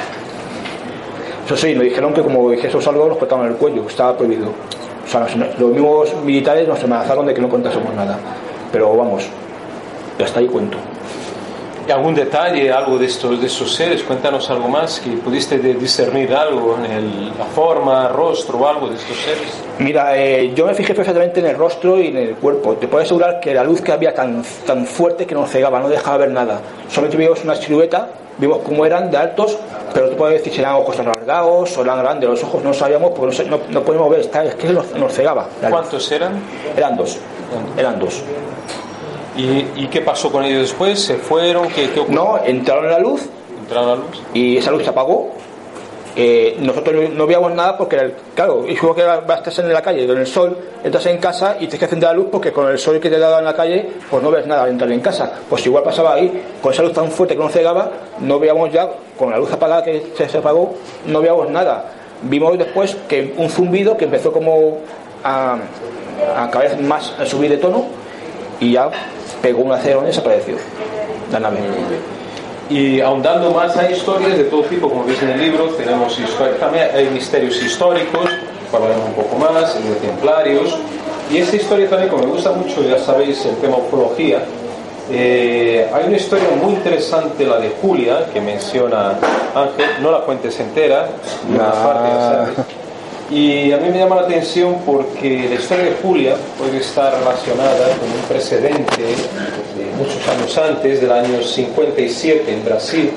Eso 1.46 1.56
sí, 1.56 1.74
nos 1.74 1.84
dijeron 1.84 2.14
que 2.14 2.22
como 2.22 2.50
dijésemos 2.50 2.86
algo 2.86 3.08
nos 3.08 3.18
cortaban 3.18 3.48
el 3.48 3.54
cuello, 3.54 3.84
estaba 3.88 4.16
prohibido. 4.16 4.48
O 5.04 5.08
sea, 5.10 5.26
los 5.58 5.70
mismos 5.70 6.14
militares 6.24 6.68
nos 6.68 6.82
amenazaron 6.84 7.26
de 7.26 7.34
que 7.34 7.40
no 7.40 7.48
contásemos 7.48 7.92
nada. 7.94 8.18
Pero 8.70 8.96
vamos, 8.96 9.24
hasta 10.22 10.38
ahí 10.40 10.46
cuento. 10.46 10.78
¿Y 11.86 11.90
algún 11.90 12.14
detalle, 12.14 12.70
algo 12.70 12.96
de 12.96 13.06
estos, 13.06 13.40
de 13.40 13.48
esos 13.48 13.74
seres? 13.74 14.04
Cuéntanos 14.04 14.48
algo 14.50 14.68
más, 14.68 15.00
que 15.00 15.10
pudiste 15.16 15.58
discernir 15.58 16.32
algo 16.32 16.78
en 16.78 16.92
el- 16.92 17.28
la 17.36 17.44
forma, 17.46 18.06
rostro 18.08 18.58
o 18.58 18.68
algo 18.68 18.88
de 18.88 18.94
estos 18.94 19.16
seres. 19.16 19.42
Mira, 19.80 20.16
eh, 20.16 20.52
yo 20.54 20.64
me 20.64 20.74
fijé 20.74 20.94
perfectamente 20.94 21.40
en 21.40 21.46
el 21.46 21.56
rostro 21.56 21.98
y 22.00 22.06
en 22.06 22.16
el 22.18 22.34
cuerpo. 22.36 22.74
Te 22.74 22.86
puedo 22.86 23.02
asegurar 23.02 23.40
que 23.40 23.52
la 23.52 23.64
luz 23.64 23.80
que 23.80 23.90
había 23.90 24.14
tan, 24.14 24.44
tan 24.64 24.86
fuerte 24.86 25.26
que 25.26 25.34
nos 25.34 25.50
cegaba, 25.50 25.80
no 25.80 25.88
dejaba 25.88 26.18
ver 26.18 26.30
nada. 26.30 26.60
Solamente 26.88 27.16
vimos 27.16 27.42
una 27.42 27.56
silueta, 27.56 28.08
vimos 28.38 28.58
cómo 28.64 28.84
eran 28.86 29.10
de 29.10 29.16
altos, 29.16 29.56
pero 29.94 30.10
tú 30.10 30.16
puedes 30.16 30.38
decir 30.38 30.52
si 30.54 30.60
eran 30.60 30.74
ojos 30.76 30.98
alargados 30.98 31.76
o 31.76 31.82
eran 31.82 31.98
grandes. 32.02 32.28
Los 32.28 32.42
ojos 32.44 32.62
no 32.64 32.72
sabíamos 32.72 33.12
porque 33.14 33.44
no, 33.44 33.56
no, 33.56 33.62
no 33.68 33.82
podíamos 33.82 34.10
ver, 34.10 34.20
está- 34.20 34.44
es 34.44 34.54
que 34.54 34.68
nos, 34.68 34.90
nos 34.92 35.12
cegaba. 35.12 35.46
¿Cuántos 35.70 36.10
eran? 36.12 36.40
Eran 36.76 36.96
dos. 36.96 37.18
Eran 37.76 37.98
dos. 37.98 38.22
¿Y, 39.36 39.82
y 39.82 39.88
qué 39.90 40.00
pasó 40.02 40.30
con 40.30 40.44
ellos 40.44 40.62
después? 40.62 41.00
¿Se 41.02 41.16
fueron? 41.16 41.68
¿Qué, 41.68 41.90
qué 41.90 42.00
ocurrió? 42.00 42.22
No, 42.22 42.38
entraron 42.44 42.84
en 42.84 42.90
la 42.90 42.98
luz 42.98 43.22
¿Entraron 43.62 43.88
a 43.88 43.90
la 43.92 43.96
luz? 43.96 44.22
y 44.34 44.56
esa 44.58 44.70
luz 44.70 44.82
se 44.84 44.90
apagó. 44.90 45.30
Eh, 46.14 46.56
nosotros 46.60 46.94
no- 46.94 47.08
no 47.16 47.26
veíamos 47.26 47.52
nada 47.54 47.76
porque, 47.78 47.96
el- 47.96 48.14
claro, 48.34 48.64
es 48.68 48.78
como 48.78 48.94
que 48.94 49.00
estás 49.02 49.58
en 49.60 49.72
la 49.72 49.80
calle 49.80 50.06
con 50.06 50.18
el 50.18 50.26
sol, 50.26 50.58
entras 50.84 51.06
en 51.06 51.16
casa 51.16 51.54
y 51.56 51.60
tienes 51.60 51.78
que 51.78 51.84
encender 51.86 52.10
la 52.10 52.14
luz 52.14 52.26
porque 52.30 52.52
con 52.52 52.68
el 52.70 52.78
sol 52.78 53.00
que 53.00 53.08
te 53.08 53.18
da 53.18 53.38
en 53.38 53.44
la 53.46 53.54
calle, 53.54 53.88
pues 54.10 54.22
no 54.22 54.30
ves 54.30 54.46
nada 54.46 54.64
al 54.64 54.70
entrar 54.70 54.92
en 54.92 55.00
casa. 55.00 55.32
Pues 55.48 55.64
igual 55.64 55.82
pasaba 55.82 56.12
ahí, 56.14 56.42
con 56.62 56.70
esa 56.72 56.82
luz 56.82 56.92
tan 56.92 57.10
fuerte 57.10 57.34
que 57.34 57.42
nos 57.42 57.50
cegaba, 57.52 57.90
no 58.20 58.38
veíamos 58.38 58.70
ya, 58.70 58.90
con 59.18 59.30
la 59.30 59.38
luz 59.38 59.50
apagada 59.52 59.82
que 59.82 60.12
se, 60.14 60.36
apagó, 60.36 60.74
no 61.06 61.20
veíamos 61.20 61.48
nada. 61.48 61.86
Vimos 62.24 62.58
después 62.58 62.94
que 63.08 63.32
un 63.38 63.48
zumbido 63.48 63.96
que 63.96 64.04
empezó 64.04 64.32
como 64.32 64.80
a, 65.24 65.56
a 66.36 66.50
cada 66.50 66.64
vez 66.64 66.80
más 66.80 67.14
a 67.18 67.24
subir 67.24 67.48
de 67.50 67.56
tono 67.56 67.86
y 68.60 68.72
ya 68.72 68.90
pegó 69.40 69.62
un 69.62 69.72
acero 69.72 70.02
y 70.02 70.06
desapareció 70.06 70.56
la. 71.32 71.50
Y 72.72 73.00
ahondando 73.02 73.50
más 73.50 73.76
hay 73.76 73.92
historias 73.92 74.38
de 74.38 74.44
todo 74.44 74.62
tipo, 74.62 74.88
como 74.88 75.04
veis 75.04 75.22
en 75.22 75.28
el 75.30 75.40
libro, 75.40 75.66
tenemos 75.76 76.18
también 76.58 76.88
hay 76.94 77.06
misterios 77.10 77.62
históricos, 77.62 78.22
hablaremos 78.72 79.08
un 79.08 79.14
poco 79.14 79.36
más, 79.36 79.74
de 79.74 79.94
templarios, 79.96 80.78
y 81.30 81.36
esta 81.38 81.56
historia 81.56 81.88
también, 81.90 82.08
como 82.08 82.24
me 82.24 82.30
gusta 82.32 82.52
mucho, 82.52 82.82
ya 82.82 82.98
sabéis, 82.98 83.44
el 83.44 83.56
tema 83.56 83.76
ufología, 83.76 84.42
eh, 85.10 85.86
hay 85.92 86.06
una 86.06 86.16
historia 86.16 86.46
muy 86.62 86.72
interesante, 86.72 87.44
la 87.44 87.58
de 87.58 87.72
Julia, 87.82 88.26
que 88.32 88.40
menciona 88.40 89.18
Ángel, 89.54 89.86
no 90.00 90.10
la 90.10 90.20
cuentes 90.20 90.58
entera, 90.58 91.08
una 91.50 91.64
No. 91.68 91.72
parte, 91.74 92.10
sabes. 92.10 92.48
Y 93.30 93.72
a 93.72 93.78
mí 93.78 93.88
me 93.88 93.98
llama 93.98 94.16
la 94.16 94.22
atención 94.22 94.76
porque 94.84 95.46
la 95.48 95.54
historia 95.54 95.84
de 95.84 95.96
Julia 96.02 96.34
puede 96.58 96.78
estar 96.78 97.14
relacionada 97.18 97.86
con 97.98 98.08
un 98.10 98.22
precedente 98.28 99.02
de 99.02 99.71
muchos 100.02 100.28
años 100.28 100.58
antes, 100.58 101.00
del 101.00 101.12
año 101.12 101.42
57 101.42 102.52
en 102.52 102.64
Brasil, 102.64 103.10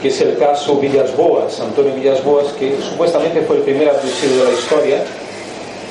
que 0.00 0.08
es 0.08 0.20
el 0.20 0.36
caso 0.38 0.76
Villas 0.76 1.16
Boas, 1.16 1.60
Antonio 1.60 1.94
Villas 1.94 2.22
Boas, 2.24 2.46
que 2.58 2.76
supuestamente 2.80 3.40
fue 3.42 3.56
el 3.56 3.62
primer 3.62 3.88
abducido 3.88 4.44
de 4.44 4.52
la 4.52 4.58
historia, 4.58 5.02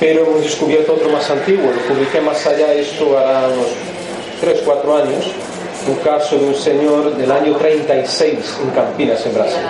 pero 0.00 0.26
hemos 0.26 0.42
descubierto 0.42 0.94
otro 0.94 1.10
más 1.10 1.28
antiguo, 1.30 1.70
lo 1.70 1.94
publiqué 1.94 2.20
más 2.20 2.46
allá, 2.46 2.72
esto 2.72 3.16
hará 3.18 3.46
unos 3.48 3.68
3, 4.40 4.62
4 4.64 4.96
años, 4.96 5.24
un 5.88 5.96
caso 5.96 6.38
de 6.38 6.46
un 6.46 6.54
señor 6.54 7.16
del 7.16 7.30
año 7.30 7.56
36 7.56 8.58
en 8.62 8.70
Campinas, 8.70 9.24
en 9.26 9.34
Brasil. 9.34 9.60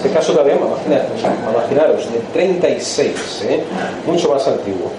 Ese 0.00 0.10
caso 0.12 0.32
todavía, 0.32 0.56
imaginaros, 0.56 2.12
de 2.12 2.18
36, 2.32 3.44
¿eh? 3.48 3.60
mucho 4.06 4.32
más 4.32 4.46
antiguo. 4.46 4.90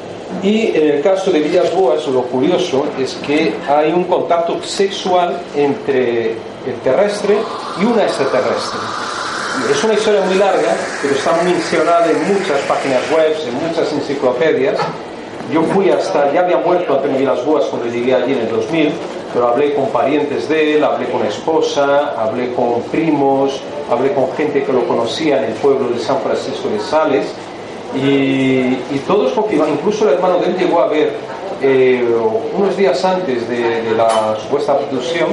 Y 0.43 0.75
en 0.75 0.89
el 0.89 1.01
caso 1.01 1.31
de 1.31 1.39
Villas 1.39 1.73
Boas, 1.73 2.05
lo 2.07 2.23
curioso 2.23 2.85
es 2.99 3.15
que 3.25 3.55
hay 3.67 3.91
un 3.91 4.03
contacto 4.03 4.61
sexual 4.63 5.41
entre 5.55 6.31
el 6.31 6.75
terrestre 6.83 7.37
y 7.81 7.85
una 7.85 8.03
extraterrestre. 8.03 8.79
Es 9.71 9.83
una 9.83 9.93
historia 9.95 10.21
muy 10.21 10.35
larga, 10.35 10.75
pero 11.01 11.15
está 11.15 11.41
mencionada 11.43 12.11
en 12.11 12.33
muchas 12.33 12.61
páginas 12.67 13.01
web, 13.11 13.35
en 13.47 13.67
muchas 13.67 13.91
enciclopedias. 13.91 14.77
Yo 15.51 15.63
fui 15.63 15.89
hasta, 15.89 16.31
ya 16.31 16.41
había 16.41 16.57
muerto 16.57 16.95
Antonio 16.95 17.17
Villas 17.17 17.43
Boas 17.45 17.65
cuando 17.65 17.87
llegué 17.87 18.13
allí 18.13 18.33
en 18.33 18.39
el 18.39 18.49
2000, 18.49 18.91
pero 19.33 19.47
hablé 19.47 19.73
con 19.73 19.89
parientes 19.89 20.47
de 20.47 20.75
él, 20.75 20.83
hablé 20.83 21.09
con 21.09 21.25
esposa, 21.25 22.13
hablé 22.17 22.53
con 22.53 22.81
primos, 22.91 23.61
hablé 23.89 24.13
con 24.13 24.31
gente 24.33 24.63
que 24.63 24.73
lo 24.73 24.85
conocía 24.87 25.39
en 25.39 25.45
el 25.45 25.53
pueblo 25.53 25.89
de 25.89 25.99
San 25.99 26.19
Francisco 26.19 26.69
de 26.69 26.79
Sales 26.79 27.25
y, 28.03 28.99
todos 29.07 29.31
confirman, 29.31 29.69
incluso 29.69 30.07
el 30.07 30.15
hermano 30.15 30.39
de 30.39 30.47
él 30.47 30.57
llegó 30.57 30.81
a 30.81 30.87
ver 30.87 31.13
eh, 31.61 32.05
unos 32.53 32.75
días 32.75 33.03
antes 33.05 33.47
de, 33.47 33.93
la 33.95 34.35
supuesta 34.41 34.73
abducción 34.73 35.29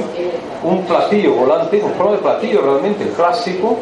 un 0.63 0.83
platillo 0.85 1.33
volante, 1.33 1.81
un 1.83 1.91
forma 1.93 2.13
de 2.13 2.17
platillo 2.19 2.61
realmente, 2.61 3.03
el 3.03 3.09
clásico, 3.09 3.77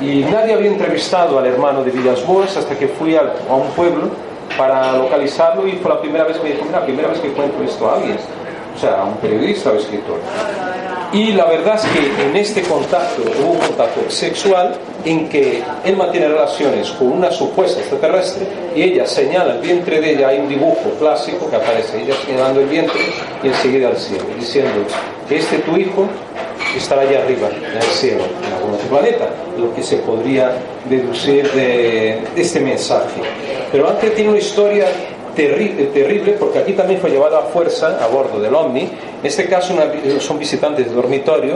y 0.00 0.24
nadie 0.24 0.54
había 0.54 0.70
entrevistado 0.70 1.38
al 1.38 1.46
hermano 1.46 1.84
de 1.84 1.90
Villas 1.90 2.26
Boas 2.26 2.56
hasta 2.56 2.76
que 2.76 2.88
fui 2.88 3.14
a, 3.14 3.34
a 3.48 3.54
un 3.54 3.68
pueblo 3.68 4.08
para 4.56 4.96
localizarlo 4.96 5.66
y 5.68 5.72
fue 5.72 5.90
la 5.90 6.00
primera 6.00 6.24
vez 6.24 6.38
que 6.38 6.42
me 6.42 6.50
dijo, 6.54 6.64
la 6.72 6.84
primera 6.84 7.08
vez 7.08 7.20
que 7.20 7.28
cuento 7.32 7.62
esto 7.62 7.88
a 7.88 7.96
alguien 7.96 8.16
o 8.76 8.78
sea, 8.78 9.04
un 9.04 9.16
periodista 9.16 9.70
o 9.70 9.76
escritor. 9.76 10.20
Y 11.12 11.32
la 11.32 11.44
verdad 11.46 11.76
es 11.76 11.84
que 11.90 12.22
en 12.22 12.36
este 12.36 12.62
contacto 12.62 13.22
hubo 13.40 13.52
un 13.52 13.58
contacto 13.58 14.10
sexual 14.10 14.74
en 15.04 15.28
que 15.28 15.62
él 15.84 15.96
mantiene 15.96 16.28
relaciones 16.28 16.90
con 16.90 17.12
una 17.12 17.30
supuesta 17.30 17.80
extraterrestre 17.80 18.46
y 18.74 18.82
ella 18.82 19.06
señala 19.06 19.54
el 19.54 19.60
vientre 19.60 20.00
de 20.00 20.14
ella, 20.14 20.28
hay 20.28 20.40
un 20.40 20.48
dibujo 20.48 20.90
clásico 20.98 21.48
que 21.48 21.56
aparece 21.56 22.02
ella 22.02 22.14
señalando 22.24 22.60
el 22.60 22.66
vientre 22.66 23.00
y 23.42 23.46
enseguida 23.46 23.88
al 23.88 23.96
cielo, 23.96 24.24
diciendo 24.38 24.84
este 25.30 25.58
tu 25.58 25.76
hijo 25.76 26.08
estará 26.76 27.02
allá 27.02 27.22
arriba, 27.22 27.48
en 27.48 27.76
el 27.76 27.82
cielo, 27.82 28.24
en 28.46 28.52
algún 28.52 28.74
otro 28.74 28.88
planeta, 28.88 29.28
lo 29.58 29.74
que 29.74 29.82
se 29.82 29.96
podría 29.98 30.52
deducir 30.88 31.50
de, 31.52 32.22
de 32.34 32.42
este 32.42 32.60
mensaje. 32.60 33.20
Pero 33.72 33.88
antes 33.88 34.14
tiene 34.14 34.30
una 34.30 34.38
historia 34.38 34.86
terrible, 35.36 35.84
terrible 35.86 36.32
porque 36.32 36.58
aquí 36.58 36.72
también 36.72 37.00
fue 37.00 37.10
llevado 37.10 37.36
a 37.36 37.42
fuerza 37.42 38.02
a 38.02 38.08
bordo 38.08 38.40
del 38.40 38.54
Omni. 38.54 38.80
En 38.82 38.90
este 39.22 39.46
caso 39.46 39.74
son 40.18 40.38
visitantes 40.38 40.88
de 40.88 40.94
dormitorio. 40.94 41.54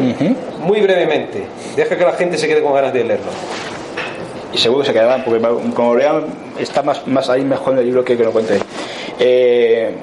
Muy 0.60 0.80
brevemente, 0.80 1.44
deja 1.74 1.96
que 1.96 2.04
la 2.04 2.12
gente 2.12 2.38
se 2.38 2.46
quede 2.46 2.62
con 2.62 2.74
ganas 2.74 2.92
de 2.92 3.04
leerlo. 3.04 3.30
Y 4.52 4.58
seguro 4.58 4.82
que 4.82 4.88
se 4.88 4.92
quedarán, 4.92 5.24
porque 5.24 5.40
como 5.74 5.94
lean, 5.94 6.24
está 6.58 6.82
más, 6.82 7.06
más 7.06 7.28
ahí 7.30 7.42
mejor 7.42 7.72
en 7.74 7.78
el 7.80 7.86
libro 7.86 8.04
que 8.04 8.16
que 8.16 8.24
lo 8.24 8.32
cuente. 8.32 8.58
Eh, 9.18 9.94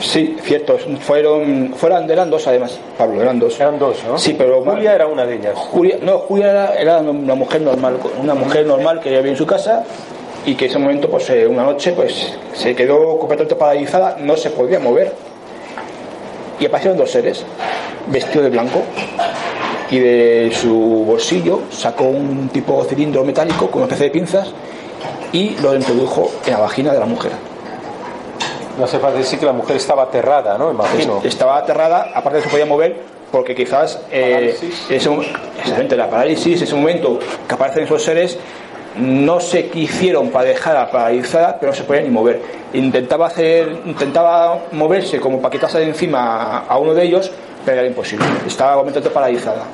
sí, 0.00 0.36
cierto, 0.42 0.76
fueron, 1.00 1.72
fueron, 1.76 2.10
eran 2.10 2.28
dos 2.28 2.46
además, 2.48 2.78
Pablo, 2.98 3.22
eran 3.22 3.38
dos. 3.38 3.58
Eran 3.60 3.78
dos, 3.78 3.98
¿no? 4.04 4.18
Sí, 4.18 4.34
pero 4.36 4.62
Julia 4.62 4.94
era 4.94 5.06
una 5.06 5.24
de 5.24 5.36
ellas. 5.36 5.54
Julia, 5.54 5.98
no, 6.02 6.18
Julia 6.18 6.50
era, 6.50 6.74
era, 6.74 6.98
una 6.98 7.34
mujer 7.34 7.60
normal, 7.60 7.98
una 8.20 8.34
mujer 8.34 8.66
normal 8.66 9.00
que 9.00 9.10
vivía 9.10 9.30
en 9.30 9.36
su 9.36 9.46
casa 9.46 9.84
y 10.46 10.54
que 10.54 10.66
en 10.66 10.70
ese 10.70 10.78
momento, 10.78 11.10
pues 11.10 11.28
eh, 11.30 11.46
una 11.46 11.64
noche, 11.64 11.92
pues 11.92 12.32
se 12.54 12.74
quedó 12.74 13.18
completamente 13.18 13.56
paralizada, 13.56 14.16
no 14.20 14.36
se 14.36 14.50
podía 14.50 14.78
mover. 14.78 15.12
Y 16.60 16.66
aparecieron 16.66 16.96
dos 16.96 17.10
seres, 17.10 17.44
vestidos 18.06 18.44
de 18.44 18.50
blanco, 18.50 18.80
y 19.90 19.98
de 19.98 20.52
su 20.54 21.04
bolsillo 21.06 21.62
sacó 21.70 22.04
un 22.04 22.48
tipo 22.48 22.82
de 22.82 22.88
cilindro 22.88 23.24
metálico 23.24 23.68
con 23.70 23.82
una 23.82 23.92
especie 23.92 24.06
de 24.06 24.10
pinzas 24.10 24.52
y 25.32 25.56
lo 25.60 25.74
introdujo 25.74 26.30
en 26.46 26.52
la 26.52 26.60
vagina 26.60 26.92
de 26.92 27.00
la 27.00 27.06
mujer. 27.06 27.32
No 28.78 28.84
hace 28.84 28.98
falta 28.98 29.18
decir 29.18 29.38
que 29.38 29.46
la 29.46 29.52
mujer 29.52 29.76
estaba 29.76 30.04
aterrada, 30.04 30.56
¿no? 30.58 30.70
Imagino. 30.70 31.20
Estaba 31.24 31.58
aterrada, 31.58 32.10
aparte 32.14 32.36
de 32.38 32.42
que 32.42 32.48
se 32.48 32.50
podía 32.50 32.66
mover, 32.66 32.96
porque 33.32 33.54
quizás 33.54 34.00
eh, 34.10 34.56
ese, 34.88 35.96
la 35.96 36.10
parálisis, 36.10 36.62
ese 36.62 36.74
momento 36.74 37.18
que 37.48 37.54
aparecen 37.54 37.84
esos 37.84 38.02
seres, 38.02 38.38
no 38.98 39.40
sé 39.40 39.68
qué 39.68 39.80
hicieron 39.80 40.30
para 40.30 40.48
dejarla 40.48 40.90
paralizada, 40.90 41.58
pero 41.58 41.72
no 41.72 41.76
se 41.76 41.84
podía 41.84 42.02
ni 42.02 42.10
mover. 42.10 42.40
Intentaba 42.72 43.26
hacer, 43.26 43.80
intentaba 43.84 44.58
moverse 44.72 45.20
como 45.20 45.40
para 45.40 45.52
quitarse 45.52 45.78
de 45.78 45.88
encima 45.88 46.58
a 46.60 46.78
uno 46.78 46.94
de 46.94 47.04
ellos, 47.04 47.30
pero 47.64 47.78
era 47.78 47.86
imposible. 47.86 48.26
Estaba 48.46 48.76
completamente 48.76 49.10
paralizada. 49.10 49.64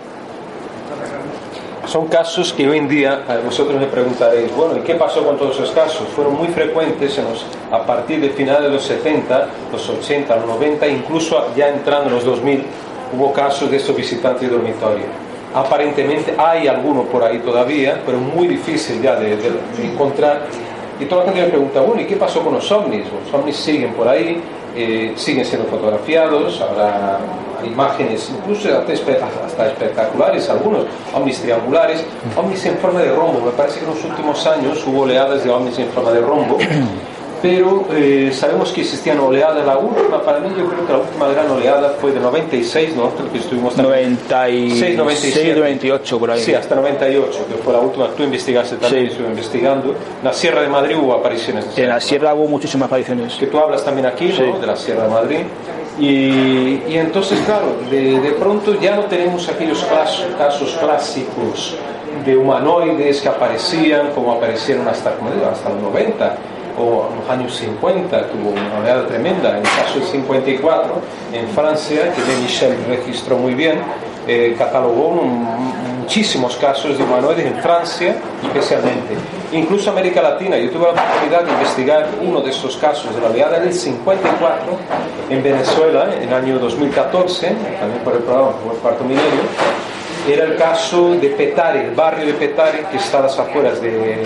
Son 1.87 2.07
casos 2.07 2.53
que 2.53 2.69
hoy 2.69 2.79
en 2.79 2.89
día 2.89 3.23
vosotros 3.45 3.79
me 3.79 3.87
preguntaréis, 3.87 4.55
bueno, 4.55 4.79
¿y 4.79 4.81
qué 4.81 4.95
pasó 4.95 5.25
con 5.25 5.37
todos 5.37 5.57
esos 5.57 5.73
casos? 5.73 6.07
Fueron 6.15 6.37
muy 6.37 6.49
frecuentes 6.49 7.21
a 7.71 7.85
partir 7.85 8.21
del 8.21 8.31
final 8.31 8.63
de 8.63 8.71
los 8.71 8.85
70, 8.85 9.49
los 9.73 9.89
80, 9.89 10.37
los 10.37 10.47
90, 10.47 10.87
incluso 10.87 11.53
ya 11.57 11.69
entrando 11.69 12.09
en 12.09 12.15
los 12.15 12.25
2000, 12.25 12.65
hubo 13.15 13.33
casos 13.33 13.71
de 13.71 13.77
estos 13.77 13.97
visitantes 13.97 14.49
de 14.49 14.57
dormitorio 14.57 15.32
Aparentemente 15.55 16.35
hay 16.39 16.67
algunos 16.67 17.07
por 17.07 17.23
ahí 17.23 17.39
todavía, 17.41 18.01
pero 18.07 18.19
muy 18.19 18.49
difícil 18.49 19.03
ya 19.03 19.17
de, 19.17 19.37
encontrar. 19.83 20.43
Y 20.99 21.05
toda 21.05 21.25
la 21.25 21.33
gente 21.33 21.47
me 21.47 21.49
pregunta, 21.49 21.81
bueno, 21.81 22.01
¿y 22.03 22.07
qué 22.07 22.17
pasó 22.17 22.43
con 22.43 22.55
los 22.55 22.71
ovnis? 22.71 23.05
Los 23.25 23.35
ovnis 23.35 23.57
siguen 23.57 23.93
por 23.93 24.09
ahí, 24.09 24.41
eh, 24.77 25.13
siguen 25.17 25.45
siendo 25.45 25.69
fotografiados, 25.69 26.61
habrá 26.61 27.19
imágenes 27.65 28.31
incluso 28.31 28.69
hasta, 28.77 28.93
espectaculares, 28.93 30.49
algunos 30.49 30.85
ovnis 31.15 31.41
triangulares, 31.41 32.05
ovnis 32.37 32.65
en 32.67 32.79
forma 32.79 33.01
de 33.01 33.11
rombo. 33.11 33.41
Me 33.41 33.53
parece 33.53 33.81
que 33.81 33.85
en 33.85 33.91
los 33.91 34.05
últimos 34.05 34.47
años 34.47 34.83
hubo 34.87 35.03
oleadas 35.03 35.45
de 35.45 35.51
ovnis 35.51 35.79
en 35.79 35.89
forma 35.89 36.13
de 36.13 36.21
rombo 36.21 36.59
pero 37.43 37.85
eh, 37.91 38.31
sabemos 38.33 38.71
que 38.73 38.83
existían 38.83 39.19
oleadas. 39.19 39.67
La 39.67 39.77
última, 39.77 40.23
para 40.23 40.39
mí, 40.39 40.49
yo 40.57 40.65
creo 40.67 40.87
que 40.87 40.93
la 40.93 40.99
última 41.01 41.29
gran 41.29 41.51
oleada 41.51 41.97
fue 42.01 42.13
de 42.13 42.21
96, 42.21 42.95
¿no? 42.97 43.11
que 43.33 43.39
estuvimos 43.39 43.77
96, 43.77 44.97
97. 44.97 45.55
98, 45.57 46.19
por 46.21 46.31
ahí. 46.31 46.41
Sí, 46.41 46.55
hasta 46.55 46.77
98, 46.77 47.47
que 47.49 47.55
fue 47.57 47.73
la 47.73 47.81
última. 47.81 48.09
Tú 48.11 48.23
investigaste 48.23 48.77
también, 48.77 49.07
estuve 49.07 49.27
investigando. 49.27 49.91
En 49.91 50.25
la 50.25 50.33
Sierra 50.33 50.63
de 50.63 50.69
Madrid 50.69 50.97
hubo 50.97 51.15
apariciones. 51.15 51.67
En 51.77 51.89
la 51.89 52.01
Sierra 52.01 52.33
hubo 52.33 52.47
muchísimas 52.47 52.87
apariciones. 52.87 53.35
Que 53.35 53.47
tú 53.47 53.59
hablas 53.59 53.85
también 53.85 54.07
aquí, 54.07 54.33
¿no? 54.39 54.61
De 54.61 54.67
la 54.67 54.77
Sierra 54.77 55.03
de 55.05 55.11
Madrid. 55.11 55.41
Y, 55.99 56.81
y 56.89 56.97
entonces, 56.97 57.41
claro, 57.45 57.77
de, 57.91 58.21
de, 58.21 58.33
pronto 58.33 58.81
ya 58.81 58.97
no 58.97 59.03
tenemos 59.03 59.49
aquellos 59.49 59.85
casos, 59.85 60.27
casos 60.39 60.79
clásicos 60.81 61.77
de 62.25 62.37
humanoides 62.37 63.21
que 63.21 63.29
aparecían 63.29 64.11
como 64.15 64.33
aparecieron 64.33 64.89
hasta, 64.89 65.11
hasta 65.11 65.69
los 65.71 65.83
90 65.83 66.37
o 66.79 67.09
en 67.11 67.21
los 67.21 67.31
años 67.31 67.57
50 67.57 68.29
tuvo 68.29 68.51
una 68.51 68.79
oleada 68.81 69.07
tremenda. 69.07 69.51
En 69.51 69.57
el 69.59 69.63
caso 69.63 69.99
del 69.99 70.09
54, 70.09 70.95
en 71.33 71.49
Francia, 71.49 72.13
que 72.15 72.23
de 72.23 72.37
Michel 72.41 72.77
registró 72.89 73.37
muy 73.37 73.55
bien, 73.55 73.79
eh, 74.27 74.55
catalogó 74.57 75.21
muchísimos 75.99 76.57
casos 76.57 76.97
de 76.97 77.05
humanoides 77.05 77.47
en 77.47 77.57
Francia 77.61 78.15
especialmente. 78.45 79.15
Incluso 79.53 79.91
América 79.91 80.23
Latina. 80.23 80.57
Yo 80.59 80.71
tuve 80.71 80.85
la 80.85 80.91
oportunidad 80.93 81.45
de 81.45 81.53
investigar 81.53 82.09
uno 82.23 82.41
de 82.41 82.51
estos 82.51 82.77
casos 82.77 83.15
de 83.15 83.21
la 83.21 83.29
oleada 83.29 83.59
del 83.59 83.73
54 83.73 84.79
en 85.31 85.43
Venezuela, 85.43 86.15
en 86.21 86.29
el 86.29 86.35
año 86.35 86.59
2014, 86.59 87.49
también 87.81 88.03
por 88.05 88.15
el 88.15 88.23
programa 88.23 88.53
por 88.53 88.75
el 88.75 88.81
cuarto 88.81 89.05
milenio. 89.05 89.43
Era 90.29 90.45
el 90.45 90.57
caso 90.57 91.15
de 91.15 91.29
Petare, 91.31 91.87
el 91.87 91.95
barrio 91.95 92.27
de 92.27 92.35
Petare, 92.35 92.85
que 92.91 92.99
está 92.99 93.19
a 93.19 93.23
las 93.23 93.39
afueras 93.39 93.81
de 93.81 94.23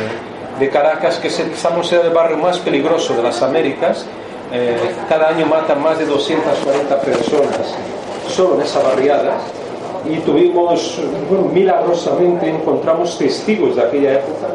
de 0.58 0.70
Caracas, 0.70 1.18
que 1.18 1.28
estamos 1.28 1.92
en 1.92 2.00
el 2.00 2.10
barrio 2.10 2.38
más 2.38 2.58
peligroso 2.58 3.14
de 3.14 3.22
las 3.22 3.42
Américas. 3.42 4.06
Eh, 4.52 4.76
cada 5.08 5.28
año 5.28 5.46
matan 5.46 5.82
más 5.82 5.98
de 5.98 6.06
240 6.06 7.00
personas 7.00 7.74
solo 8.28 8.56
en 8.56 8.62
esa 8.62 8.80
barriada. 8.80 9.38
Y 10.08 10.18
tuvimos, 10.18 11.00
milagrosamente 11.52 12.48
encontramos 12.48 13.18
testigos 13.18 13.74
de 13.74 13.82
aquella 13.82 14.12
época 14.14 14.46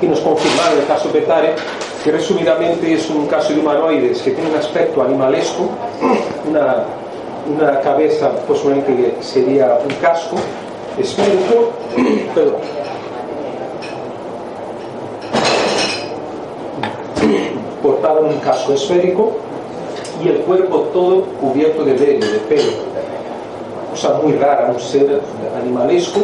que 0.00 0.08
nos 0.08 0.18
confirmaron 0.20 0.80
el 0.80 0.86
caso 0.86 1.08
Petare, 1.10 1.54
que 2.02 2.10
resumidamente 2.10 2.92
es 2.92 3.08
un 3.08 3.26
caso 3.28 3.52
de 3.52 3.60
humanoides 3.60 4.20
que 4.20 4.32
tiene 4.32 4.50
un 4.50 4.56
aspecto 4.56 5.00
animalesco, 5.00 5.68
una, 6.50 6.84
una 7.46 7.80
cabeza, 7.80 8.30
posiblemente 8.48 9.14
sería 9.20 9.78
un 9.88 9.94
casco 10.00 10.36
esférico, 10.98 11.70
perdón, 12.34 12.56
portaba 17.82 18.20
un 18.20 18.38
casco 18.38 18.72
esférico 18.72 19.32
y 20.22 20.28
el 20.28 20.36
cuerpo 20.38 20.88
todo 20.92 21.22
cubierto 21.40 21.84
de 21.84 21.94
vello, 21.94 22.30
de 22.30 22.38
pelo. 22.48 22.72
Cosa 23.90 24.20
muy 24.22 24.34
rara, 24.34 24.70
un 24.72 24.80
ser 24.80 25.20
animalesco. 25.60 26.20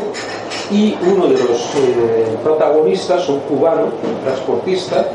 Y 0.71 0.97
uno 1.03 1.27
de 1.27 1.39
los 1.39 1.75
eh, 1.77 2.37
protagonistas, 2.43 3.29
un 3.29 3.41
cubano, 3.41 3.85
un 3.85 4.25
transportista, 4.25 5.07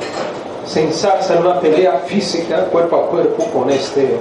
se 0.65 0.83
ensalza 0.83 1.35
en 1.35 1.41
una 1.41 1.59
pelea 1.59 2.03
física, 2.05 2.65
cuerpo 2.65 2.95
a 2.97 3.07
cuerpo, 3.09 3.45
con, 3.53 3.69
este, 3.69 4.17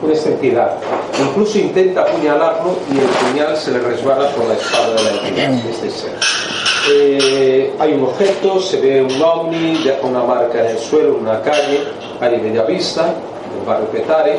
con 0.00 0.12
esta 0.12 0.30
entidad. 0.30 0.74
Incluso 1.20 1.58
intenta 1.58 2.02
apuñalarlo 2.02 2.76
y 2.92 2.98
el 2.98 3.06
puñal 3.06 3.56
se 3.56 3.72
le 3.72 3.80
resbala 3.80 4.28
por 4.30 4.46
la 4.46 4.54
espalda 4.54 5.02
de 5.02 5.16
la 5.16 5.28
entidad, 5.28 5.70
este 5.70 5.90
ser. 5.90 6.57
Eh, 6.90 7.72
hay 7.78 7.92
un 7.92 8.04
objeto, 8.04 8.60
se 8.60 8.80
ve 8.80 9.02
un 9.02 9.22
ovni, 9.22 9.78
deja 9.84 10.06
una 10.06 10.22
marca 10.22 10.60
en 10.60 10.76
el 10.76 10.78
suelo, 10.78 11.16
en 11.16 11.22
una 11.22 11.40
calle, 11.42 11.80
calle 12.18 12.38
Bellavista, 12.38 13.04
del 13.04 13.66
barrio 13.66 13.88
Petare, 13.88 14.38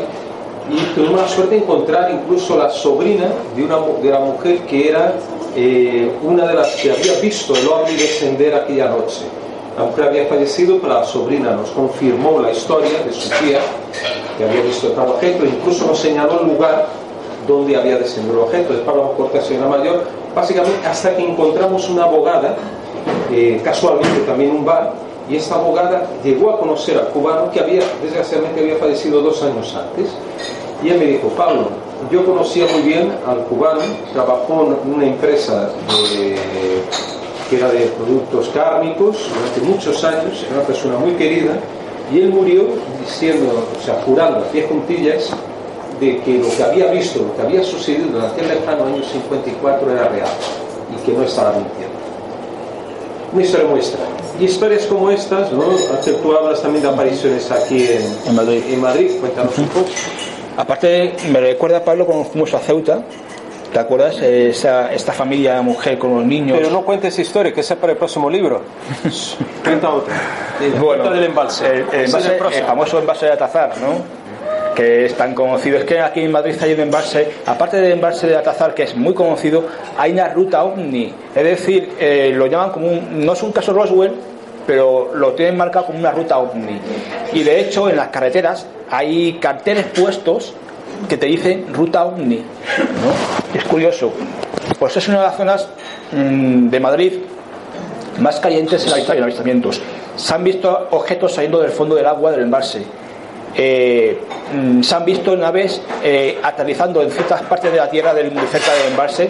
y 0.70 0.96
tuvimos 0.96 1.22
la 1.22 1.28
suerte 1.28 1.56
de 1.56 1.62
encontrar 1.62 2.12
incluso 2.12 2.58
la 2.58 2.70
sobrina 2.70 3.26
de, 3.56 3.64
una, 3.64 3.78
de 4.02 4.10
la 4.10 4.20
mujer 4.20 4.60
que 4.60 4.90
era 4.90 5.14
eh, 5.56 6.12
una 6.24 6.46
de 6.46 6.54
las 6.54 6.76
que 6.76 6.92
había 6.92 7.14
visto 7.20 7.56
el 7.56 7.68
ovni 7.68 7.96
descender 7.96 8.54
aquella 8.54 8.90
noche. 8.90 9.22
La 9.78 9.86
mujer 9.86 10.06
había 10.06 10.26
fallecido, 10.26 10.78
pero 10.80 10.94
la 10.94 11.06
sobrina 11.06 11.52
nos 11.52 11.70
confirmó 11.72 12.40
la 12.40 12.52
historia 12.52 13.02
de 13.06 13.14
su 13.14 13.30
tía, 13.30 13.60
que 14.38 14.44
había 14.44 14.62
visto 14.62 14.90
tal 14.90 15.10
objeto, 15.10 15.46
incluso 15.46 15.86
nos 15.88 16.00
señaló 16.00 16.42
el 16.42 16.48
lugar 16.48 16.88
donde 17.50 17.76
había 17.76 17.98
descendido 17.98 18.36
el 18.36 18.40
objeto. 18.48 18.74
Hablamos 18.88 19.16
con 19.18 19.30
la 19.34 19.42
señora 19.42 19.68
mayor, 19.68 20.04
básicamente 20.36 20.88
hasta 20.88 21.16
que 21.16 21.24
encontramos 21.24 21.90
una 21.90 22.04
abogada, 22.06 22.56
eh, 23.32 23.60
casualmente 23.64 24.20
también 24.26 24.52
un 24.52 24.66
bar, 24.66 24.94
y 25.30 25.36
esta 25.36 25.56
abogada 25.56 26.08
llegó 26.24 26.52
a 26.52 26.60
conocer 26.60 26.98
al 26.98 27.08
cubano 27.10 27.52
que 27.52 27.60
había, 27.60 27.82
desgraciadamente 28.02 28.62
había 28.62 28.76
fallecido 28.78 29.22
dos 29.22 29.42
años 29.44 29.76
antes. 29.76 30.10
Y 30.84 30.90
él 30.90 30.98
me 30.98 31.06
dijo, 31.06 31.28
Pablo, 31.30 31.68
yo 32.12 32.26
conocía 32.26 32.66
muy 32.72 32.82
bien 32.84 33.12
al 33.28 33.40
cubano, 33.44 33.82
trabajó 34.14 34.76
en 34.86 34.94
una 34.94 35.06
empresa 35.06 35.70
de- 36.14 36.36
que 37.50 37.58
era 37.58 37.68
de 37.70 37.86
productos 37.98 38.50
cárnicos 38.54 39.28
durante 39.34 39.62
muchos 39.62 40.04
años, 40.04 40.44
era 40.48 40.60
una 40.60 40.68
persona 40.68 40.98
muy 40.98 41.12
querida, 41.14 41.54
y 42.14 42.20
él 42.22 42.30
murió 42.30 42.64
diciendo, 43.04 43.52
o 43.80 43.84
sea, 43.84 44.02
jurando 44.06 44.40
a 44.40 44.44
pie 44.44 44.68
juntillas, 44.70 45.30
de 46.00 46.20
que 46.22 46.38
lo 46.38 46.50
que 46.56 46.64
había 46.64 46.88
visto, 46.92 47.20
lo 47.20 47.36
que 47.36 47.42
había 47.42 47.64
sucedido 47.64 48.18
en 48.20 48.26
aquel 48.26 48.48
lejano 48.48 48.86
año 48.86 49.04
54 49.04 49.92
era 49.92 50.08
real 50.10 50.30
y 50.96 51.06
que 51.06 51.18
no 51.18 51.24
estaba 51.24 51.52
mintiendo. 51.54 51.90
Una 53.32 53.44
historia 53.44 53.68
muy 53.68 53.80
extraña. 53.80 54.10
Y 54.40 54.46
historias 54.46 54.86
como 54.86 55.12
estas, 55.12 55.52
¿no? 55.52 55.64
Tú 56.24 56.36
hablas 56.36 56.62
también 56.62 56.84
de 56.84 56.90
apariciones 56.90 57.52
aquí 57.52 57.86
en, 57.88 58.18
En 58.28 58.36
Madrid. 58.36 58.64
En 58.70 58.82
Madrid, 58.82 59.12
cuéntanos 59.20 59.58
un 59.58 59.68
poco. 59.68 59.86
Aparte, 60.58 61.16
me 61.32 61.40
recuerda 61.40 61.84
Pablo 61.84 62.06
cuando 62.06 62.26
fuimos 62.26 62.54
a 62.54 62.60
Ceuta. 62.60 63.04
¿Te 63.72 63.78
acuerdas? 63.78 64.18
Esa, 64.20 64.92
esta 64.92 65.14
familia 65.14 65.56
de 65.56 65.62
mujer 65.62 66.00
con 66.00 66.16
los 66.16 66.26
niños. 66.26 66.58
Pero 66.58 66.72
no 66.72 66.82
cuentes 66.82 67.20
historia, 67.20 67.54
que 67.54 67.60
esa 67.62 67.76
es 67.76 67.80
para 67.80 67.92
el 67.94 67.98
próximo 68.00 68.28
libro. 68.30 68.62
Cuenta 69.64 69.90
otra. 69.92 70.16
Bueno, 70.82 71.04
Cuenta 71.04 71.12
del 71.12 71.24
embalse. 71.26 71.66
El, 71.68 71.74
el 71.94 72.16
el 72.16 72.26
el 72.26 72.38
próximo. 72.38 72.66
famoso 72.66 72.98
embalse 73.00 73.28
de 73.28 73.34
Atazar, 73.34 73.78
¿no? 73.78 74.29
Que 74.80 75.06
es 75.08 75.14
tan 75.18 75.36
conocido. 75.36 75.78
Es 75.78 75.84
que 75.84 76.00
aquí 76.00 76.22
en 76.22 76.32
Madrid 76.32 76.56
hay 76.62 76.72
un 76.72 76.80
embalse, 76.80 77.30
aparte 77.46 77.82
del 77.82 77.92
embalse 77.92 78.28
de 78.28 78.38
Atazar, 78.38 78.74
que 78.74 78.84
es 78.84 78.96
muy 78.96 79.14
conocido, 79.14 79.66
hay 79.98 80.14
una 80.14 80.30
ruta 80.30 80.64
ovni. 80.64 81.14
Es 81.36 81.44
decir, 81.44 81.98
eh, 82.00 82.32
lo 82.34 82.48
llaman 82.48 82.72
como 82.72 82.88
un. 82.88 83.26
No 83.26 83.34
es 83.34 83.44
un 83.44 83.52
caso 83.52 83.74
Roswell, 83.74 84.14
pero 84.66 85.12
lo 85.14 85.34
tienen 85.34 85.58
marcado 85.58 85.88
como 85.88 86.00
una 86.00 86.12
ruta 86.12 86.38
ovni. 86.38 86.80
Y 87.34 87.44
de 87.44 87.60
hecho, 87.60 87.90
en 87.90 87.98
las 87.98 88.08
carreteras 88.08 88.68
hay 88.90 89.34
carteles 89.42 89.86
puestos 89.88 90.54
que 91.10 91.18
te 91.18 91.26
dicen 91.26 91.74
ruta 91.74 92.06
ovni. 92.06 92.42
Es 93.54 93.66
curioso. 93.66 94.14
Pues 94.80 94.96
es 94.96 95.06
una 95.10 95.18
de 95.18 95.24
las 95.24 95.36
zonas 95.36 95.68
mm, 96.14 96.70
de 96.70 96.80
Madrid 96.80 97.14
más 98.20 98.40
calientes 98.40 98.88
en 98.88 99.24
avistamientos. 99.24 99.82
Se 100.16 100.34
han 100.34 100.46
visto 100.46 100.88
objetos 100.92 101.34
saliendo 101.34 101.60
del 101.60 101.72
fondo 101.72 101.96
del 101.96 102.06
agua 102.06 102.32
del 102.32 102.44
embalse. 102.44 102.86
Eh, 103.56 104.18
mm, 104.54 104.82
se 104.82 104.96
han 104.96 105.06
visto 105.06 105.36
naves 105.36 105.82
eh, 106.04 106.38
aterrizando 106.42 107.02
en 107.02 107.12
ciertas 107.12 107.42
partes 107.44 107.72
de 107.72 107.78
la 107.78 107.90
tierra 107.90 108.14
del, 108.14 108.32
muy 108.32 108.46
cerca 108.48 108.74
del 108.74 108.92
embalse 108.92 109.30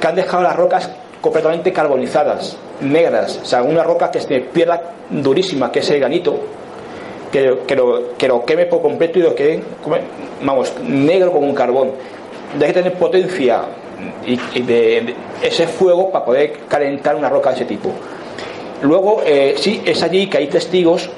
que 0.00 0.06
han 0.06 0.14
dejado 0.14 0.42
las 0.42 0.56
rocas 0.56 0.90
completamente 1.20 1.72
carbonizadas, 1.72 2.56
negras. 2.80 3.40
O 3.42 3.46
sea, 3.46 3.62
una 3.62 3.84
roca 3.84 4.10
que 4.10 4.18
es 4.18 4.28
de 4.28 4.40
piedra 4.40 4.82
durísima, 5.10 5.70
que 5.70 5.80
es 5.80 5.90
el 5.90 6.00
granito, 6.00 6.38
que, 7.30 7.58
que 7.66 7.76
lo, 7.76 8.16
que 8.16 8.26
lo 8.26 8.44
queme 8.44 8.66
por 8.66 8.82
completo 8.82 9.18
y 9.18 9.22
lo 9.22 9.34
quede, 9.34 9.62
vamos, 10.42 10.72
negro 10.82 11.32
como 11.32 11.46
un 11.46 11.54
carbón. 11.54 11.92
De 12.58 12.66
que 12.66 12.72
tener 12.72 12.94
potencia 12.94 13.62
y, 14.26 14.38
ese 15.42 15.66
fuego 15.66 16.10
para 16.10 16.24
poder 16.24 16.52
calentar 16.68 17.14
una 17.14 17.28
roca 17.28 17.50
de 17.50 17.56
ese 17.56 17.64
tipo. 17.64 17.92
Luego, 18.82 19.22
eh, 19.24 19.54
sí, 19.56 19.82
es 19.84 20.02
allí 20.02 20.26
que 20.28 20.38
hay 20.38 20.46
testigos 20.46 21.10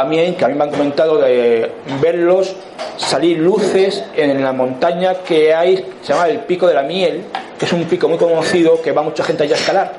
también 0.00 0.34
que 0.34 0.46
a 0.46 0.48
mí 0.48 0.54
me 0.54 0.64
han 0.64 0.70
comentado 0.70 1.18
de 1.18 1.72
verlos 2.00 2.54
salir 2.96 3.36
luces 3.36 4.02
en 4.16 4.42
la 4.42 4.50
montaña 4.50 5.16
que 5.16 5.52
hay, 5.52 5.84
se 6.00 6.14
llama 6.14 6.26
el 6.26 6.38
Pico 6.38 6.66
de 6.66 6.72
la 6.72 6.82
Miel, 6.82 7.24
que 7.58 7.66
es 7.66 7.72
un 7.74 7.84
pico 7.84 8.08
muy 8.08 8.16
conocido 8.16 8.80
que 8.80 8.92
va 8.92 9.02
mucha 9.02 9.22
gente 9.24 9.42
allá 9.42 9.56
a 9.56 9.58
escalar. 9.58 9.92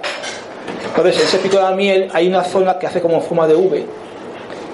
Entonces, 0.88 1.18
en 1.18 1.28
ese 1.28 1.38
Pico 1.38 1.58
de 1.58 1.62
la 1.62 1.72
Miel 1.74 2.10
hay 2.14 2.28
una 2.28 2.44
zona 2.44 2.80
que 2.80 2.88
hace 2.88 3.00
como 3.00 3.22
forma 3.22 3.46
de 3.48 3.54
V, 3.54 3.86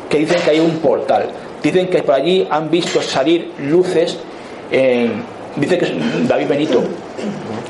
que 0.09 0.17
dicen 0.17 0.39
que 0.45 0.51
hay 0.51 0.61
un 0.61 0.77
portal. 0.77 1.25
Dicen 1.61 1.89
que 1.89 2.03
por 2.03 2.15
allí 2.15 2.47
han 2.49 2.71
visto 2.71 3.01
salir 3.01 3.51
luces. 3.59 4.17
En, 4.71 5.23
dice 5.57 5.77
que 5.77 5.93
David 6.25 6.47
Benito, 6.47 6.83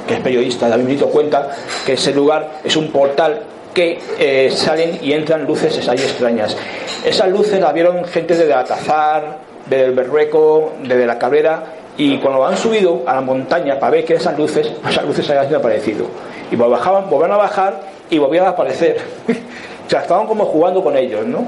que 0.07 0.13
es 0.13 0.19
periodista. 0.19 0.69
David 0.69 0.85
Benito 0.85 1.07
cuenta 1.07 1.49
que 1.87 1.93
ese 1.93 2.13
lugar 2.13 2.59
es 2.63 2.77
un 2.77 2.91
portal 2.91 3.41
que 3.77 3.99
eh, 4.17 4.49
salen 4.49 4.97
y 5.03 5.13
entran 5.13 5.45
luces 5.45 5.87
ahí 5.87 5.99
extrañas. 5.99 6.57
Esas 7.05 7.29
luces 7.29 7.59
las 7.59 7.71
vieron 7.75 8.03
gente 8.05 8.33
de 8.35 8.51
Atazar, 8.51 9.37
del 9.67 9.91
Berrueco, 9.91 10.73
de 10.81 11.05
La 11.05 11.19
Cabrera, 11.19 11.63
y 11.95 12.17
cuando 12.17 12.43
han 12.43 12.57
subido 12.57 13.03
a 13.05 13.13
la 13.13 13.21
montaña 13.21 13.79
para 13.79 13.91
ver 13.91 14.03
que 14.03 14.15
esas 14.15 14.35
luces, 14.35 14.73
esas 14.89 15.05
luces 15.05 15.29
habían 15.29 15.47
desaparecido. 15.47 16.07
Y 16.49 16.55
bajaban, 16.55 17.07
volvían 17.07 17.33
a 17.33 17.37
bajar 17.37 17.79
y 18.09 18.17
volvían 18.17 18.45
a 18.45 18.49
aparecer. 18.49 18.97
o 19.85 19.89
sea, 19.89 20.01
estaban 20.01 20.25
como 20.25 20.45
jugando 20.45 20.83
con 20.83 20.97
ellos, 20.97 21.23
¿no? 21.27 21.45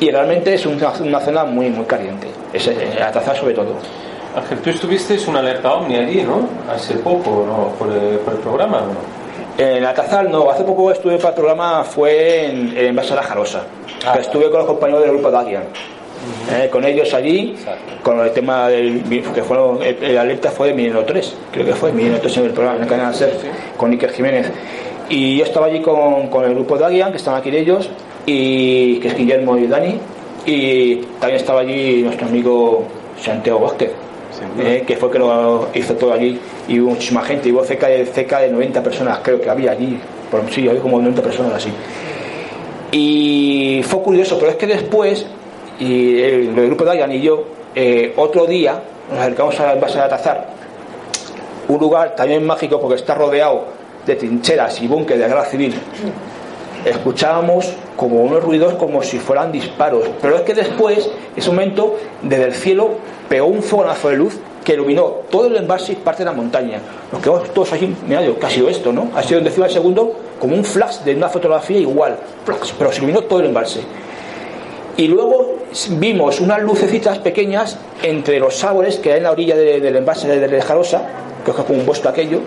Y 0.00 0.10
realmente 0.10 0.54
es 0.54 0.64
una, 0.64 0.92
una 0.98 1.20
zona 1.20 1.44
muy, 1.44 1.68
muy 1.68 1.84
caliente. 1.84 2.26
Es 2.54 2.66
eh, 2.68 3.02
Atazar 3.06 3.36
sobre 3.36 3.52
todo. 3.52 3.74
Ángel, 4.34 4.60
tú 4.60 4.70
estuviste 4.70 5.18
una 5.28 5.40
alerta 5.40 5.74
ovni 5.74 5.96
allí, 5.96 6.22
¿no? 6.22 6.48
Hace 6.72 6.94
poco, 6.94 7.44
¿no? 7.46 7.68
Por 7.78 7.94
el, 7.94 8.18
por 8.20 8.32
el 8.32 8.40
programa, 8.40 8.80
¿no? 8.80 9.13
En 9.56 9.84
Atazal 9.84 10.30
no, 10.30 10.50
hace 10.50 10.64
poco 10.64 10.90
estuve 10.90 11.16
para 11.16 11.28
el 11.28 11.34
programa, 11.34 11.84
fue 11.84 12.46
en, 12.46 12.76
en 12.76 12.96
la 12.96 13.22
Jarosa. 13.22 13.62
que 14.12 14.20
estuve 14.20 14.50
con 14.50 14.58
los 14.58 14.66
compañeros 14.66 15.02
del 15.02 15.12
grupo 15.12 15.30
Dagian. 15.30 15.62
eh, 16.50 16.68
con 16.70 16.84
ellos 16.84 17.12
allí, 17.14 17.54
con 18.02 18.18
el 18.20 18.32
tema 18.32 18.68
del 18.68 19.02
que 19.34 19.42
fueron, 19.44 19.80
el, 19.82 20.02
el 20.02 20.18
alerta 20.18 20.50
fue 20.50 20.68
de 20.68 20.74
Milenio 20.74 21.04
3, 21.04 21.34
creo 21.52 21.66
que 21.66 21.74
fue 21.74 21.92
Milenio 21.92 22.18
3 22.20 22.36
en 22.38 22.44
el 22.46 22.50
programa, 22.50 22.76
en 22.78 22.82
el 22.82 22.88
canal 22.88 23.14
SER, 23.14 23.32
con 23.76 23.92
Iker 23.92 24.10
Jiménez. 24.12 24.50
Y 25.08 25.36
yo 25.38 25.44
estaba 25.44 25.66
allí 25.66 25.80
con, 25.80 26.28
con 26.28 26.44
el 26.44 26.54
grupo 26.54 26.76
Dagian, 26.76 27.12
que 27.12 27.18
estaban 27.18 27.40
aquí 27.40 27.50
de 27.50 27.60
ellos, 27.60 27.90
y 28.26 28.98
que 29.00 29.08
es 29.08 29.16
Guillermo 29.16 29.56
y 29.56 29.66
Dani, 29.68 30.00
y 30.46 30.96
también 31.20 31.36
estaba 31.36 31.60
allí 31.60 32.02
nuestro 32.02 32.26
amigo 32.26 32.84
Santiago 33.20 33.60
Vázquez, 33.60 33.92
eh, 34.58 34.82
que 34.86 34.96
fue 34.96 35.10
que 35.12 35.18
lo 35.20 35.68
hizo 35.74 35.94
todo 35.94 36.12
allí 36.12 36.40
y 36.68 36.80
hubo 36.80 36.90
muchísima 36.90 37.22
gente, 37.22 37.52
hubo 37.52 37.64
cerca 37.64 37.88
de, 37.88 38.06
cerca 38.06 38.40
de 38.40 38.50
90 38.50 38.82
personas, 38.82 39.18
creo 39.22 39.40
que 39.40 39.50
había 39.50 39.72
allí, 39.72 39.98
por, 40.30 40.50
sí, 40.50 40.68
había 40.68 40.80
como 40.80 40.98
90 40.98 41.22
personas 41.22 41.54
así. 41.54 41.70
Y 42.92 43.82
fue 43.84 44.02
curioso, 44.02 44.38
pero 44.38 44.52
es 44.52 44.56
que 44.56 44.66
después, 44.66 45.26
y 45.78 46.20
el, 46.20 46.58
el 46.58 46.66
grupo 46.66 46.84
de 46.84 46.90
Dayan 46.90 47.12
y 47.12 47.20
yo, 47.20 47.44
eh, 47.74 48.12
otro 48.16 48.46
día 48.46 48.80
nos 49.10 49.20
acercamos 49.20 49.58
al 49.60 49.80
base 49.80 49.98
de 49.98 50.04
Atazar, 50.04 50.48
un 51.68 51.78
lugar 51.78 52.14
también 52.14 52.46
mágico 52.46 52.80
porque 52.80 52.96
está 52.96 53.14
rodeado 53.14 53.64
de 54.06 54.14
trincheras 54.16 54.80
y 54.80 54.86
búnker 54.86 55.18
de 55.18 55.26
guerra 55.26 55.44
civil. 55.44 55.74
Escuchábamos 56.84 57.72
como 57.96 58.22
unos 58.22 58.44
ruidos 58.44 58.74
como 58.74 59.02
si 59.02 59.18
fueran 59.18 59.50
disparos, 59.50 60.08
pero 60.20 60.36
es 60.36 60.42
que 60.42 60.54
después, 60.54 61.06
en 61.06 61.38
ese 61.38 61.50
momento, 61.50 61.96
desde 62.22 62.44
el 62.44 62.54
cielo 62.54 62.90
pegó 63.28 63.46
un 63.46 63.62
fogonazo 63.62 64.10
de 64.10 64.16
luz 64.16 64.38
que 64.64 64.72
iluminó 64.74 65.04
todo 65.30 65.46
el 65.46 65.56
embalse 65.56 65.92
y 65.92 65.96
parte 65.96 66.24
de 66.24 66.30
la 66.30 66.32
montaña. 66.36 66.78
Nos 67.12 67.20
quedamos 67.22 67.52
todos 67.52 67.72
allí, 67.74 67.94
mira, 68.08 68.22
yo, 68.22 68.38
¿qué 68.38 68.46
ha 68.46 68.50
sido 68.50 68.68
esto, 68.68 68.92
no? 68.92 69.10
Ha 69.14 69.22
sido 69.22 69.38
en 69.38 69.44
décima 69.44 69.66
de 69.66 69.72
segundo 69.74 70.12
como 70.40 70.54
un 70.56 70.64
flash 70.64 71.00
de 71.00 71.14
una 71.14 71.28
fotografía 71.28 71.78
igual, 71.78 72.16
flash, 72.44 72.72
pero 72.78 72.90
se 72.90 72.98
iluminó 72.98 73.20
todo 73.22 73.40
el 73.40 73.46
embalse. 73.46 73.80
Y 74.96 75.08
luego 75.08 75.56
vimos 75.98 76.40
unas 76.40 76.62
lucecitas 76.62 77.18
pequeñas 77.18 77.76
entre 78.02 78.38
los 78.38 78.62
árboles 78.64 78.96
que 78.98 79.10
hay 79.12 79.18
en 79.18 79.24
la 79.24 79.32
orilla 79.32 79.56
de- 79.56 79.80
del 79.80 79.96
embalse 79.96 80.28
de, 80.28 80.46
de 80.46 80.62
Jarosa, 80.62 81.02
que 81.44 81.50
es 81.50 81.56
como 81.56 81.78
un 81.80 81.84
bosque 81.86 82.08
aquello. 82.08 82.40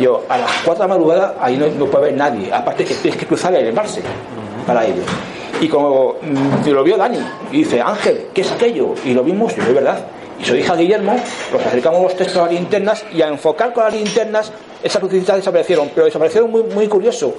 Yo, 0.00 0.22
a 0.28 0.38
las 0.38 0.50
4 0.64 0.74
de 0.84 0.88
la 0.88 0.94
madrugada, 0.94 1.34
ahí 1.40 1.56
no, 1.56 1.66
puede 1.86 2.04
haber 2.06 2.14
nadie, 2.16 2.52
aparte 2.52 2.84
que 2.84 2.94
tienes 2.94 3.18
que 3.18 3.26
cruzar 3.26 3.52
el 3.54 3.66
embalse 3.66 4.00
para 4.64 4.86
ello. 4.86 5.02
Y 5.60 5.66
como 5.68 6.14
mm, 6.22 6.68
lo 6.70 6.84
vio 6.84 6.96
Dani, 6.96 7.18
dice, 7.50 7.80
Ángel, 7.80 8.26
¿qué 8.32 8.42
es 8.42 8.52
aquello? 8.52 8.94
Y 9.04 9.12
lo 9.12 9.24
vimos, 9.24 9.56
y 9.56 9.60
es 9.60 9.74
verdad. 9.74 9.98
Y 10.40 10.44
se 10.44 10.50
lo 10.50 10.56
dije 10.56 10.70
a 10.70 10.76
Guillermo, 10.76 11.16
nos 11.52 11.66
acercamos 11.66 12.02
los 12.02 12.14
textos 12.14 12.36
a 12.38 12.44
las 12.44 12.52
linternas, 12.52 13.04
y 13.12 13.22
a 13.22 13.28
enfocar 13.28 13.72
con 13.72 13.84
las 13.84 13.94
linternas, 13.94 14.52
esas 14.82 15.02
lucecitas 15.02 15.36
desaparecieron, 15.36 15.90
pero 15.94 16.06
desaparecieron 16.06 16.50
muy, 16.50 16.62
muy 16.62 16.86
curioso. 16.88 17.34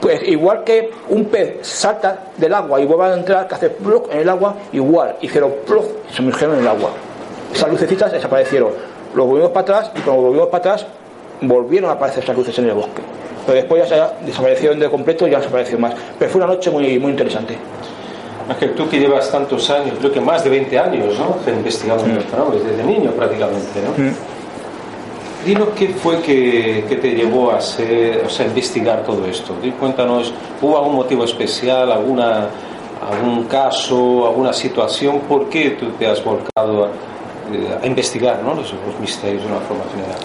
Pues 0.00 0.26
igual 0.26 0.64
que 0.64 0.90
un 1.10 1.26
pez 1.26 1.64
salta 1.64 2.24
del 2.36 2.52
agua 2.52 2.80
y 2.80 2.86
vuelve 2.86 3.04
a 3.04 3.14
entrar, 3.14 3.46
que 3.46 3.54
hace 3.54 3.70
plug 3.70 4.10
en 4.10 4.18
el 4.18 4.28
agua, 4.28 4.56
igual, 4.72 5.16
hicieron 5.20 5.54
plug 5.64 5.84
y 6.10 6.14
sumergieron 6.14 6.56
en 6.56 6.62
el 6.62 6.68
agua. 6.68 6.90
Esas 7.54 7.70
lucecitas 7.70 8.10
desaparecieron. 8.10 8.72
Lo 9.14 9.26
volvimos 9.26 9.52
para 9.52 9.60
atrás 9.60 9.92
y 9.94 10.00
cuando 10.00 10.22
volvimos 10.22 10.48
para 10.48 10.58
atrás, 10.58 10.86
volvieron 11.42 11.90
a 11.90 11.92
aparecer 11.92 12.24
esas 12.24 12.36
luces 12.36 12.58
en 12.58 12.64
el 12.66 12.74
bosque. 12.74 13.02
Pero 13.46 13.56
después 13.56 13.88
ya 13.88 14.10
se 14.20 14.24
desaparecieron 14.26 14.80
de 14.80 14.90
completo 14.90 15.28
y 15.28 15.30
ya 15.30 15.38
desapareció 15.38 15.78
más. 15.78 15.94
Pero 16.18 16.30
fue 16.30 16.40
una 16.40 16.52
noche 16.52 16.70
muy, 16.70 16.98
muy 16.98 17.12
interesante. 17.12 17.56
Ángel, 18.48 18.74
tú 18.74 18.88
que 18.88 18.98
llevas 18.98 19.30
tantos 19.30 19.68
años, 19.70 19.94
creo 19.98 20.12
que 20.12 20.20
más 20.20 20.44
de 20.44 20.50
20 20.50 20.78
años, 20.78 21.18
¿no? 21.18 21.36
Investigando 21.50 22.04
el 22.04 22.20
fenómeno, 22.22 22.62
desde 22.64 22.84
niño 22.84 23.10
prácticamente, 23.12 23.80
¿no? 23.82 24.12
Dinos 25.44 25.68
qué 25.76 25.88
fue 25.88 26.20
que, 26.20 26.84
que 26.88 26.96
te 26.96 27.10
llevó 27.10 27.50
a, 27.50 27.56
hacer, 27.56 28.22
o 28.24 28.30
sea, 28.30 28.46
investigar 28.46 29.02
todo 29.02 29.26
esto. 29.26 29.54
Cuéntanos, 29.78 30.32
¿hubo 30.60 30.78
algún 30.78 30.94
motivo 30.94 31.24
especial, 31.24 31.90
alguna, 31.90 32.46
algún 33.10 33.44
caso, 33.44 34.28
alguna 34.28 34.52
situación? 34.52 35.20
¿Por 35.20 35.48
qué 35.48 35.70
tú 35.70 35.90
te 35.98 36.06
has 36.06 36.22
volcado 36.22 36.84
a, 36.84 36.88
eh, 36.88 37.78
a 37.82 37.86
investigar 37.86 38.40
¿no? 38.42 38.54
los, 38.54 38.72
los 38.72 39.00
misterios 39.00 39.42
de 39.42 39.48
una 39.48 39.60
forma 39.60 39.82
general? 39.92 40.18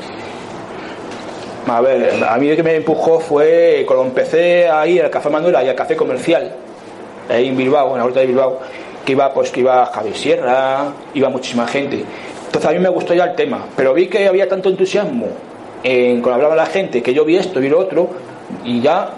A 1.68 1.82
ver, 1.82 2.24
a 2.24 2.38
mí 2.38 2.50
lo 2.50 2.56
que 2.56 2.64
me 2.64 2.76
empujó 2.76 3.20
fue 3.20 3.84
cuando 3.86 4.06
empecé 4.06 4.70
a 4.70 4.88
ir 4.88 5.02
al 5.02 5.10
Café 5.10 5.30
Manuela 5.30 5.64
y 5.64 5.68
al 5.68 5.76
Café 5.76 5.98
Comercial, 5.98 6.56
ahí 7.30 7.48
en 7.48 7.58
Bilbao, 7.58 7.92
en 7.92 7.98
la 7.98 8.04
vuelta 8.04 8.20
de 8.20 8.28
Bilbao, 8.28 8.60
que 9.06 9.14
iba, 9.14 9.34
pues, 9.34 9.52
que 9.52 9.62
iba 9.62 9.86
Javier 9.86 10.16
Sierra, 10.16 10.94
iba 11.14 11.30
muchísima 11.30 11.68
gente. 11.68 12.04
Entonces 12.46 12.70
a 12.70 12.74
mí 12.74 12.80
me 12.80 12.90
gustó 12.90 13.14
ya 13.14 13.26
el 13.26 13.36
tema, 13.36 13.66
pero 13.76 13.94
vi 13.94 14.08
que 14.08 14.28
había 14.28 14.48
tanto 14.48 14.70
entusiasmo 14.70 15.28
en, 15.84 16.22
cuando 16.22 16.36
hablaba 16.36 16.56
la 16.56 16.66
gente, 16.66 17.02
que 17.02 17.14
yo 17.14 17.26
vi 17.26 17.38
esto, 17.38 17.60
vi 17.60 17.70
lo 17.70 17.80
otro, 17.80 18.10
y 18.64 18.82
ya 18.82 19.10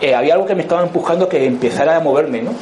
eh, 0.00 0.14
había 0.14 0.34
algo 0.34 0.46
que 0.46 0.54
me 0.54 0.62
estaba 0.62 0.82
empujando 0.82 1.28
que 1.28 1.44
empezara 1.44 1.96
a 1.96 2.00
moverme, 2.00 2.42
¿no? 2.42 2.52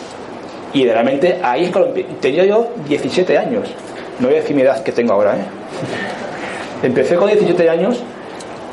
Y 0.73 0.85
realmente 0.85 1.41
ahí 1.43 1.65
es 1.65 1.71
cuando 1.71 1.95
tenía 2.21 2.45
yo 2.45 2.69
17 2.89 3.39
años, 3.39 3.69
no 4.19 4.27
voy 4.27 4.37
a 4.37 4.41
decir 4.41 4.55
mi 4.55 4.63
edad 4.63 4.83
que 4.83 4.93
tengo 4.93 5.15
ahora, 5.15 5.37
¿eh? 5.37 5.45
Empecé 6.83 7.17
con 7.17 7.29
17 7.29 7.71
años 7.71 8.03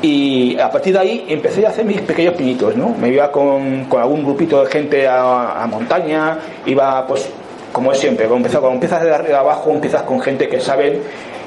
y 0.02 0.58
a 0.58 0.70
partir 0.70 0.92
de 0.92 0.98
ahí 1.00 1.24
empecé 1.28 1.64
a 1.66 1.70
hacer 1.70 1.84
mis 1.84 2.00
pequeños 2.02 2.34
pinitos, 2.34 2.76
¿no? 2.76 2.90
Me 3.00 3.08
iba 3.08 3.30
con, 3.32 3.84
con 3.86 4.00
algún 4.00 4.24
grupito 4.24 4.62
de 4.64 4.70
gente 4.70 5.08
a, 5.08 5.62
a 5.62 5.66
montaña, 5.66 6.38
iba 6.66 7.06
pues 7.06 7.28
como 7.72 7.92
es 7.92 7.98
siempre, 7.98 8.26
cuando, 8.26 8.46
empiezas- 8.46 8.60
cuando 8.60 8.74
empiezas 8.74 9.02
de 9.02 9.14
arriba 9.14 9.40
abajo 9.40 9.70
empiezas 9.70 10.02
con 10.02 10.20
gente 10.20 10.48
que 10.48 10.60
saben 10.60 11.00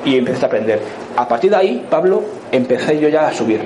y 0.06 0.18
empiezas 0.18 0.44
a 0.44 0.46
aprender. 0.48 0.80
A 1.16 1.28
partir 1.28 1.52
de 1.52 1.58
ahí, 1.58 1.86
Pablo, 1.90 2.24
empecé 2.52 3.00
yo 3.00 3.08
ya 3.10 3.28
a 3.28 3.34
subir, 3.34 3.62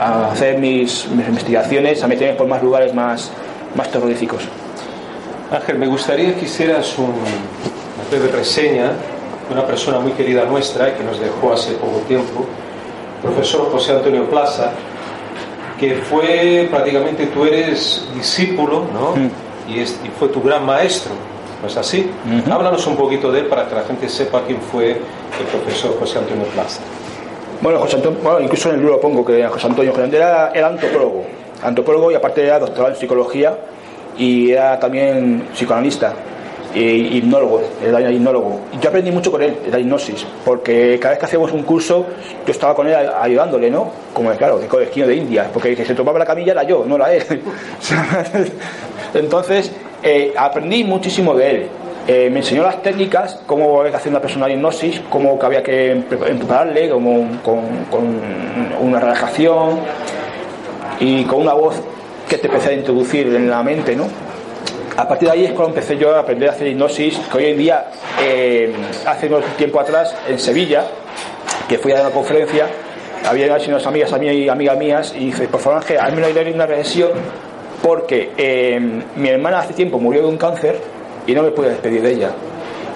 a 0.00 0.30
hacer 0.32 0.58
mis, 0.58 1.08
mis 1.10 1.26
investigaciones, 1.28 2.02
a 2.02 2.06
meterme 2.08 2.34
por 2.34 2.46
más 2.46 2.62
lugares 2.62 2.92
más, 2.94 3.30
más 3.76 3.90
terroríficos. 3.90 4.42
Ángel, 5.50 5.78
me 5.78 5.86
gustaría 5.86 6.34
que 6.34 6.44
hicieras 6.46 6.96
un- 6.98 7.06
una 7.06 8.08
breve 8.10 8.28
reseña 8.36 8.86
de 9.48 9.52
una 9.52 9.66
persona 9.66 9.98
muy 10.00 10.12
querida 10.12 10.44
nuestra 10.44 10.88
y 10.88 10.92
que 10.92 11.04
nos 11.04 11.20
dejó 11.20 11.52
hace 11.52 11.72
poco 11.74 11.98
tiempo, 12.08 12.44
profesor 13.24 13.70
José 13.70 13.92
Antonio 13.92 14.24
Plaza, 14.30 14.70
que 15.78 15.96
fue 15.96 16.68
prácticamente 16.70 17.26
tú 17.26 17.44
eres 17.44 18.06
discípulo, 18.14 18.84
¿no? 18.92 19.14
Y, 19.68 19.80
es- 19.80 19.98
y 20.04 20.08
fue 20.18 20.28
tu 20.28 20.40
gran 20.42 20.64
maestro, 20.64 21.12
¿no 21.60 21.66
es 21.68 21.76
así? 21.76 22.10
Háblanos 22.50 22.86
un 22.86 22.96
poquito 22.96 23.32
de 23.32 23.40
él 23.40 23.46
para 23.46 23.66
que 23.66 23.74
la 23.74 23.82
gente 23.82 24.08
sepa 24.08 24.42
quién 24.46 24.60
fue 24.60 24.90
el 24.92 25.46
profesor 25.50 25.96
José 25.98 26.18
Antonio 26.18 26.44
Plaza. 26.54 26.80
Bueno, 27.60 27.78
José 27.80 27.96
Antonio, 27.96 28.18
bueno, 28.22 28.40
incluso 28.40 28.68
en 28.68 28.74
el 28.74 28.80
libro 28.82 28.96
lo 28.96 29.00
pongo 29.00 29.24
que 29.24 29.44
José 29.46 29.66
Antonio 29.66 29.90
José 29.92 30.04
Antonio 30.04 30.26
era, 30.26 30.50
era 30.54 30.66
antropólogo, 30.68 31.24
antropólogo 31.62 32.10
y 32.12 32.14
aparte 32.14 32.44
era 32.44 32.58
doctorado 32.58 32.92
en 32.94 33.00
psicología 33.00 33.56
y 34.18 34.50
era 34.52 34.78
también 34.78 35.48
psicoanalista 35.54 36.12
y 36.74 37.18
hipnólogo, 37.18 37.62
era 37.84 38.10
hipnólogo. 38.10 38.60
Yo 38.80 38.88
aprendí 38.88 39.10
mucho 39.12 39.30
con 39.30 39.42
él, 39.42 39.56
la 39.70 39.78
hipnosis, 39.78 40.26
porque 40.44 40.98
cada 41.00 41.10
vez 41.12 41.18
que 41.20 41.26
hacíamos 41.26 41.52
un 41.52 41.62
curso 41.62 42.04
yo 42.46 42.50
estaba 42.50 42.74
con 42.74 42.88
él 42.88 42.94
ayudándole, 43.20 43.70
¿no? 43.70 43.90
Como 44.12 44.30
claro, 44.32 44.58
de 44.58 44.66
colegio 44.66 45.06
de 45.06 45.14
India, 45.16 45.48
porque 45.52 45.76
que 45.76 45.84
se 45.84 45.94
tomaba 45.94 46.18
la 46.18 46.26
camilla 46.26 46.52
era 46.52 46.62
yo, 46.64 46.84
no 46.86 46.96
era 46.96 47.12
él. 47.14 47.22
Entonces, 49.14 49.70
eh, 50.02 50.32
aprendí 50.36 50.84
muchísimo 50.84 51.34
de 51.34 51.50
él. 51.50 51.66
Eh, 52.06 52.28
me 52.30 52.40
enseñó 52.40 52.62
las 52.64 52.82
técnicas, 52.82 53.40
cómo 53.46 53.78
había 53.80 53.92
que 53.92 53.96
hacer 53.96 54.10
una 54.10 54.20
persona 54.20 54.46
de 54.46 54.52
hipnosis, 54.54 55.00
cómo 55.08 55.38
que 55.38 55.46
había 55.46 55.62
que 55.62 56.02
pre- 56.08 56.18
prepararle, 56.18 56.90
como 56.90 57.40
con, 57.42 57.60
con 57.90 58.20
una 58.80 59.00
relajación 59.00 59.78
y 61.00 61.24
con 61.24 61.40
una 61.42 61.54
voz 61.54 61.76
que 62.28 62.36
te 62.38 62.46
empecé 62.48 62.70
a 62.70 62.72
introducir 62.74 63.26
en 63.28 63.48
la 63.48 63.62
mente, 63.62 63.96
¿no? 63.96 64.04
A 64.96 65.08
partir 65.08 65.28
de 65.28 65.34
ahí 65.34 65.44
es 65.44 65.52
cuando 65.52 65.70
empecé 65.70 65.96
yo 65.96 66.14
a 66.14 66.20
aprender 66.20 66.48
a 66.48 66.52
hacer 66.52 66.68
hipnosis, 66.68 67.18
que 67.30 67.38
hoy 67.38 67.46
en 67.46 67.58
día, 67.58 67.86
eh, 68.22 68.72
hace 69.04 69.26
unos 69.26 69.44
tiempo 69.56 69.80
atrás, 69.80 70.14
en 70.28 70.38
Sevilla, 70.38 70.84
que 71.68 71.78
fui 71.78 71.90
a 71.90 72.00
una 72.00 72.10
conferencia, 72.10 72.66
había 73.26 73.52
unas 73.52 73.86
amigas 73.86 74.12
a 74.12 74.18
mí 74.18 74.28
y 74.28 74.48
amigas 74.48 74.78
mías, 74.78 75.14
y 75.16 75.26
dice, 75.26 75.48
por 75.48 75.60
favor 75.60 75.80
Ángel, 75.80 75.98
hazme 75.98 76.18
una 76.18 76.30
idea 76.30 76.54
una 76.54 76.66
regresión, 76.66 77.10
porque 77.82 78.30
eh, 78.36 78.80
mi 79.16 79.28
hermana 79.28 79.58
hace 79.58 79.74
tiempo 79.74 79.98
murió 79.98 80.22
de 80.22 80.28
un 80.28 80.36
cáncer 80.36 80.78
y 81.26 81.34
no 81.34 81.42
me 81.42 81.50
pude 81.50 81.70
despedir 81.70 82.00
de 82.00 82.12
ella. 82.12 82.30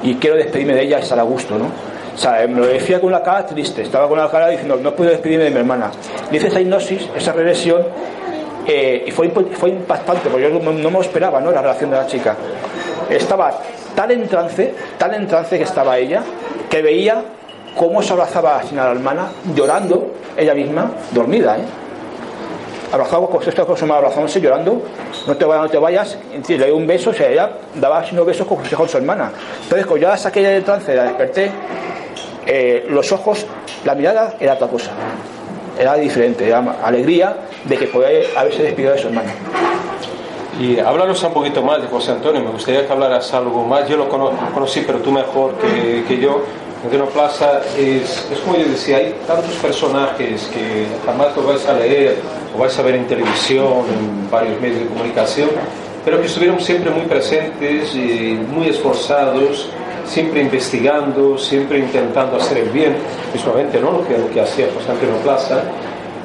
Y 0.04 0.14
quiero 0.14 0.36
despedirme 0.36 0.74
de 0.74 0.82
ella 0.82 0.98
y 1.00 1.02
estar 1.02 1.18
a 1.18 1.24
gusto, 1.24 1.58
¿no? 1.58 1.66
O 2.14 2.20
sea, 2.20 2.46
me 2.46 2.60
lo 2.60 2.66
decía 2.66 3.00
con 3.00 3.08
una 3.08 3.22
cara 3.22 3.44
triste, 3.44 3.82
estaba 3.82 4.08
con 4.08 4.18
una 4.18 4.30
cara 4.30 4.48
diciendo, 4.48 4.78
no 4.80 4.94
puedo 4.94 5.10
despedirme 5.10 5.44
de 5.44 5.50
mi 5.50 5.58
hermana. 5.58 5.90
Dice 6.30 6.46
esa 6.46 6.60
hipnosis, 6.60 7.08
esa 7.16 7.32
regresión, 7.32 7.82
y 8.68 9.10
fue, 9.10 9.30
fue 9.30 9.70
impactante, 9.70 10.28
porque 10.28 10.50
yo 10.50 10.58
no, 10.58 10.72
no 10.72 10.90
me 10.90 10.98
esperaba, 11.00 11.40
¿no? 11.40 11.50
La 11.50 11.62
relación 11.62 11.90
de 11.90 11.96
la 11.96 12.06
chica. 12.06 12.36
Estaba 13.08 13.60
tan 13.94 14.10
en 14.10 14.28
trance, 14.28 14.74
tan 14.98 15.14
en 15.14 15.26
trance 15.26 15.56
que 15.56 15.64
estaba 15.64 15.96
ella, 15.98 16.22
que 16.68 16.82
veía 16.82 17.22
cómo 17.74 18.02
se 18.02 18.12
abrazaba 18.12 18.58
a 18.60 18.74
la 18.74 18.90
hermana, 18.90 19.28
llorando, 19.54 20.12
ella 20.36 20.54
misma, 20.54 20.90
dormida, 21.12 21.56
¿eh? 21.56 21.64
Abrazaba 22.92 23.26
con 23.26 23.42
esta 23.46 23.64
cosa 23.66 23.84
abrazándose, 23.84 24.40
llorando, 24.40 24.82
no 25.26 25.36
te 25.36 25.44
vayas, 25.44 25.64
no 25.64 25.70
te 25.70 25.78
vayas, 25.78 26.18
le 26.48 26.56
dio 26.56 26.76
un 26.76 26.86
beso, 26.86 27.10
o 27.10 27.12
sea, 27.12 27.28
ella 27.28 27.50
daba 27.74 28.04
unos 28.12 28.26
besos 28.26 28.46
con, 28.46 28.58
con 28.58 28.88
su 28.88 28.96
hermana. 28.96 29.30
Entonces, 29.62 29.86
cuando 29.86 30.02
yo 30.02 30.08
la 30.08 30.16
saqué 30.16 30.40
del 30.42 30.64
trance, 30.64 30.94
la 30.94 31.04
desperté, 31.04 31.50
eh, 32.46 32.86
los 32.88 33.12
ojos, 33.12 33.44
la 33.84 33.94
mirada 33.94 34.34
era 34.40 34.54
otra 34.54 34.68
cosa, 34.68 34.90
era 35.78 35.94
diferente, 35.96 36.46
era 36.46 36.58
alegría 36.82 37.36
de 37.64 37.76
que 37.76 37.86
podía 37.86 38.08
haberse 38.36 38.62
despedido 38.62 38.92
de 38.92 38.98
su 38.98 39.08
hermana. 39.08 39.32
Y 40.60 40.78
háblanos 40.80 41.22
un 41.22 41.32
poquito 41.32 41.62
más 41.62 41.80
de 41.80 41.86
José 41.88 42.10
Antonio, 42.12 42.40
me 42.42 42.50
gustaría 42.50 42.84
que 42.86 42.92
hablaras 42.92 43.32
algo 43.32 43.64
más. 43.64 43.88
Yo 43.88 43.96
lo 43.96 44.08
cono- 44.08 44.32
conocí, 44.52 44.82
pero 44.86 44.98
tú 44.98 45.12
mejor 45.12 45.54
que, 45.54 46.04
que 46.06 46.18
yo. 46.20 46.42
Antonio 46.82 47.06
Plaza 47.06 47.60
es, 47.76 48.28
es 48.32 48.38
como 48.44 48.56
yo 48.56 48.64
decía, 48.68 48.98
hay 48.98 49.12
tantos 49.26 49.52
personajes 49.56 50.48
que 50.54 50.86
jamás 51.04 51.36
lo 51.36 51.42
vais 51.42 51.66
a 51.66 51.72
leer 51.74 52.16
o 52.56 52.60
vais 52.60 52.78
a 52.78 52.82
ver 52.82 52.94
en 52.94 53.06
televisión, 53.08 53.82
en 53.92 54.30
varios 54.30 54.60
medios 54.60 54.80
de 54.80 54.86
comunicación, 54.86 55.50
pero 56.04 56.20
que 56.20 56.26
estuvieron 56.26 56.60
siempre 56.60 56.90
muy 56.92 57.02
presentes 57.02 57.92
y 57.96 58.38
muy 58.52 58.68
esforzados, 58.68 59.68
siempre 60.08 60.40
investigando, 60.40 61.38
siempre 61.38 61.78
intentando 61.78 62.36
hacer 62.36 62.58
el 62.58 62.70
bien, 62.70 62.96
mismamente 63.32 63.80
¿no? 63.80 63.92
lo, 63.92 64.06
que, 64.06 64.16
lo 64.16 64.30
que 64.30 64.40
hacía 64.40 64.66
José 64.74 64.90
Antonio 64.90 65.16
Plaza. 65.22 65.62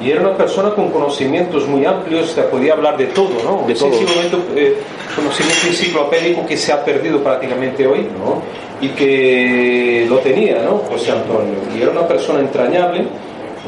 Y 0.00 0.10
era 0.10 0.20
una 0.20 0.36
persona 0.36 0.70
con 0.70 0.90
conocimientos 0.90 1.68
muy 1.68 1.84
amplios, 1.84 2.32
que 2.32 2.42
podía 2.42 2.72
hablar 2.72 2.96
de 2.96 3.06
todo, 3.06 3.30
¿no? 3.44 3.66
De 3.66 3.74
todo. 3.74 3.92
Sencillamente, 3.92 4.36
eh, 4.56 4.76
conocimiento 5.14 5.66
enciclopédico 5.68 6.46
que 6.46 6.56
se 6.56 6.72
ha 6.72 6.84
perdido 6.84 7.22
prácticamente 7.22 7.86
hoy, 7.86 8.08
¿no? 8.18 8.42
Y 8.80 8.88
que 8.88 10.06
lo 10.08 10.18
tenía, 10.18 10.62
¿no? 10.62 10.78
José 10.78 11.12
Antonio. 11.12 11.54
Y 11.74 11.80
era 11.80 11.92
una 11.92 12.06
persona 12.08 12.40
entrañable, 12.40 13.06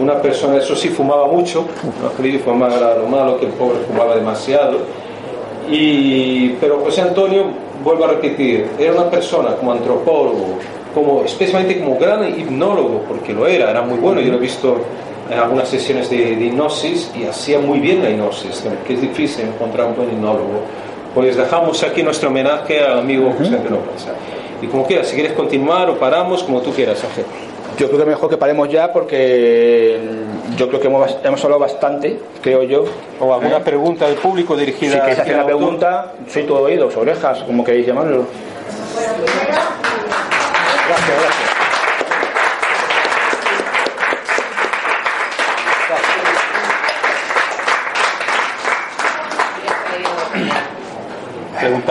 una 0.00 0.20
persona, 0.20 0.58
eso 0.58 0.74
sí, 0.74 0.88
fumaba 0.88 1.26
mucho, 1.28 1.64
no 2.02 2.66
era 2.66 2.96
lo 2.96 3.06
malo, 3.06 3.38
que 3.38 3.46
el 3.46 3.52
pobre 3.52 3.78
fumaba 3.86 4.16
demasiado. 4.16 4.78
Y, 5.68 6.50
pero 6.60 6.80
José 6.80 7.02
Antonio, 7.02 7.44
vuelvo 7.82 8.04
a 8.04 8.08
repetir, 8.08 8.66
era 8.78 8.92
una 8.92 9.10
persona 9.10 9.54
como 9.56 9.72
antropólogo, 9.72 10.58
como, 10.94 11.24
especialmente 11.24 11.80
como 11.80 11.98
gran 11.98 12.28
hipnólogo, 12.38 13.02
porque 13.08 13.32
lo 13.32 13.46
era, 13.46 13.70
era 13.70 13.82
muy 13.82 13.98
bueno, 13.98 14.20
yo 14.20 14.32
lo 14.32 14.38
he 14.38 14.40
visto 14.40 14.76
en 15.30 15.38
algunas 15.38 15.68
sesiones 15.68 16.08
de, 16.08 16.36
de 16.36 16.44
hipnosis 16.46 17.10
y 17.18 17.24
hacía 17.24 17.58
muy 17.58 17.80
bien 17.80 18.02
la 18.02 18.10
hipnosis, 18.10 18.64
que 18.86 18.94
es 18.94 19.00
difícil 19.00 19.46
encontrar 19.46 19.88
un 19.88 19.96
buen 19.96 20.08
hipnólogo. 20.08 20.62
Pues 21.14 21.36
dejamos 21.36 21.82
aquí 21.82 22.02
nuestro 22.02 22.28
homenaje 22.28 22.80
al 22.80 22.98
amigo 22.98 23.32
José 23.36 23.56
Antonio 23.56 23.80
Plaza. 23.80 24.12
Y 24.60 24.66
como 24.66 24.86
quieras, 24.86 25.08
si 25.08 25.14
quieres 25.14 25.32
continuar 25.32 25.88
o 25.90 25.98
paramos, 25.98 26.42
como 26.44 26.60
tú 26.60 26.72
quieras, 26.72 27.02
Ángel. 27.04 27.24
Yo 27.78 27.88
creo 27.88 27.98
que 27.98 28.06
mejor 28.06 28.30
que 28.30 28.38
paremos 28.38 28.70
ya 28.70 28.92
porque 28.92 30.00
yo 30.56 30.68
creo 30.68 30.80
que 30.80 30.86
hemos, 30.86 31.16
hemos 31.22 31.44
hablado 31.44 31.60
bastante, 31.60 32.18
creo 32.40 32.62
yo. 32.62 32.84
O 33.20 33.34
alguna 33.34 33.60
pregunta 33.60 34.06
del 34.06 34.16
público 34.16 34.56
dirigida 34.56 34.92
Si 34.92 35.00
queréis 35.00 35.18
hacer 35.18 35.34
una 35.34 35.44
pregunta, 35.44 36.12
soy 36.28 36.44
todo 36.44 36.62
oídos, 36.62 36.96
orejas, 36.96 37.42
como 37.44 37.62
queréis 37.64 37.86
llamarlo. 37.86 38.24
Gracias, 40.88 41.20
gracias. 41.20 41.45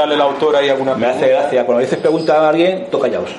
Preguntarle 0.06 0.16
al 0.16 0.22
autor 0.22 0.56
ahí 0.56 0.70
alguna 0.70 0.94
Me 0.96 1.08
hace 1.08 1.20
pregunta. 1.20 1.42
gracia, 1.42 1.66
cuando 1.66 1.82
dices 1.82 1.98
pregunta 2.00 2.34
a 2.40 2.50
alguien, 2.50 2.88
tú 2.92 3.00
callaos. 3.00 3.30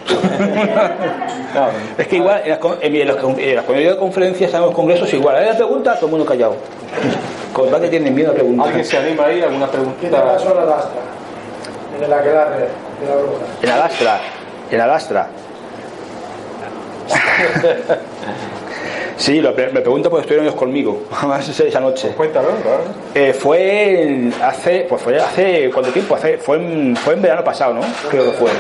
No, 1.54 1.68
Es 1.96 2.06
que 2.08 2.16
igual, 2.16 2.42
en 2.44 2.50
las, 2.50 2.58
en 2.82 3.06
las 3.08 3.16
con- 3.16 3.38
en 3.40 3.54
las 3.56 3.64
cuando 3.64 3.82
yo 3.82 3.90
doy 3.90 3.98
conferencias, 3.98 4.52
en 4.52 4.60
los 4.62 4.72
congresos, 4.72 5.12
igual, 5.14 5.36
hay 5.36 5.46
una 5.46 5.56
pregunta, 5.56 5.94
todo 5.94 6.06
el 6.06 6.10
mundo 6.10 6.26
callado. 6.26 6.56
Con 7.52 7.70
tal 7.70 7.80
que 7.80 7.88
tienen 7.88 8.12
miedo 8.14 8.32
a 8.32 8.34
preguntar. 8.34 8.66
¿Alguien 8.66 8.84
se 8.84 8.98
anima 8.98 9.24
ahí? 9.26 9.40
¿Alguna 9.42 9.66
¿Qué 9.66 9.72
preguntita? 9.76 10.24
pasó 10.24 10.50
en 10.50 10.56
la 10.56 10.64
lastra? 10.64 11.00
En 12.02 12.10
la 12.10 12.22
que 12.22 12.28
la 12.30 12.44
de 12.50 12.68
la 13.08 13.14
bruja. 13.16 13.44
En 13.62 13.68
la 13.68 13.76
lastra, 13.78 14.20
en 14.70 14.78
la 14.78 14.86
lastra. 14.86 15.28
Sí, 19.16 19.40
lo, 19.40 19.52
me 19.52 19.80
pregunto 19.80 20.10
porque 20.10 20.22
estuvieron 20.22 20.46
ellos 20.46 20.58
conmigo, 20.58 21.02
esa 21.66 21.80
noche. 21.80 22.10
Cuéntalo, 22.16 22.48
claro. 22.62 22.82
Eh, 23.14 23.32
fue 23.32 24.02
en- 24.02 24.34
hace, 24.42 24.86
pues 24.88 25.00
fue 25.00 25.18
hace, 25.18 25.70
¿cuánto 25.72 25.90
tiempo? 25.90 26.14
Hace, 26.14 26.36
fue, 26.38 26.56
en, 26.58 26.94
fue 26.96 27.14
en 27.14 27.22
verano 27.22 27.42
pasado, 27.42 27.74
¿no? 27.74 27.80
Creo 28.10 28.24
que 28.26 28.32
fue, 28.32 28.50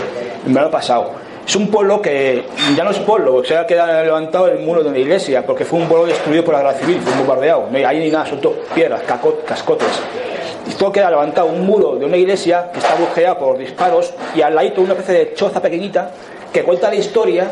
en 0.46 0.52
verano 0.54 0.70
pasado. 0.70 1.10
Es 1.46 1.54
un 1.54 1.68
pueblo 1.70 2.00
que 2.02 2.42
ya 2.74 2.82
no 2.82 2.90
es 2.90 2.98
pueblo, 2.98 3.36
o 3.36 3.44
sea, 3.44 3.66
queda 3.66 4.02
levantado 4.02 4.48
el 4.48 4.58
muro 4.58 4.82
de 4.82 4.88
una 4.88 4.98
iglesia, 4.98 5.44
porque 5.46 5.64
fue 5.64 5.78
un 5.78 5.86
pueblo 5.86 6.06
destruido 6.06 6.42
por 6.44 6.54
la 6.54 6.60
guerra 6.62 6.74
civil, 6.74 7.00
fue 7.04 7.14
bombardeado. 7.18 7.68
No 7.70 7.76
hay 7.76 7.84
ahí 7.84 7.98
ni 8.00 8.10
nada, 8.10 8.26
son 8.26 8.40
todo 8.40 8.54
piedras, 8.74 9.02
caco- 9.06 9.44
cascotes. 9.46 9.86
Y 10.68 10.72
todo 10.74 10.90
queda 10.90 11.08
levantado, 11.10 11.46
un 11.48 11.64
muro 11.64 11.94
de 11.96 12.04
una 12.06 12.16
iglesia 12.16 12.70
que 12.72 12.78
está 12.80 12.96
bujeada 12.96 13.38
por 13.38 13.58
disparos, 13.58 14.12
y 14.34 14.40
al 14.40 14.54
ladito 14.56 14.80
una 14.80 14.94
especie 14.94 15.14
de 15.14 15.34
choza 15.34 15.60
pequeñita 15.62 16.10
que 16.52 16.62
cuenta 16.64 16.88
la 16.88 16.96
historia 16.96 17.48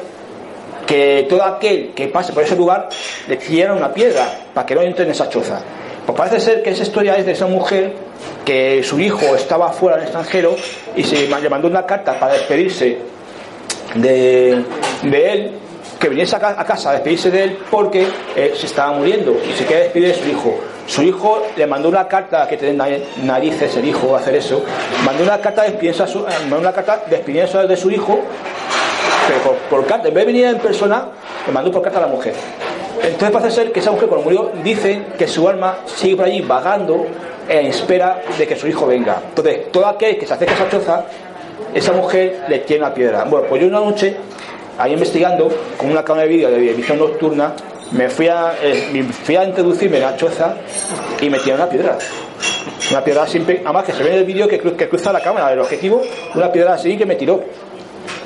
que 0.86 1.26
todo 1.28 1.42
aquel 1.44 1.92
que 1.94 2.08
pase 2.08 2.32
por 2.32 2.42
ese 2.42 2.56
lugar 2.56 2.88
le 3.28 3.36
tiran 3.36 3.76
una 3.76 3.92
piedra 3.92 4.26
para 4.52 4.66
que 4.66 4.74
no 4.74 4.82
entre 4.82 5.04
en 5.04 5.10
esa 5.12 5.28
choza. 5.28 5.60
Pues 6.06 6.16
parece 6.18 6.40
ser 6.40 6.62
que 6.62 6.70
esa 6.70 6.82
historia 6.82 7.16
es 7.16 7.24
de 7.24 7.32
esa 7.32 7.46
mujer 7.46 7.92
que 8.44 8.82
su 8.82 9.00
hijo 9.00 9.34
estaba 9.34 9.72
fuera 9.72 9.96
en 9.96 10.02
el 10.02 10.08
extranjero 10.08 10.54
y 10.94 11.02
se 11.02 11.26
le 11.26 11.48
mandó 11.48 11.66
una 11.68 11.86
carta 11.86 12.18
para 12.18 12.34
despedirse 12.34 12.98
de, 13.94 14.50
él, 15.32 15.52
que 15.98 16.08
viniese 16.08 16.36
a, 16.36 16.40
ca- 16.40 16.54
a 16.58 16.64
casa 16.64 16.90
a 16.90 16.92
despedirse 16.94 17.30
de 17.30 17.44
él 17.44 17.58
porque 17.70 18.06
se 18.34 18.66
estaba 18.66 18.92
muriendo 18.92 19.34
y 19.48 19.52
se 19.56 19.64
quería 19.64 19.84
despedir 19.84 20.08
de 20.08 20.14
su 20.22 20.28
hijo. 20.28 20.60
Su 20.86 21.02
hijo 21.02 21.42
le 21.56 21.66
mandó 21.66 21.88
una 21.88 22.06
carta, 22.06 22.46
que 22.46 22.58
tiene 22.58 22.74
na- 22.74 22.88
narices 23.22 23.74
el 23.76 23.86
hijo 23.88 24.14
hacer 24.14 24.34
eso, 24.34 24.62
mandó 25.04 25.22
una 25.24 25.38
carta 25.40 25.62
despidiéndose, 25.62 27.56
a 27.58 27.62
eh, 27.62 27.66
de 27.66 27.76
su 27.78 27.90
hijo 27.90 28.20
pero 29.26 29.56
por, 29.70 29.86
carta, 29.86 30.08
en 30.08 30.14
vez 30.14 30.26
de 30.26 30.32
venir 30.32 30.46
en 30.46 30.58
persona, 30.58 31.08
le 31.46 31.52
mandó 31.52 31.70
por 31.70 31.82
carta 31.82 31.98
a 31.98 32.02
la 32.02 32.08
mujer. 32.08 32.34
Entonces 33.02 33.30
parece 33.30 33.50
ser 33.50 33.72
que 33.72 33.80
esa 33.80 33.90
mujer 33.90 34.08
cuando 34.08 34.24
murió 34.24 34.50
dicen 34.62 35.06
que 35.18 35.26
su 35.26 35.48
alma 35.48 35.78
sigue 35.86 36.16
por 36.16 36.26
allí 36.26 36.40
vagando 36.40 37.06
en 37.48 37.66
espera 37.66 38.22
de 38.38 38.46
que 38.46 38.56
su 38.56 38.66
hijo 38.66 38.86
venga. 38.86 39.20
Entonces, 39.28 39.70
todo 39.70 39.86
aquel 39.86 40.16
que 40.16 40.26
se 40.26 40.34
acerca 40.34 40.52
a 40.52 40.56
esa 40.56 40.68
choza, 40.70 41.04
esa 41.74 41.92
mujer 41.92 42.44
le 42.48 42.60
tiene 42.60 42.84
una 42.84 42.94
piedra. 42.94 43.24
Bueno, 43.24 43.46
pues 43.48 43.60
yo 43.60 43.68
una 43.68 43.80
noche, 43.80 44.16
ahí 44.78 44.92
investigando, 44.92 45.50
con 45.76 45.90
una 45.90 46.02
cámara 46.02 46.26
de 46.26 46.28
vídeo 46.28 46.50
de 46.50 46.58
visión 46.72 46.98
nocturna, 46.98 47.52
me 47.92 48.08
fui 48.08 48.28
a, 48.28 48.54
eh, 48.62 48.90
introducirme 49.46 49.98
en 49.98 50.02
la 50.02 50.16
choza 50.16 50.56
y 51.20 51.28
me 51.28 51.38
tiraron 51.38 51.62
una 51.62 51.70
piedra. 51.70 51.98
Una 52.90 53.04
piedra 53.04 53.26
siempre, 53.26 53.62
además 53.64 53.84
que 53.84 53.92
se 53.92 54.02
ve 54.02 54.10
en 54.10 54.18
el 54.18 54.24
vídeo 54.24 54.48
que, 54.48 54.58
que 54.58 54.88
cruza 54.88 55.12
la 55.12 55.20
cámara 55.20 55.50
del 55.50 55.60
objetivo, 55.60 56.02
una 56.34 56.50
piedra 56.50 56.74
así 56.74 56.96
que 56.96 57.06
me 57.06 57.14
tiró. 57.16 57.42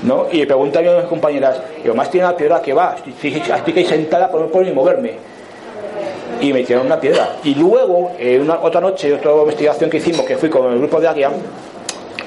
¿No? 0.02 0.26
Y 0.30 0.44
pregunté 0.46 0.78
a 0.78 1.00
mis 1.00 1.08
compañeras, 1.08 1.60
digo, 1.82 1.94
más 1.94 2.10
tiene 2.10 2.26
una 2.26 2.36
piedra 2.36 2.60
que 2.62 2.72
va, 2.72 2.96
estoy, 3.06 3.34
estoy 3.34 3.52
aquí 3.52 3.84
sentada 3.84 4.30
por 4.30 4.40
no 4.40 4.48
poder 4.48 4.68
ni 4.68 4.74
moverme. 4.74 5.12
Y 6.40 6.52
me 6.52 6.62
tiraron 6.62 6.86
una 6.86 7.00
piedra. 7.00 7.36
Y 7.42 7.54
luego, 7.54 8.12
eh, 8.18 8.38
una, 8.40 8.60
otra 8.60 8.80
noche, 8.80 9.12
otra 9.12 9.32
investigación 9.32 9.90
que 9.90 9.96
hicimos, 9.96 10.24
que 10.24 10.36
fui 10.36 10.48
con 10.48 10.72
el 10.72 10.78
grupo 10.78 11.00
de 11.00 11.08
Águia, 11.08 11.30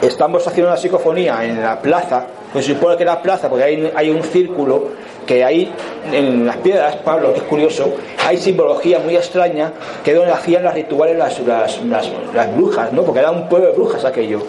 estamos 0.01 0.45
haciendo 0.45 0.71
una 0.71 0.77
psicofonía 0.77 1.45
en 1.45 1.61
la 1.61 1.79
plaza, 1.79 2.25
pues 2.51 2.65
se 2.65 2.73
supone 2.73 2.97
que 2.97 3.03
era 3.03 3.21
plaza, 3.21 3.47
porque 3.47 3.63
hay, 3.63 3.91
hay 3.95 4.09
un 4.09 4.23
círculo 4.23 4.89
que 5.25 5.43
hay 5.45 5.71
en 6.11 6.45
las 6.45 6.57
piedras, 6.57 6.95
Pablo, 6.97 7.31
que 7.31 7.39
es 7.39 7.45
curioso, 7.45 7.93
hay 8.25 8.37
simbología 8.37 8.99
muy 8.99 9.15
extraña 9.15 9.71
que 10.03 10.11
es 10.11 10.17
donde 10.17 10.33
hacían 10.33 10.63
las 10.63 10.73
rituales 10.73 11.17
las, 11.17 11.39
las, 11.41 11.81
las, 11.85 12.09
las 12.33 12.55
brujas, 12.55 12.91
¿no? 12.91 13.03
porque 13.03 13.19
era 13.19 13.31
un 13.31 13.47
pueblo 13.47 13.67
de 13.67 13.73
brujas 13.73 14.03
aquello. 14.03 14.41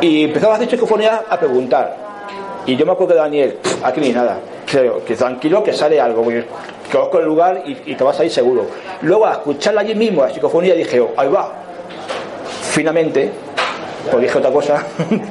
Y 0.00 0.24
empezaba 0.24 0.54
a 0.54 0.56
hacer 0.56 0.70
psicofonía 0.70 1.22
a 1.28 1.38
preguntar. 1.38 1.96
Y 2.66 2.76
yo 2.76 2.86
me 2.86 2.92
acuerdo 2.92 3.14
de 3.14 3.20
Daniel, 3.20 3.58
"Pff, 3.62 3.84
aquí 3.84 4.00
ni 4.00 4.10
nada. 4.10 4.38
Que 4.66 5.14
tranquilo 5.14 5.62
que 5.62 5.72
sale 5.72 6.00
algo, 6.00 6.22
porque 6.24 6.44
conozco 6.90 7.18
el 7.18 7.26
lugar 7.26 7.62
y, 7.64 7.94
te 7.94 8.04
vas 8.04 8.18
a 8.18 8.24
ir 8.24 8.30
seguro. 8.30 8.66
Luego 9.02 9.26
a 9.26 9.32
escucharla 9.32 9.82
allí 9.82 9.94
mismo, 9.94 10.22
la 10.22 10.30
psicofonía, 10.30 10.74
dije, 10.74 11.00
oh, 11.00 11.12
ahí 11.16 11.28
va. 11.28 11.52
Finalmente, 12.70 13.30
pues 14.10 14.22
dije 14.22 14.38
otra 14.38 14.50
cosa, 14.50 14.82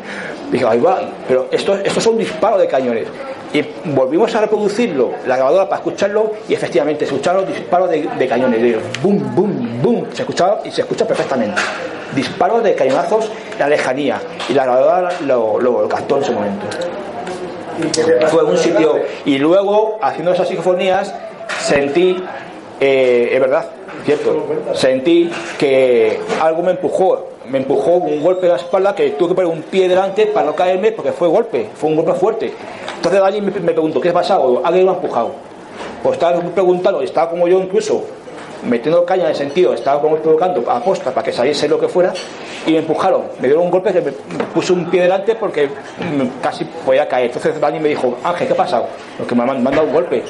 dije, 0.52 0.66
ahí 0.66 0.80
va, 0.80 1.02
pero 1.28 1.48
esto, 1.52 1.76
estos 1.76 2.04
son 2.04 2.18
disparos 2.18 2.60
de 2.60 2.68
cañones. 2.68 3.08
Y 3.54 3.64
volvimos 3.86 4.34
a 4.36 4.42
reproducirlo, 4.42 5.12
la 5.28 5.36
grabadora 5.38 5.66
para 5.66 5.78
escucharlo, 5.78 6.32
y 6.50 6.54
efectivamente 6.54 7.06
se 7.06 7.14
escucharon 7.14 7.46
disparos 7.46 7.90
de, 7.90 8.10
de 8.18 8.28
cañones, 8.28 8.62
de 8.62 8.80
boom, 9.02 9.36
boom, 9.36 9.82
boom, 9.82 10.06
se 10.12 10.24
escuchaba 10.24 10.62
y 10.66 10.72
se 10.72 10.82
escucha 10.82 11.06
perfectamente. 11.06 11.62
Disparos 12.16 12.64
de 12.64 12.74
cañonazos 12.74 13.32
en 13.54 13.60
la 13.60 13.70
lejanía, 13.70 14.20
y 14.50 14.54
la 14.54 14.64
grabadora 14.64 15.10
lo, 15.22 15.60
lo, 15.60 15.82
lo 15.84 15.88
captó 15.88 16.18
en 16.18 16.24
ese 16.24 16.32
momento. 16.32 16.66
¿Y 17.80 17.92
qué 17.92 18.04
te 18.04 18.14
pasó 18.14 18.38
fue 18.38 18.44
un 18.44 18.58
sitio. 18.58 19.00
Y 19.26 19.38
luego 19.38 20.00
haciendo 20.02 20.34
esas 20.34 20.48
psicofonías 20.48 21.14
sentí 21.60 22.24
eh, 22.80 23.30
es 23.32 23.40
verdad 23.40 23.66
cierto 24.06 24.46
sentí 24.74 25.32
que 25.58 26.20
algo 26.42 26.62
me 26.64 26.72
empujó 26.72 27.30
me 27.50 27.60
empujó 27.60 27.92
un 27.96 28.22
golpe 28.22 28.46
en 28.46 28.54
la 28.54 28.58
espalda 28.58 28.96
que 28.96 29.12
tuve 29.12 29.30
que 29.30 29.36
poner 29.36 29.52
un 29.52 29.64
pie 29.64 29.88
delante 29.88 30.28
para 30.28 30.48
no 30.48 30.56
caerme 30.56 30.92
porque 30.92 31.12
fue 31.12 31.28
golpe 31.28 31.70
fue 31.74 31.90
un 31.90 31.96
golpe 31.98 32.14
fuerte 32.14 32.54
entonces 32.96 33.22
alguien 33.22 33.46
me, 33.46 33.52
me 33.52 33.72
preguntó 33.74 34.00
¿qué 34.00 34.10
ha 34.10 34.14
pasado? 34.14 34.62
alguien 34.64 34.86
me 34.86 34.92
ha 34.92 34.96
empujado 34.96 35.32
pues 36.02 36.14
estaba 36.14 36.40
preguntando 36.42 37.02
estaba 37.02 37.30
como 37.30 37.48
yo 37.48 37.60
incluso 37.60 38.04
metiendo 38.66 39.06
caña 39.06 39.24
en 39.24 39.30
el 39.30 39.36
sentido, 39.36 39.74
estaba 39.74 40.02
como 40.02 40.18
provocando 40.18 40.70
a 40.70 40.80
posta 40.82 41.12
para 41.12 41.24
que 41.24 41.34
saliese 41.34 41.68
lo 41.68 41.80
que 41.80 41.88
fuera 41.88 42.14
y 42.66 42.72
me 42.72 42.80
empujaron, 42.80 43.24
me 43.40 43.48
dieron 43.48 43.66
un 43.66 43.72
golpe 43.72 43.92
que 43.92 44.02
me 44.02 44.12
puse 44.54 44.74
un 44.74 44.90
pie 44.90 45.02
delante 45.02 45.36
porque 45.36 45.70
casi 46.42 46.66
podía 46.66 47.08
caer. 47.08 47.28
Entonces 47.28 47.60
Dani 47.60 47.80
me 47.80 47.90
dijo, 47.90 48.18
Ángel, 48.24 48.48
¿qué 48.48 48.54
ha 48.54 48.58
pasado? 48.58 48.88
Porque 49.18 49.36
me 49.36 49.44
han, 49.44 49.62
me 49.64 49.70
han 49.70 49.76
dado 49.76 49.88
un 49.88 49.94
golpe. 49.94 50.24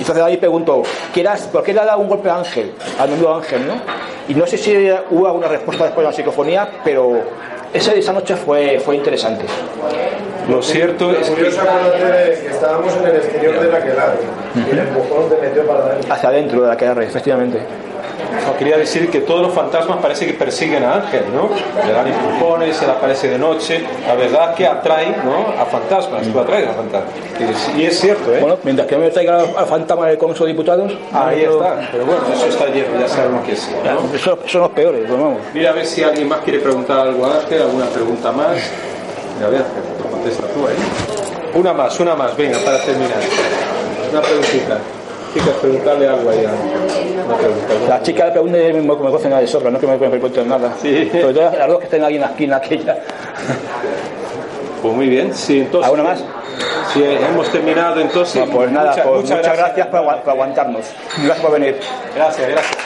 Y 0.00 0.02
entonces 0.02 0.24
Dani 0.24 0.36
preguntó, 0.38 0.82
¿qué 1.14 1.20
eras- 1.20 1.42
¿por 1.42 1.62
qué 1.62 1.72
le 1.74 1.80
ha 1.80 1.84
dado 1.84 1.98
un 2.00 2.08
golpe 2.08 2.28
a 2.30 2.38
Ángel? 2.38 2.72
Al 2.98 3.10
nuevo 3.10 3.34
Ángel, 3.36 3.66
¿no? 3.68 3.74
Y 4.28 4.34
no 4.34 4.46
sé 4.46 4.56
si 4.56 4.74
hubo 5.10 5.26
alguna 5.26 5.46
respuesta 5.46 5.84
después 5.84 6.04
de 6.04 6.10
la 6.10 6.16
psicofonía, 6.16 6.68
pero 6.82 7.20
esa, 7.72 7.92
esa 7.92 8.12
noche 8.12 8.34
fue, 8.34 8.80
fue 8.80 8.96
interesante. 8.96 9.44
Lo 10.48 10.62
cierto 10.62 11.12
es 11.12 11.28
que 11.30 11.42
que 11.42 11.48
estábamos 12.50 12.96
en 12.96 13.06
el 13.08 13.16
exterior 13.16 13.60
de 13.60 13.70
la 13.70 13.82
quelada 13.82 14.14
y 14.56 14.70
el 14.70 14.78
empujón 14.78 15.28
te 15.28 15.36
metió 15.46 15.66
para 15.66 15.84
adentro. 15.84 16.14
Hacia 16.14 16.28
adentro 16.30 16.62
de 16.62 16.68
la 16.68 16.76
que 16.76 16.86
efectivamente. 16.86 17.58
No, 18.46 18.56
quería 18.56 18.76
decir 18.76 19.10
que 19.10 19.20
todos 19.20 19.42
los 19.42 19.52
fantasmas 19.52 19.98
parece 19.98 20.26
que 20.26 20.34
persiguen 20.34 20.84
a 20.84 20.94
Ángel, 20.94 21.24
¿no? 21.34 21.50
Le 21.86 21.92
dan 21.92 22.06
empujones, 22.06 22.76
se 22.76 22.86
le 22.86 22.92
aparece 22.92 23.28
de 23.28 23.38
noche. 23.38 23.82
La 24.06 24.14
verdad 24.14 24.54
que 24.54 24.66
atrae, 24.66 25.16
¿no? 25.24 25.60
A 25.60 25.64
fantasmas, 25.66 26.26
lo 26.26 26.40
atrae 26.40 26.66
a 26.68 26.72
fantasmas. 26.72 27.12
Y 27.76 27.84
es, 27.84 27.92
es 27.94 28.00
cierto, 28.00 28.32
¿eh? 28.34 28.38
Bueno, 28.40 28.58
mientras 28.62 28.86
que 28.88 28.96
no 28.96 29.02
me 29.02 29.10
traiga 29.10 29.40
al 29.56 29.66
fantasma 29.66 30.06
del 30.08 30.18
Congreso 30.18 30.44
de 30.44 30.50
Diputados, 30.52 30.92
Ahí 31.12 31.44
no- 31.46 31.52
está. 31.64 31.88
Pero 31.92 32.06
bueno, 32.06 32.20
eso 32.34 32.46
está 32.46 32.66
lleno, 32.66 33.00
ya 33.00 33.08
sabemos 33.08 33.44
que. 33.44 33.52
Eso 33.52 34.38
son 34.46 34.60
los 34.62 34.70
peores, 34.70 35.02
pues 35.06 35.20
vamos. 35.20 35.38
Mira 35.54 35.70
a 35.70 35.72
ver 35.72 35.86
si 35.86 36.02
alguien 36.02 36.28
más 36.28 36.40
quiere 36.40 36.58
preguntar 36.60 37.00
algo 37.00 37.26
a 37.26 37.36
Ángel, 37.40 37.62
alguna 37.62 37.86
pregunta 37.86 38.30
más. 38.32 38.56
Mira, 39.36 39.46
a 39.46 39.50
ver, 39.50 39.60
Ángel, 39.60 39.82
te 40.02 40.08
contesta 40.10 40.42
tú 40.48 40.66
ahí. 40.66 40.74
Una 41.54 41.72
más, 41.72 41.98
una 41.98 42.14
más, 42.14 42.36
venga, 42.36 42.58
para 42.64 42.78
terminar. 42.84 43.18
Una 44.12 44.20
preguntita. 44.20 44.78
Chicas, 45.32 45.54
preguntarle 45.60 46.08
algo 46.08 46.30
ahí 46.30 46.44
a 46.44 46.50
Ángel. 46.50 47.24
Una 47.24 47.36
pregunta. 47.36 47.74
La 47.88 48.02
chica 48.02 48.26
le 48.26 48.32
pregunta 48.32 48.58
y 48.58 48.72
me, 48.72 48.96
cocen 48.96 49.30
de 49.30 49.46
sobra, 49.46 49.70
no 49.70 49.78
que 49.78 49.86
me, 49.86 49.96
pregunten 49.96 50.48
nada. 50.48 50.74
Sí. 50.82 51.08
Sobre 51.10 51.34
todo 51.34 51.50
las 51.56 51.68
dos 51.68 51.78
que 51.78 51.84
estén 51.84 52.02
ahí 52.04 52.16
en 52.16 52.20
la 52.22 52.26
esquina 52.28 52.56
aquella. 52.56 52.98
Pues 54.82 54.94
muy 54.94 55.08
bien, 55.08 55.32
sí, 55.34 55.60
entonces. 55.60 55.84
¿Alguna 55.84 56.10
más? 56.10 56.24
Sí, 56.92 57.04
hemos 57.04 57.48
terminado 57.50 58.00
entonces. 58.00 58.46
No, 58.46 58.52
pues 58.52 58.70
nada, 58.72 58.90
Muchas- 58.90 59.06
pues 59.06 59.22
muchas, 59.30 59.56
gracias 59.56 59.86
por 59.86 60.00
aguantarnos. 60.00 60.86
Gracias 61.22 61.40
por 61.40 61.52
venir. 61.52 61.78
Gracias, 62.16 62.48
gracias. 62.48 62.76